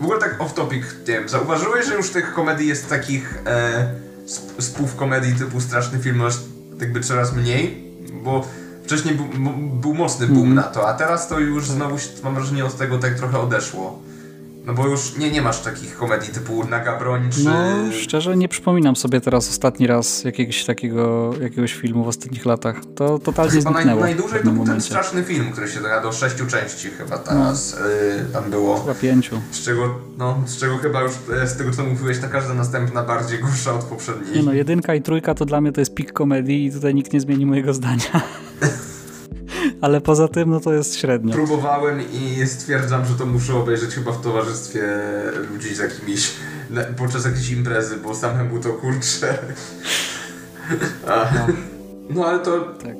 W 0.00 0.04
ogóle 0.04 0.18
tak 0.20 0.40
off 0.40 0.54
topic, 0.54 0.84
nie 1.08 1.14
wiem, 1.14 1.28
zauważyłeś, 1.28 1.86
że 1.86 1.94
już 1.94 2.10
tych 2.10 2.32
komedii 2.34 2.68
jest 2.68 2.88
takich 2.88 3.42
e, 3.46 3.88
sp- 4.36 4.62
spów 4.62 4.96
komedii 4.96 5.34
typu 5.34 5.60
straszny 5.60 5.98
film 5.98 6.22
aż 6.22 6.34
jakby 6.80 7.00
coraz 7.00 7.32
mniej, 7.36 7.84
bo 8.24 8.46
wcześniej 8.84 9.14
był, 9.80 9.94
mocny 9.94 10.26
boom 10.26 10.38
Mhm. 10.38 10.54
na 10.54 10.62
to, 10.62 10.88
a 10.88 10.94
teraz 10.94 11.28
to 11.28 11.38
już 11.38 11.66
znowu 11.68 11.98
się- 11.98 12.08
mam 12.24 12.34
wrażenie 12.34 12.64
od 12.64 12.76
tego 12.76 12.98
tak 12.98 13.14
trochę 13.14 13.38
odeszło. 13.38 14.02
No 14.66 14.74
bo 14.74 14.86
już 14.86 15.16
nie, 15.16 15.30
nie 15.30 15.42
masz 15.42 15.60
takich 15.60 15.96
komedii 15.96 16.32
typu 16.32 16.64
Naga 16.64 16.98
Broń 16.98 17.30
czy... 17.30 17.44
no 17.44 17.52
szczerze 17.92 18.36
nie 18.36 18.48
przypominam 18.48 18.96
sobie 18.96 19.20
teraz 19.20 19.48
ostatni 19.48 19.86
raz 19.86 20.24
jakiegoś 20.24 20.64
takiego, 20.64 21.34
jakiegoś 21.40 21.74
filmu 21.74 22.04
w 22.04 22.08
ostatnich 22.08 22.46
latach. 22.46 22.80
To 22.94 23.18
totalnie 23.18 23.52
Chyba 23.52 23.70
naj, 23.70 23.82
zniknęło 23.82 24.00
w 24.00 24.04
najdłużej 24.04 24.42
to 24.42 24.50
był 24.50 24.66
ten 24.66 24.80
straszny 24.80 25.22
film, 25.22 25.52
który 25.52 25.68
się 25.68 25.80
do 26.02 26.12
sześciu 26.12 26.46
części 26.46 26.88
chyba 26.90 27.18
teraz 27.18 27.74
y, 27.74 28.32
tam 28.32 28.50
było. 28.50 28.80
Chyba 28.80 28.94
pięciu. 28.94 29.40
Z 29.50 29.64
czego, 29.64 29.94
no, 30.18 30.42
z 30.46 30.56
czego 30.56 30.78
chyba 30.78 31.02
już 31.02 31.12
e, 31.42 31.46
z 31.46 31.56
tego 31.56 31.70
co 31.70 31.84
mówiłeś, 31.84 32.18
ta 32.18 32.28
każda 32.28 32.54
następna 32.54 33.02
bardziej 33.02 33.38
gorsza 33.38 33.74
od 33.74 33.84
poprzedniej. 33.84 34.36
Nie 34.36 34.42
no, 34.42 34.52
jedynka 34.52 34.94
i 34.94 35.02
trójka 35.02 35.34
to 35.34 35.44
dla 35.44 35.60
mnie 35.60 35.72
to 35.72 35.80
jest 35.80 35.94
pik 35.94 36.12
komedii 36.12 36.66
i 36.66 36.72
tutaj 36.72 36.94
nikt 36.94 37.12
nie 37.12 37.20
zmieni 37.20 37.46
mojego 37.46 37.74
zdania. 37.74 38.22
Ale 39.80 40.00
poza 40.00 40.28
tym, 40.28 40.50
no 40.50 40.60
to 40.60 40.72
jest 40.72 40.96
średnio. 40.96 41.34
Próbowałem 41.34 42.00
i 42.12 42.46
stwierdzam, 42.46 43.04
że 43.06 43.14
to 43.14 43.26
muszę 43.26 43.54
obejrzeć 43.54 43.94
chyba 43.94 44.12
w 44.12 44.20
towarzystwie 44.20 44.82
ludzi 45.52 45.74
z 45.74 45.78
jakimiś, 45.78 46.32
podczas 46.96 47.24
jakiejś 47.24 47.50
imprezy, 47.50 47.96
bo 47.96 48.14
samemu 48.14 48.58
to 48.60 48.72
kurczę. 48.72 49.38
Ach. 51.08 51.32
No 52.10 52.26
ale 52.26 52.38
to 52.38 52.60
Tak. 52.60 52.96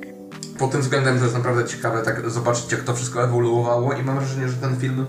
pod 0.59 0.71
tym 0.71 0.81
względem 0.81 1.19
to 1.19 1.25
jest 1.25 1.37
naprawdę 1.37 1.65
ciekawe 1.65 2.03
tak 2.03 2.31
zobaczyć 2.31 2.73
jak 2.73 2.81
to 2.83 2.95
wszystko 2.95 3.25
ewoluowało 3.25 3.93
i 3.93 4.03
mam 4.03 4.17
wrażenie, 4.19 4.49
że 4.49 4.57
ten 4.57 4.77
film 4.77 5.07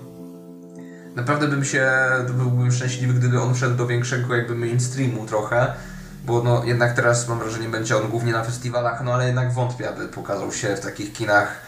naprawdę 1.16 1.48
bym 1.48 1.66
się, 1.66 1.92
byłbym 2.38 2.72
szczęśliwy, 2.72 3.14
gdyby 3.14 3.42
on 3.42 3.54
wszedł 3.56 3.76
do 3.76 3.88
większego 3.88 4.36
jakby 4.36 4.56
mainstreamu 4.56 5.26
trochę, 5.26 5.74
bo 6.26 6.44
no 6.44 6.64
jednak 6.66 6.96
teraz 6.96 7.28
mam 7.28 7.40
wrażenie 7.40 7.70
będzie 7.70 7.98
on 7.98 8.10
głównie 8.10 8.32
na 8.32 8.44
festiwalach, 8.44 9.04
no 9.04 9.14
ale 9.14 9.26
jednak 9.26 9.54
wątpię, 9.54 9.90
aby 9.90 10.08
pokazał 10.08 10.52
się 10.52 10.76
w 10.76 10.80
takich 10.80 11.14
kinach 11.14 11.62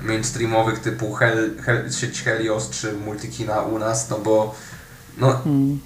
mainstreamowych 0.00 0.78
typu 0.78 1.14
Hel, 1.14 1.50
Hel, 1.62 1.92
sieć 1.92 2.22
Helios 2.22 2.70
czy 2.70 2.92
Multikina 2.92 3.60
u 3.60 3.78
nas, 3.78 4.10
no 4.10 4.18
bo 4.18 4.54
no, 5.18 5.42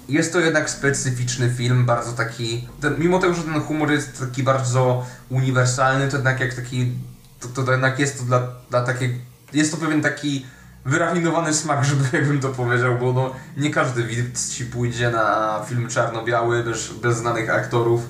jest 0.09 0.33
to 0.33 0.39
jednak 0.39 0.69
specyficzny 0.69 1.49
film, 1.49 1.85
bardzo 1.85 2.11
taki. 2.13 2.67
Ten, 2.81 2.99
mimo 2.99 3.19
tego, 3.19 3.33
że 3.33 3.43
ten 3.43 3.61
humor 3.61 3.91
jest 3.91 4.19
taki 4.19 4.43
bardzo 4.43 5.05
uniwersalny, 5.29 6.07
to 6.07 6.15
jednak 6.17 6.39
jak 6.39 6.53
taki. 6.53 6.91
To, 7.39 7.47
to, 7.47 7.63
to 7.63 7.71
jednak 7.71 7.99
jest 7.99 8.17
to 8.17 8.23
dla, 8.23 8.47
dla 8.69 8.83
takiej. 8.83 9.21
Jest 9.53 9.71
to 9.71 9.77
pewien 9.77 10.01
taki 10.01 10.45
wyrafinowany 10.85 11.53
smak, 11.53 11.85
żeby 11.85 12.03
jakbym 12.17 12.39
to 12.39 12.49
powiedział, 12.49 12.97
bo 12.99 13.13
no, 13.13 13.31
nie 13.57 13.69
każdy 13.69 14.03
widz 14.03 14.49
ci 14.53 14.65
pójdzie 14.65 15.09
na 15.09 15.59
film 15.67 15.87
czarno-biały 15.87 16.63
bez, 16.63 16.93
bez 16.93 17.17
znanych 17.17 17.49
aktorów 17.49 18.01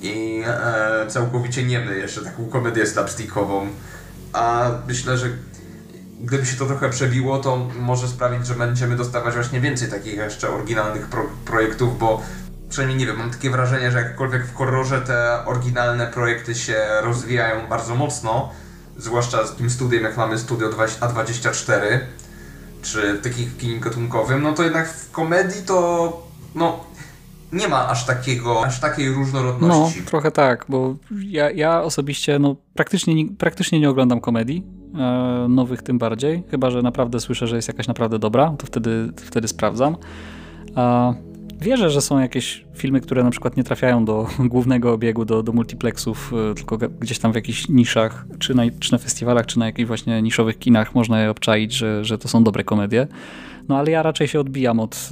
i 0.00 0.42
e, 0.46 1.06
całkowicie 1.08 1.64
niemy 1.64 1.98
jeszcze 1.98 2.24
taką 2.24 2.46
komedię 2.46 2.86
slapstickową. 2.86 3.66
A 4.32 4.70
myślę, 4.88 5.18
że 5.18 5.26
gdyby 6.20 6.46
się 6.46 6.56
to 6.56 6.66
trochę 6.66 6.90
przebiło, 6.90 7.38
to 7.38 7.56
może 7.80 8.08
sprawić, 8.08 8.46
że 8.46 8.54
będziemy 8.54 8.96
dostawać 8.96 9.34
właśnie 9.34 9.60
więcej 9.60 9.90
takich 9.90 10.14
jeszcze 10.14 10.50
oryginalnych 10.50 11.06
pro 11.06 11.26
projektów, 11.44 11.98
bo 11.98 12.22
przynajmniej 12.68 12.98
nie 12.98 13.06
wiem, 13.06 13.18
mam 13.18 13.30
takie 13.30 13.50
wrażenie, 13.50 13.90
że 13.90 13.98
jakkolwiek 13.98 14.46
w 14.46 14.54
horrorze 14.54 15.00
te 15.00 15.46
oryginalne 15.46 16.06
projekty 16.06 16.54
się 16.54 16.76
rozwijają 17.02 17.66
bardzo 17.66 17.94
mocno, 17.94 18.52
zwłaszcza 18.96 19.46
z 19.46 19.50
takim 19.50 19.70
studiem, 19.70 20.02
jak 20.02 20.16
mamy 20.16 20.38
Studio 20.38 20.68
20 20.70 21.06
A24, 21.08 21.80
czy 22.82 23.18
takich 23.22 23.56
kinie 23.56 23.80
gatunkowym, 23.80 24.42
no 24.42 24.52
to 24.52 24.62
jednak 24.62 24.88
w 24.88 25.10
komedii 25.10 25.62
to 25.66 26.12
no 26.54 26.80
nie 27.52 27.68
ma 27.68 27.88
aż 27.88 28.06
takiego, 28.06 28.64
aż 28.64 28.80
takiej 28.80 29.08
No, 29.10 29.14
różnorodności. 29.14 30.02
trochę 30.02 30.30
tak, 30.30 30.66
bo 30.68 30.96
ja, 31.22 31.50
ja 31.50 31.82
osobiście 31.82 32.38
no, 32.38 32.56
praktycznie, 32.74 33.14
nie- 33.14 33.28
praktycznie 33.36 33.80
nie 33.80 33.90
oglądam 33.90 34.20
komedii, 34.20 34.64
e, 34.94 35.46
nowych 35.48 35.82
tym 35.82 35.98
bardziej, 35.98 36.42
chyba 36.50 36.70
że 36.70 36.82
naprawdę 36.82 37.20
słyszę, 37.20 37.46
że 37.46 37.56
jest 37.56 37.68
jakaś 37.68 37.88
naprawdę 37.88 38.18
dobra, 38.18 38.54
to 38.58 38.66
wtedy, 38.66 39.12
wtedy 39.16 39.48
sprawdzam. 39.48 39.96
Wierzę, 41.62 41.90
że 41.90 42.00
są 42.00 42.18
jakieś 42.18 42.64
filmy, 42.74 43.00
które 43.00 43.24
na 43.24 43.30
przykład 43.30 43.56
nie 43.56 43.64
trafiają 43.64 44.04
do 44.04 44.26
głównego 44.52 44.92
obiegu, 44.92 45.24
do, 45.24 45.42
do 45.42 45.52
multiplexów, 45.52 46.32
e, 46.50 46.54
tylko 46.54 46.78
gdzieś 46.78 47.18
tam 47.18 47.32
w 47.32 47.34
jakichś 47.34 47.68
niszach, 47.68 48.26
czy 48.38 48.54
na, 48.54 48.62
czy 48.80 48.92
na 48.92 48.98
festiwalach, 48.98 49.46
czy 49.46 49.58
na 49.58 49.66
jakichś 49.66 49.86
właśnie 49.86 50.22
niszowych 50.22 50.58
kinach 50.58 50.94
można 50.94 51.22
je 51.22 51.30
obczaić, 51.30 51.72
że, 51.72 52.04
że 52.04 52.18
to 52.18 52.28
są 52.28 52.44
dobre 52.44 52.64
komedie. 52.64 53.06
No 53.68 53.78
ale 53.78 53.90
ja 53.90 54.02
raczej 54.02 54.28
się 54.28 54.40
odbijam 54.40 54.80
od, 54.80 55.08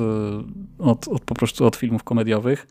e, 0.78 0.84
od, 0.84 1.08
od 1.08 1.24
po 1.24 1.34
prostu 1.34 1.66
od 1.66 1.76
filmów 1.76 2.04
komediowych. 2.04 2.66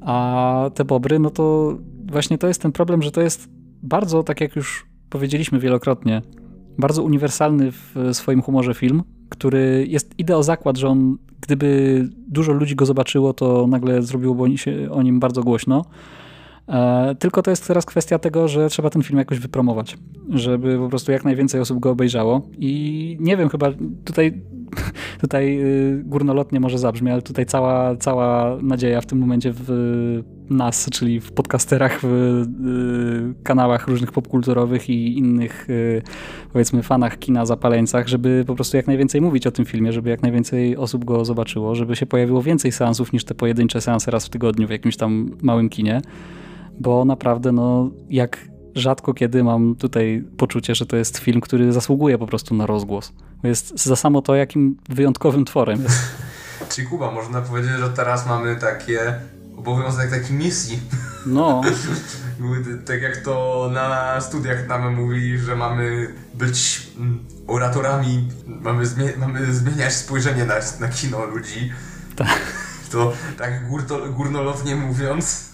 A 0.00 0.70
te 0.74 0.84
bobry, 0.84 1.18
no 1.18 1.30
to 1.30 1.76
właśnie 2.06 2.38
to 2.38 2.48
jest 2.48 2.62
ten 2.62 2.72
problem, 2.72 3.02
że 3.02 3.10
to 3.10 3.20
jest 3.20 3.48
bardzo, 3.82 4.22
tak 4.22 4.40
jak 4.40 4.56
już 4.56 4.86
powiedzieliśmy 5.10 5.58
wielokrotnie, 5.58 6.22
bardzo 6.78 7.02
uniwersalny 7.02 7.72
w 7.72 7.94
swoim 8.12 8.42
humorze 8.42 8.74
film, 8.74 9.02
który 9.28 9.86
jest 9.88 10.14
ideo 10.18 10.42
zakład, 10.42 10.76
że 10.76 10.88
on, 10.88 11.18
gdyby 11.40 12.08
dużo 12.28 12.52
ludzi 12.52 12.76
go 12.76 12.86
zobaczyło, 12.86 13.32
to 13.32 13.66
nagle 13.66 14.02
zrobiłoby 14.02 14.58
się 14.58 14.88
o 14.90 15.02
nim 15.02 15.20
bardzo 15.20 15.42
głośno. 15.42 15.84
E, 16.68 17.14
tylko 17.18 17.42
to 17.42 17.50
jest 17.50 17.66
teraz 17.66 17.86
kwestia 17.86 18.18
tego, 18.18 18.48
że 18.48 18.68
trzeba 18.68 18.90
ten 18.90 19.02
film 19.02 19.18
jakoś 19.18 19.38
wypromować, 19.38 19.98
żeby 20.30 20.78
po 20.78 20.88
prostu 20.88 21.12
jak 21.12 21.24
najwięcej 21.24 21.60
osób 21.60 21.80
go 21.80 21.90
obejrzało. 21.90 22.42
I 22.58 23.16
nie 23.20 23.36
wiem, 23.36 23.48
chyba 23.48 23.72
tutaj, 24.04 24.42
tutaj 25.20 25.60
y, 25.60 26.02
górnolotnie 26.04 26.60
może 26.60 26.78
zabrzmi, 26.78 27.10
ale 27.10 27.22
tutaj 27.22 27.46
cała, 27.46 27.96
cała 27.96 28.56
nadzieja 28.62 29.00
w 29.00 29.06
tym 29.06 29.18
momencie 29.18 29.52
w 29.54 30.22
nas, 30.50 30.88
czyli 30.92 31.20
w 31.20 31.32
podcasterach, 31.32 32.00
w 32.02 32.04
y, 33.38 33.42
kanałach 33.42 33.88
różnych 33.88 34.12
popkulturowych 34.12 34.90
i 34.90 35.18
innych, 35.18 35.70
y, 35.70 36.02
powiedzmy, 36.52 36.82
fanach 36.82 37.18
kina, 37.18 37.46
zapaleńcach, 37.46 38.08
żeby 38.08 38.44
po 38.46 38.54
prostu 38.54 38.76
jak 38.76 38.86
najwięcej 38.86 39.20
mówić 39.20 39.46
o 39.46 39.50
tym 39.50 39.64
filmie, 39.64 39.92
żeby 39.92 40.10
jak 40.10 40.22
najwięcej 40.22 40.76
osób 40.76 41.04
go 41.04 41.24
zobaczyło, 41.24 41.74
żeby 41.74 41.96
się 41.96 42.06
pojawiło 42.06 42.42
więcej 42.42 42.72
seansów 42.72 43.12
niż 43.12 43.24
te 43.24 43.34
pojedyncze 43.34 43.80
seanse 43.80 44.10
raz 44.10 44.26
w 44.26 44.30
tygodniu 44.30 44.66
w 44.66 44.70
jakimś 44.70 44.96
tam 44.96 45.30
małym 45.42 45.68
kinie 45.68 46.00
bo 46.80 47.04
naprawdę, 47.04 47.52
no, 47.52 47.90
jak 48.10 48.48
rzadko 48.74 49.14
kiedy 49.14 49.44
mam 49.44 49.74
tutaj 49.74 50.24
poczucie, 50.36 50.74
że 50.74 50.86
to 50.86 50.96
jest 50.96 51.18
film, 51.18 51.40
który 51.40 51.72
zasługuje 51.72 52.18
po 52.18 52.26
prostu 52.26 52.54
na 52.54 52.66
rozgłos. 52.66 53.12
Jest 53.42 53.84
za 53.84 53.96
samo 53.96 54.22
to, 54.22 54.34
jakim 54.34 54.76
wyjątkowym 54.88 55.44
tworem 55.44 55.82
jest. 55.82 55.98
Czyli 56.70 56.86
Kuba, 56.86 57.10
można 57.10 57.40
powiedzieć, 57.40 57.72
że 57.78 57.90
teraz 57.90 58.26
mamy 58.26 58.56
takie 58.56 59.14
obowiązek 59.56 60.10
takiej 60.10 60.36
misji. 60.36 60.80
No, 61.26 61.62
Tak 62.86 63.02
jak 63.02 63.16
to 63.16 63.70
na 63.72 64.20
studiach 64.20 64.68
nam 64.68 64.94
mówili, 64.94 65.38
że 65.38 65.56
mamy 65.56 66.14
być 66.34 66.86
mm, 66.96 67.24
oratorami, 67.46 68.28
mamy, 68.46 68.86
zmie 68.86 69.12
mamy 69.16 69.54
zmieniać 69.54 69.94
spojrzenie 69.94 70.44
na, 70.44 70.54
na 70.80 70.88
kino 70.88 71.24
ludzi. 71.24 71.72
Tak. 72.16 72.40
To 72.90 73.12
tak 73.38 73.70
górnolotnie 74.12 74.76
mówiąc. 74.76 75.47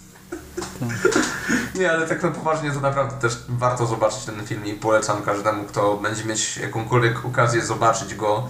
Nie, 1.75 1.91
ale 1.91 2.07
tak 2.07 2.23
na 2.23 2.31
poważnie 2.31 2.71
to 2.71 2.79
naprawdę 2.79 3.15
też 3.21 3.43
warto 3.49 3.85
zobaczyć 3.85 4.25
ten 4.25 4.47
film 4.47 4.65
i 4.65 4.73
polecam 4.73 5.23
każdemu, 5.23 5.63
kto 5.63 5.97
będzie 5.97 6.25
mieć 6.25 6.57
jakąkolwiek 6.57 7.25
okazję 7.25 7.61
zobaczyć 7.61 8.15
go 8.15 8.47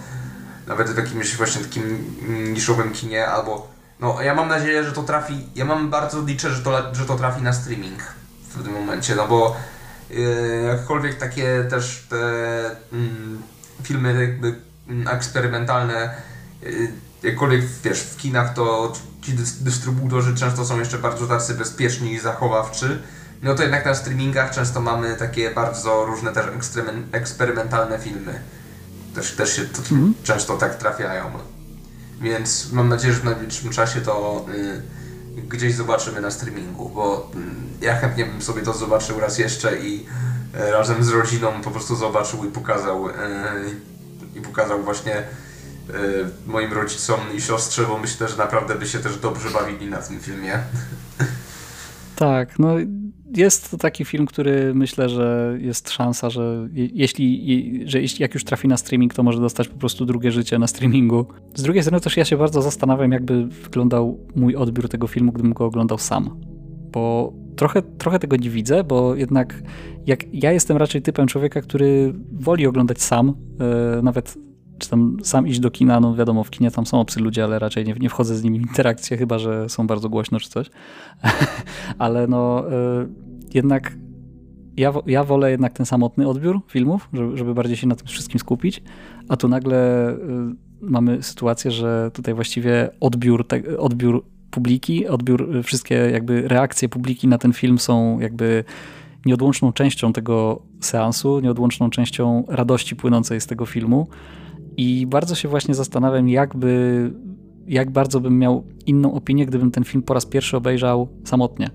nawet 0.66 0.90
w 0.90 0.96
jakimś 0.96 1.36
właśnie 1.36 1.64
takim 1.64 2.14
niszowym 2.52 2.92
kinie 2.92 3.28
albo 3.28 3.76
no 4.00 4.22
ja 4.22 4.34
mam 4.34 4.48
nadzieję, 4.48 4.84
że 4.84 4.92
to 4.92 5.02
trafi, 5.02 5.48
ja 5.54 5.64
mam 5.64 5.90
bardzo 5.90 6.22
liczę, 6.22 6.50
że 6.50 6.62
to, 6.62 6.94
że 6.94 7.06
to 7.06 7.16
trafi 7.16 7.42
na 7.42 7.52
streaming 7.52 8.02
w 8.48 8.62
tym 8.64 8.72
momencie, 8.72 9.14
no 9.14 9.28
bo 9.28 9.56
yy, 10.10 10.62
jakkolwiek 10.66 11.18
takie 11.18 11.64
też 11.70 12.06
te 12.10 12.16
mm, 12.92 13.42
filmy 13.82 14.20
jakby 14.20 14.54
mm, 14.88 15.08
eksperymentalne 15.08 16.14
yy, 16.62 16.88
jakkolwiek 17.22 17.64
wiesz, 17.84 18.00
w 18.00 18.16
kinach 18.16 18.54
to 18.54 18.92
ci 19.22 19.32
dys- 19.32 19.62
dystrybutorzy 19.62 20.34
często 20.34 20.64
są 20.64 20.78
jeszcze 20.78 20.98
bardzo 20.98 21.26
tacy 21.26 21.54
bezpieczni 21.54 22.12
i 22.12 22.20
zachowawczy, 22.20 23.02
no 23.42 23.54
to 23.54 23.62
jednak 23.62 23.86
na 23.86 23.94
streamingach 23.94 24.50
często 24.50 24.80
mamy 24.80 25.16
takie 25.16 25.50
bardzo 25.50 26.04
różne 26.04 26.32
też 26.32 26.46
eksperymentalne 27.12 27.98
filmy. 27.98 28.40
Też, 29.14 29.32
też 29.32 29.56
się 29.56 29.64
to 29.64 29.82
często 30.22 30.56
tak 30.56 30.78
trafiają. 30.78 31.24
Więc 32.20 32.72
mam 32.72 32.88
nadzieję, 32.88 33.14
że 33.14 33.20
w 33.20 33.24
najbliższym 33.24 33.70
czasie 33.70 34.00
to 34.00 34.46
y, 34.54 34.82
gdzieś 35.42 35.74
zobaczymy 35.74 36.20
na 36.20 36.30
streamingu, 36.30 36.88
bo 36.88 37.30
mm, 37.34 37.66
ja 37.80 37.96
chętnie 37.96 38.26
bym 38.26 38.42
sobie 38.42 38.62
to 38.62 38.72
zobaczył 38.72 39.20
raz 39.20 39.38
jeszcze 39.38 39.78
i 39.78 40.06
e, 40.54 40.70
razem 40.70 41.04
z 41.04 41.08
rodziną 41.08 41.62
po 41.64 41.70
prostu 41.70 41.96
zobaczył 41.96 42.44
i 42.44 42.48
pokazał 42.48 43.08
e, 43.08 43.12
i 44.34 44.40
pokazał 44.40 44.82
właśnie 44.82 45.22
moim 46.46 46.72
rodzicom 46.72 47.20
i 47.36 47.40
siostrze, 47.40 47.84
bo 47.88 47.98
myślę, 47.98 48.28
że 48.28 48.36
naprawdę 48.36 48.74
by 48.74 48.86
się 48.86 48.98
też 48.98 49.18
dobrze 49.18 49.50
bawili 49.50 49.90
na 49.90 49.96
tym 49.96 50.20
filmie. 50.20 50.58
Tak, 52.16 52.58
no 52.58 52.74
jest 53.36 53.70
to 53.70 53.76
taki 53.76 54.04
film, 54.04 54.26
który 54.26 54.74
myślę, 54.74 55.08
że 55.08 55.58
jest 55.60 55.90
szansa, 55.90 56.30
że 56.30 56.68
jeśli, 56.72 57.82
że 57.84 57.98
jak 58.18 58.34
już 58.34 58.44
trafi 58.44 58.68
na 58.68 58.76
streaming, 58.76 59.14
to 59.14 59.22
może 59.22 59.40
dostać 59.40 59.68
po 59.68 59.78
prostu 59.78 60.06
drugie 60.06 60.32
życie 60.32 60.58
na 60.58 60.66
streamingu. 60.66 61.26
Z 61.54 61.62
drugiej 61.62 61.82
strony 61.82 62.00
też 62.00 62.16
ja 62.16 62.24
się 62.24 62.36
bardzo 62.36 62.62
zastanawiam, 62.62 63.12
jakby 63.12 63.46
wyglądał 63.46 64.18
mój 64.36 64.56
odbiór 64.56 64.88
tego 64.88 65.06
filmu, 65.06 65.32
gdybym 65.32 65.52
go 65.52 65.64
oglądał 65.64 65.98
sam. 65.98 66.40
Bo 66.92 67.32
trochę, 67.56 67.82
trochę 67.82 68.18
tego 68.18 68.36
nie 68.36 68.50
widzę, 68.50 68.84
bo 68.84 69.14
jednak 69.14 69.62
jak 70.06 70.34
ja 70.34 70.52
jestem 70.52 70.76
raczej 70.76 71.02
typem 71.02 71.26
człowieka, 71.26 71.60
który 71.60 72.14
woli 72.32 72.66
oglądać 72.66 73.02
sam, 73.02 73.34
yy, 73.96 74.02
nawet 74.02 74.38
czy 74.78 74.90
tam 74.90 75.16
sam 75.22 75.48
iść 75.48 75.60
do 75.60 75.70
kina, 75.70 76.00
no 76.00 76.14
wiadomo, 76.14 76.44
w 76.44 76.50
kinie 76.50 76.70
tam 76.70 76.86
są 76.86 77.00
obcy 77.00 77.20
ludzie, 77.20 77.44
ale 77.44 77.58
raczej 77.58 77.84
nie, 77.84 77.94
nie 78.00 78.08
wchodzę 78.08 78.36
z 78.36 78.44
nimi 78.44 78.58
w 78.58 78.62
interakcję, 78.62 79.16
chyba, 79.22 79.38
że 79.38 79.68
są 79.68 79.86
bardzo 79.86 80.08
głośno 80.08 80.40
czy 80.40 80.48
coś. 80.48 80.70
ale 81.98 82.26
no 82.26 82.64
y, 82.68 83.08
jednak 83.54 83.92
ja, 84.76 84.92
ja 85.06 85.24
wolę 85.24 85.50
jednak 85.50 85.72
ten 85.72 85.86
samotny 85.86 86.28
odbiór 86.28 86.60
filmów, 86.68 87.08
żeby, 87.12 87.36
żeby 87.36 87.54
bardziej 87.54 87.76
się 87.76 87.86
na 87.86 87.94
tym 87.94 88.06
wszystkim 88.06 88.40
skupić, 88.40 88.82
a 89.28 89.36
tu 89.36 89.48
nagle 89.48 90.10
y, 90.10 90.16
mamy 90.80 91.22
sytuację, 91.22 91.70
że 91.70 92.10
tutaj 92.14 92.34
właściwie 92.34 92.90
odbiór, 93.00 93.48
te, 93.48 93.78
odbiór 93.78 94.24
publiki, 94.50 95.06
odbiór, 95.06 95.56
y, 95.56 95.62
wszystkie 95.62 95.94
jakby 95.94 96.48
reakcje 96.48 96.88
publiki 96.88 97.28
na 97.28 97.38
ten 97.38 97.52
film 97.52 97.78
są 97.78 98.20
jakby 98.20 98.64
nieodłączną 99.26 99.72
częścią 99.72 100.12
tego 100.12 100.62
seansu, 100.80 101.40
nieodłączną 101.40 101.90
częścią 101.90 102.44
radości 102.48 102.96
płynącej 102.96 103.40
z 103.40 103.46
tego 103.46 103.66
filmu. 103.66 104.06
I 104.76 105.06
bardzo 105.06 105.34
się 105.34 105.48
właśnie 105.48 105.74
zastanawiam, 105.74 106.28
jakby, 106.28 107.10
jak 107.66 107.90
bardzo 107.90 108.20
bym 108.20 108.38
miał 108.38 108.64
inną 108.86 109.14
opinię, 109.14 109.46
gdybym 109.46 109.70
ten 109.70 109.84
film 109.84 110.02
po 110.02 110.14
raz 110.14 110.26
pierwszy 110.26 110.56
obejrzał 110.56 111.08
samotnie. 111.24 111.70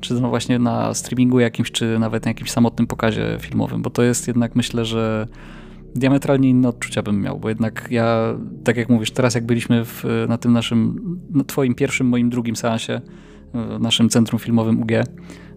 Czy 0.00 0.20
to 0.20 0.28
właśnie 0.28 0.58
na 0.58 0.94
streamingu 0.94 1.40
jakimś, 1.40 1.70
czy 1.70 1.98
nawet 1.98 2.24
na 2.24 2.30
jakimś 2.30 2.50
samotnym 2.50 2.86
pokazie 2.86 3.38
filmowym, 3.40 3.82
bo 3.82 3.90
to 3.90 4.02
jest 4.02 4.28
jednak 4.28 4.56
myślę, 4.56 4.84
że 4.84 5.26
diametralnie 5.94 6.50
inne 6.50 6.68
odczucia 6.68 7.02
bym 7.02 7.20
miał, 7.20 7.38
bo 7.38 7.48
jednak 7.48 7.88
ja, 7.90 8.34
tak 8.64 8.76
jak 8.76 8.88
mówisz, 8.88 9.10
teraz 9.10 9.34
jak 9.34 9.46
byliśmy 9.46 9.84
w, 9.84 10.04
na 10.28 10.38
tym 10.38 10.52
naszym, 10.52 11.00
na 11.30 11.44
twoim 11.44 11.74
pierwszym, 11.74 12.06
moim 12.06 12.30
drugim 12.30 12.56
seansie, 12.56 13.00
w 13.54 13.80
naszym 13.80 14.08
centrum 14.08 14.38
filmowym 14.38 14.82
UG, 14.82 14.92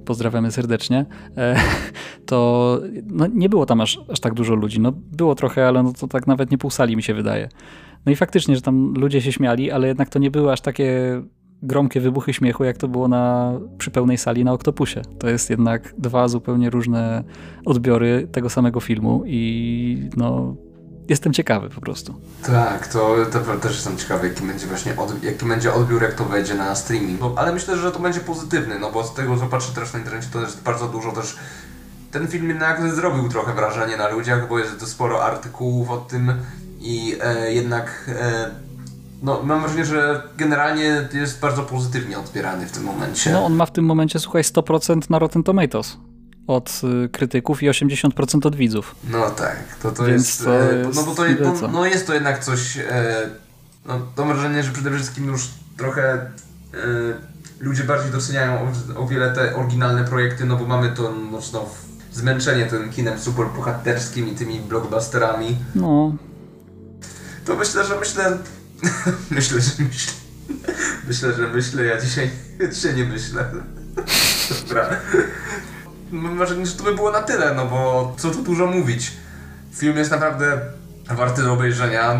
pozdrawiamy 0.05 0.51
serdecznie, 0.51 1.05
e, 1.37 1.55
to 2.25 2.79
no, 3.07 3.27
nie 3.27 3.49
było 3.49 3.65
tam 3.65 3.81
aż, 3.81 3.99
aż 4.09 4.19
tak 4.19 4.33
dużo 4.33 4.55
ludzi. 4.55 4.79
No, 4.79 4.91
było 4.91 5.35
trochę, 5.35 5.67
ale 5.67 5.83
no, 5.83 5.93
to 5.93 6.07
tak 6.07 6.27
nawet 6.27 6.51
nie 6.51 6.57
pół 6.57 6.69
sali 6.69 6.95
mi 6.95 7.03
się 7.03 7.13
wydaje. 7.13 7.49
No 8.05 8.11
i 8.11 8.15
faktycznie, 8.15 8.55
że 8.55 8.61
tam 8.61 8.93
ludzie 8.93 9.21
się 9.21 9.31
śmiali, 9.31 9.71
ale 9.71 9.87
jednak 9.87 10.09
to 10.09 10.19
nie 10.19 10.31
były 10.31 10.51
aż 10.51 10.61
takie 10.61 11.21
gromkie 11.63 11.99
wybuchy 11.99 12.33
śmiechu, 12.33 12.63
jak 12.63 12.77
to 12.77 12.87
było 12.87 13.07
na, 13.07 13.53
przy 13.77 13.91
pełnej 13.91 14.17
sali 14.17 14.43
na 14.43 14.53
Oktopusie. 14.53 15.01
To 15.19 15.29
jest 15.29 15.49
jednak 15.49 15.93
dwa 15.97 16.27
zupełnie 16.27 16.69
różne 16.69 17.23
odbiory 17.65 18.27
tego 18.31 18.49
samego 18.49 18.79
filmu 18.79 19.23
i 19.25 20.09
no, 20.17 20.55
jestem 21.09 21.33
ciekawy 21.33 21.69
po 21.69 21.81
prostu. 21.81 22.15
Tak, 22.45 22.87
to, 22.87 23.15
to 23.31 23.39
też 23.39 23.71
jestem 23.71 23.97
ciekawy, 23.97 24.27
jaki 24.27 24.43
będzie 24.43 24.67
właśnie 24.67 24.97
od, 24.97 25.23
jaki 25.23 25.45
będzie 25.45 25.73
odbiór, 25.73 26.01
jak 26.01 26.13
to 26.13 26.25
wejdzie 26.25 26.55
na 26.55 26.75
streaming. 26.75 27.19
No, 27.19 27.33
ale 27.35 27.53
myślę, 27.53 27.77
że 27.77 27.91
to 27.91 27.99
będzie 27.99 28.19
pozytywny, 28.19 28.79
no 28.79 28.91
bo 28.91 29.03
z 29.03 29.13
tego, 29.13 29.37
co 29.37 29.45
patrzę 29.45 29.71
teraz 29.75 29.93
na 29.93 29.99
internecie, 29.99 30.27
to 30.33 30.41
jest 30.41 30.63
bardzo 30.63 30.87
dużo 30.87 31.11
też 31.11 31.37
ten 32.13 32.27
film 32.27 32.49
jednak 32.49 32.95
zrobił 32.95 33.29
trochę 33.29 33.53
wrażenie 33.53 33.97
na 33.97 34.07
ludziach, 34.07 34.49
bo 34.49 34.59
jest 34.59 34.87
sporo 34.87 35.23
artykułów 35.23 35.89
o 35.89 35.97
tym 35.97 36.33
i 36.79 37.15
e, 37.21 37.53
jednak 37.53 38.09
e, 38.21 38.51
no, 39.23 39.43
mam 39.43 39.61
wrażenie, 39.61 39.85
że 39.85 40.23
generalnie 40.37 41.07
jest 41.13 41.39
bardzo 41.39 41.63
pozytywnie 41.63 42.19
odbierany 42.19 42.65
w 42.65 42.71
tym 42.71 42.83
momencie. 42.83 43.31
No 43.31 43.45
on 43.45 43.53
ma 43.53 43.65
w 43.65 43.71
tym 43.71 43.85
momencie, 43.85 44.19
słuchaj, 44.19 44.43
100% 44.43 45.09
na 45.09 45.19
Rotten 45.19 45.43
Tomatoes 45.43 45.97
od 46.47 46.81
y, 47.05 47.09
krytyków 47.09 47.63
i 47.63 47.69
80% 47.69 48.47
od 48.47 48.55
widzów. 48.55 48.95
No 49.09 49.29
tak, 49.29 49.57
to, 49.81 49.91
to, 49.91 50.07
jest, 50.07 50.43
to 50.43 50.61
e, 50.61 50.75
jest, 50.75 50.95
No 50.95 51.03
bo 51.03 51.15
to 51.15 51.23
no, 51.41 51.67
no 51.67 51.85
jest 51.85 52.07
to 52.07 52.13
jednak 52.13 52.43
coś. 52.43 52.77
E, 52.77 53.29
no, 53.85 53.99
to 54.15 54.25
wrażenie, 54.25 54.63
że 54.63 54.71
przede 54.71 54.91
wszystkim 54.91 55.25
już 55.25 55.47
trochę 55.77 56.13
e, 56.13 56.27
ludzie 57.59 57.83
bardziej 57.83 58.11
doceniają 58.11 58.59
o, 58.95 58.99
o, 58.99 59.07
wiele 59.07 59.33
te 59.33 59.55
oryginalne 59.55 60.03
projekty, 60.03 60.45
no 60.45 60.57
bo 60.57 60.65
mamy 60.65 60.89
to 60.89 61.11
mocno 61.11 61.65
zmęczenie 62.13 62.65
tym 62.65 62.91
kinem 62.91 63.19
super 63.19 63.45
bohaterskim 63.55 64.27
i 64.27 64.35
tymi 64.35 64.59
blockbusterami. 64.59 65.57
No. 65.75 66.15
To 67.45 67.55
myślę, 67.55 67.85
że 67.85 67.99
myślę. 67.99 68.37
myślę, 69.31 69.61
że 69.61 69.83
myślę. 69.83 70.13
Myślę, 71.07 71.33
że 71.33 71.47
myślę, 71.47 71.85
ja 71.85 72.01
dzisiaj, 72.01 72.29
dzisiaj 72.73 72.95
nie 72.95 73.05
myślę. 73.05 73.45
Dobra 74.69 74.89
mam 76.13 76.37
wrażenie, 76.37 76.65
że 76.65 76.73
to 76.73 76.83
by 76.83 76.95
było 76.95 77.11
na 77.11 77.21
tyle, 77.21 77.53
no 77.53 77.65
bo 77.65 78.13
co 78.17 78.31
tu 78.31 78.43
dużo 78.43 78.67
mówić. 78.67 79.11
Film 79.73 79.97
jest 79.97 80.11
naprawdę 80.11 80.61
warty 81.11 81.43
do 81.43 81.53
obejrzenia. 81.53 82.19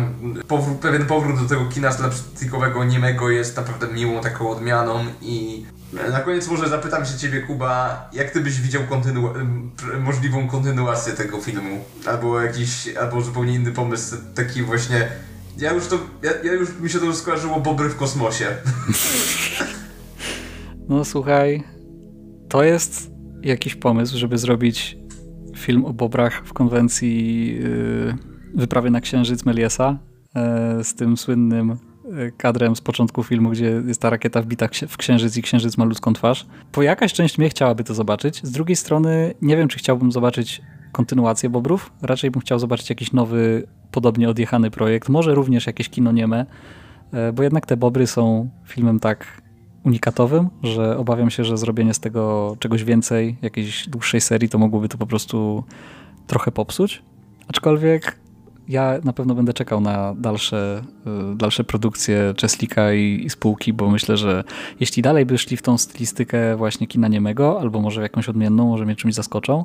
Pewien 0.80 1.06
powrót 1.06 1.42
do 1.42 1.48
tego 1.48 1.66
kina 1.66 1.92
slapstickowego, 1.92 2.84
niemego 2.84 3.30
jest 3.30 3.56
naprawdę 3.56 3.86
miłą 3.86 4.20
taką 4.20 4.50
odmianą 4.50 5.04
i 5.22 5.66
na 6.10 6.20
koniec 6.20 6.48
może 6.48 6.68
zapytam 6.68 7.06
się 7.06 7.18
ciebie, 7.18 7.40
Kuba, 7.40 8.08
jak 8.12 8.30
ty 8.30 8.40
byś 8.40 8.60
widział 8.60 8.82
kontynu 8.82 9.30
możliwą 10.00 10.48
kontynuację 10.48 11.12
tego 11.12 11.40
filmu? 11.40 11.84
Albo 12.06 12.40
jakiś, 12.40 12.88
albo 13.00 13.20
zupełnie 13.20 13.54
inny 13.54 13.72
pomysł, 13.72 14.16
taki 14.34 14.62
właśnie... 14.62 15.08
Ja 15.58 15.72
już 15.72 15.86
to, 15.86 15.98
ja, 16.22 16.30
ja 16.44 16.52
już 16.52 16.78
mi 16.80 16.90
się 16.90 16.98
to 16.98 17.14
skojarzyło 17.14 17.60
Bobry 17.60 17.88
w 17.88 17.96
kosmosie. 17.96 18.46
No 20.88 21.04
słuchaj, 21.04 21.62
to 22.48 22.64
jest 22.64 23.13
jakiś 23.44 23.74
pomysł, 23.74 24.18
żeby 24.18 24.38
zrobić 24.38 24.98
film 25.56 25.84
o 25.84 25.92
bobrach 25.92 26.42
w 26.46 26.52
konwencji 26.52 27.46
yy, 27.54 28.14
Wyprawy 28.54 28.90
na 28.90 29.00
Księżyc 29.00 29.44
Meliesa 29.44 29.98
yy, 30.78 30.84
z 30.84 30.94
tym 30.94 31.16
słynnym 31.16 31.76
yy, 32.04 32.32
kadrem 32.36 32.76
z 32.76 32.80
początku 32.80 33.22
filmu, 33.22 33.50
gdzie 33.50 33.82
jest 33.86 34.00
ta 34.00 34.10
rakieta 34.10 34.42
wbita 34.42 34.68
w 34.88 34.96
księżyc 34.96 35.36
i 35.36 35.42
księżyc 35.42 35.78
ma 35.78 35.84
ludzką 35.84 36.12
twarz. 36.12 36.46
Po 36.72 36.82
jakaś 36.82 37.12
część 37.12 37.38
mnie 37.38 37.48
chciałaby 37.48 37.84
to 37.84 37.94
zobaczyć. 37.94 38.40
Z 38.42 38.50
drugiej 38.50 38.76
strony 38.76 39.34
nie 39.42 39.56
wiem, 39.56 39.68
czy 39.68 39.78
chciałbym 39.78 40.12
zobaczyć 40.12 40.62
kontynuację 40.92 41.50
Bobrów. 41.50 41.92
Raczej 42.02 42.30
bym 42.30 42.40
chciał 42.40 42.58
zobaczyć 42.58 42.90
jakiś 42.90 43.12
nowy, 43.12 43.66
podobnie 43.90 44.28
odjechany 44.28 44.70
projekt. 44.70 45.08
Może 45.08 45.34
również 45.34 45.66
jakieś 45.66 45.88
kino 45.88 46.12
nieme, 46.12 46.46
yy, 47.12 47.32
bo 47.32 47.42
jednak 47.42 47.66
te 47.66 47.76
Bobry 47.76 48.06
są 48.06 48.50
filmem 48.64 49.00
tak 49.00 49.43
unikatowym, 49.84 50.48
że 50.62 50.98
obawiam 50.98 51.30
się, 51.30 51.44
że 51.44 51.56
zrobienie 51.58 51.94
z 51.94 52.00
tego 52.00 52.56
czegoś 52.60 52.84
więcej, 52.84 53.36
jakiejś 53.42 53.88
dłuższej 53.88 54.20
serii, 54.20 54.48
to 54.48 54.58
mogłoby 54.58 54.88
to 54.88 54.98
po 54.98 55.06
prostu 55.06 55.64
trochę 56.26 56.52
popsuć. 56.52 57.02
Aczkolwiek 57.48 58.18
ja 58.68 58.94
na 59.04 59.12
pewno 59.12 59.34
będę 59.34 59.52
czekał 59.52 59.80
na 59.80 60.14
dalsze, 60.14 60.82
y, 61.32 61.36
dalsze 61.36 61.64
produkcje 61.64 62.34
Cheslika 62.40 62.92
i, 62.92 63.22
i, 63.24 63.30
spółki, 63.30 63.72
bo 63.72 63.90
myślę, 63.90 64.16
że 64.16 64.44
jeśli 64.80 65.02
dalej 65.02 65.26
by 65.26 65.38
szli 65.38 65.56
w 65.56 65.62
tą 65.62 65.78
stylistykę 65.78 66.56
właśnie 66.56 66.86
kina 66.86 67.08
niemego, 67.08 67.60
albo 67.60 67.80
może 67.80 68.02
jakąś 68.02 68.28
odmienną, 68.28 68.68
może 68.68 68.84
mnie 68.84 68.96
czymś 68.96 69.14
zaskoczą, 69.14 69.64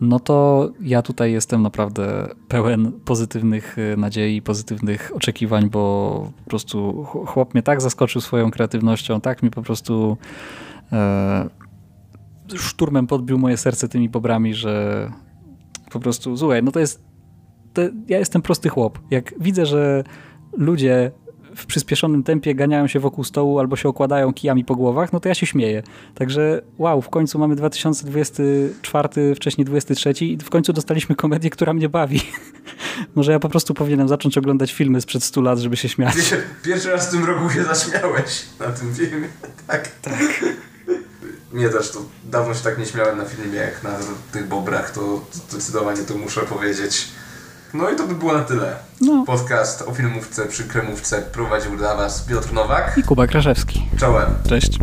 no 0.00 0.20
to 0.20 0.68
ja 0.80 1.02
tutaj 1.02 1.32
jestem 1.32 1.62
naprawdę 1.62 2.28
pełen 2.48 2.92
pozytywnych 3.04 3.78
y, 3.78 3.96
nadziei, 3.96 4.42
pozytywnych 4.42 5.12
oczekiwań, 5.14 5.70
bo 5.70 6.32
po 6.44 6.50
prostu 6.50 7.04
chłop 7.04 7.54
mnie 7.54 7.62
tak 7.62 7.80
zaskoczył 7.80 8.20
swoją 8.20 8.50
kreatywnością, 8.50 9.20
tak 9.20 9.42
mi 9.42 9.50
po 9.50 9.62
prostu 9.62 10.16
e, 10.92 11.48
szturmem 12.54 13.06
podbił 13.06 13.38
moje 13.38 13.56
serce 13.56 13.88
tymi 13.88 14.08
bobrami, 14.08 14.54
że 14.54 15.10
po 15.90 16.00
prostu, 16.00 16.36
słuchaj, 16.36 16.62
no 16.62 16.72
to 16.72 16.80
jest, 16.80 17.04
to 17.72 17.82
ja 18.08 18.18
jestem 18.18 18.42
prosty 18.42 18.68
chłop. 18.68 18.98
Jak 19.10 19.34
widzę, 19.40 19.66
że 19.66 20.04
ludzie 20.52 21.12
w 21.58 21.66
przyspieszonym 21.66 22.22
tempie 22.22 22.54
ganiają 22.54 22.86
się 22.86 23.00
wokół 23.00 23.24
stołu 23.24 23.58
albo 23.58 23.76
się 23.76 23.88
okładają 23.88 24.32
kijami 24.32 24.64
po 24.64 24.76
głowach, 24.76 25.12
no 25.12 25.20
to 25.20 25.28
ja 25.28 25.34
się 25.34 25.46
śmieję. 25.46 25.82
Także 26.14 26.62
wow, 26.78 27.02
w 27.02 27.08
końcu 27.08 27.38
mamy 27.38 27.56
2024, 27.56 29.34
wcześniej 29.34 29.64
23 29.64 30.10
i 30.24 30.36
w 30.36 30.50
końcu 30.50 30.72
dostaliśmy 30.72 31.16
komedię, 31.16 31.50
która 31.50 31.72
mnie 31.72 31.88
bawi. 31.88 32.20
Może 33.14 33.32
ja 33.32 33.38
po 33.38 33.48
prostu 33.48 33.74
powinienem 33.74 34.08
zacząć 34.08 34.38
oglądać 34.38 34.72
filmy 34.72 35.00
sprzed 35.00 35.24
100 35.24 35.40
lat, 35.40 35.58
żeby 35.58 35.76
się 35.76 35.88
śmiać. 35.88 36.14
Pierwszy 36.62 36.90
raz 36.90 37.08
w 37.08 37.10
tym 37.10 37.24
roku 37.24 37.50
się 37.50 37.64
zaśmiałeś 37.64 38.44
na 38.60 38.66
tym 38.66 38.94
filmie. 38.94 39.28
Tak. 39.66 39.88
Tak. 40.02 40.44
Mnie 41.52 41.68
też 41.68 41.90
to 41.90 42.02
dawno 42.24 42.54
się 42.54 42.60
tak 42.60 42.78
nie 42.78 42.86
śmiałem 42.86 43.18
na 43.18 43.24
filmie 43.24 43.58
jak 43.58 43.82
na 43.82 43.98
tych 44.32 44.48
bobrach, 44.48 44.90
to 44.90 45.24
zdecydowanie 45.32 46.02
to 46.02 46.14
muszę 46.14 46.40
powiedzieć. 46.40 47.08
No 47.74 47.90
i 47.90 47.96
to 47.96 48.06
by 48.06 48.14
było 48.14 48.32
na 48.32 48.44
tyle. 48.44 48.76
No. 49.00 49.24
Podcast 49.26 49.82
o 49.82 49.94
filmówce 49.94 50.46
przy 50.46 50.64
kremówce 50.64 51.22
prowadził 51.22 51.76
dla 51.76 51.96
Was 51.96 52.22
Piotr 52.22 52.52
Nowak. 52.52 52.94
I 52.96 53.02
Kuba 53.02 53.26
Kraszewski. 53.26 53.88
Czołem. 53.96 54.28
Cześć. 54.48 54.78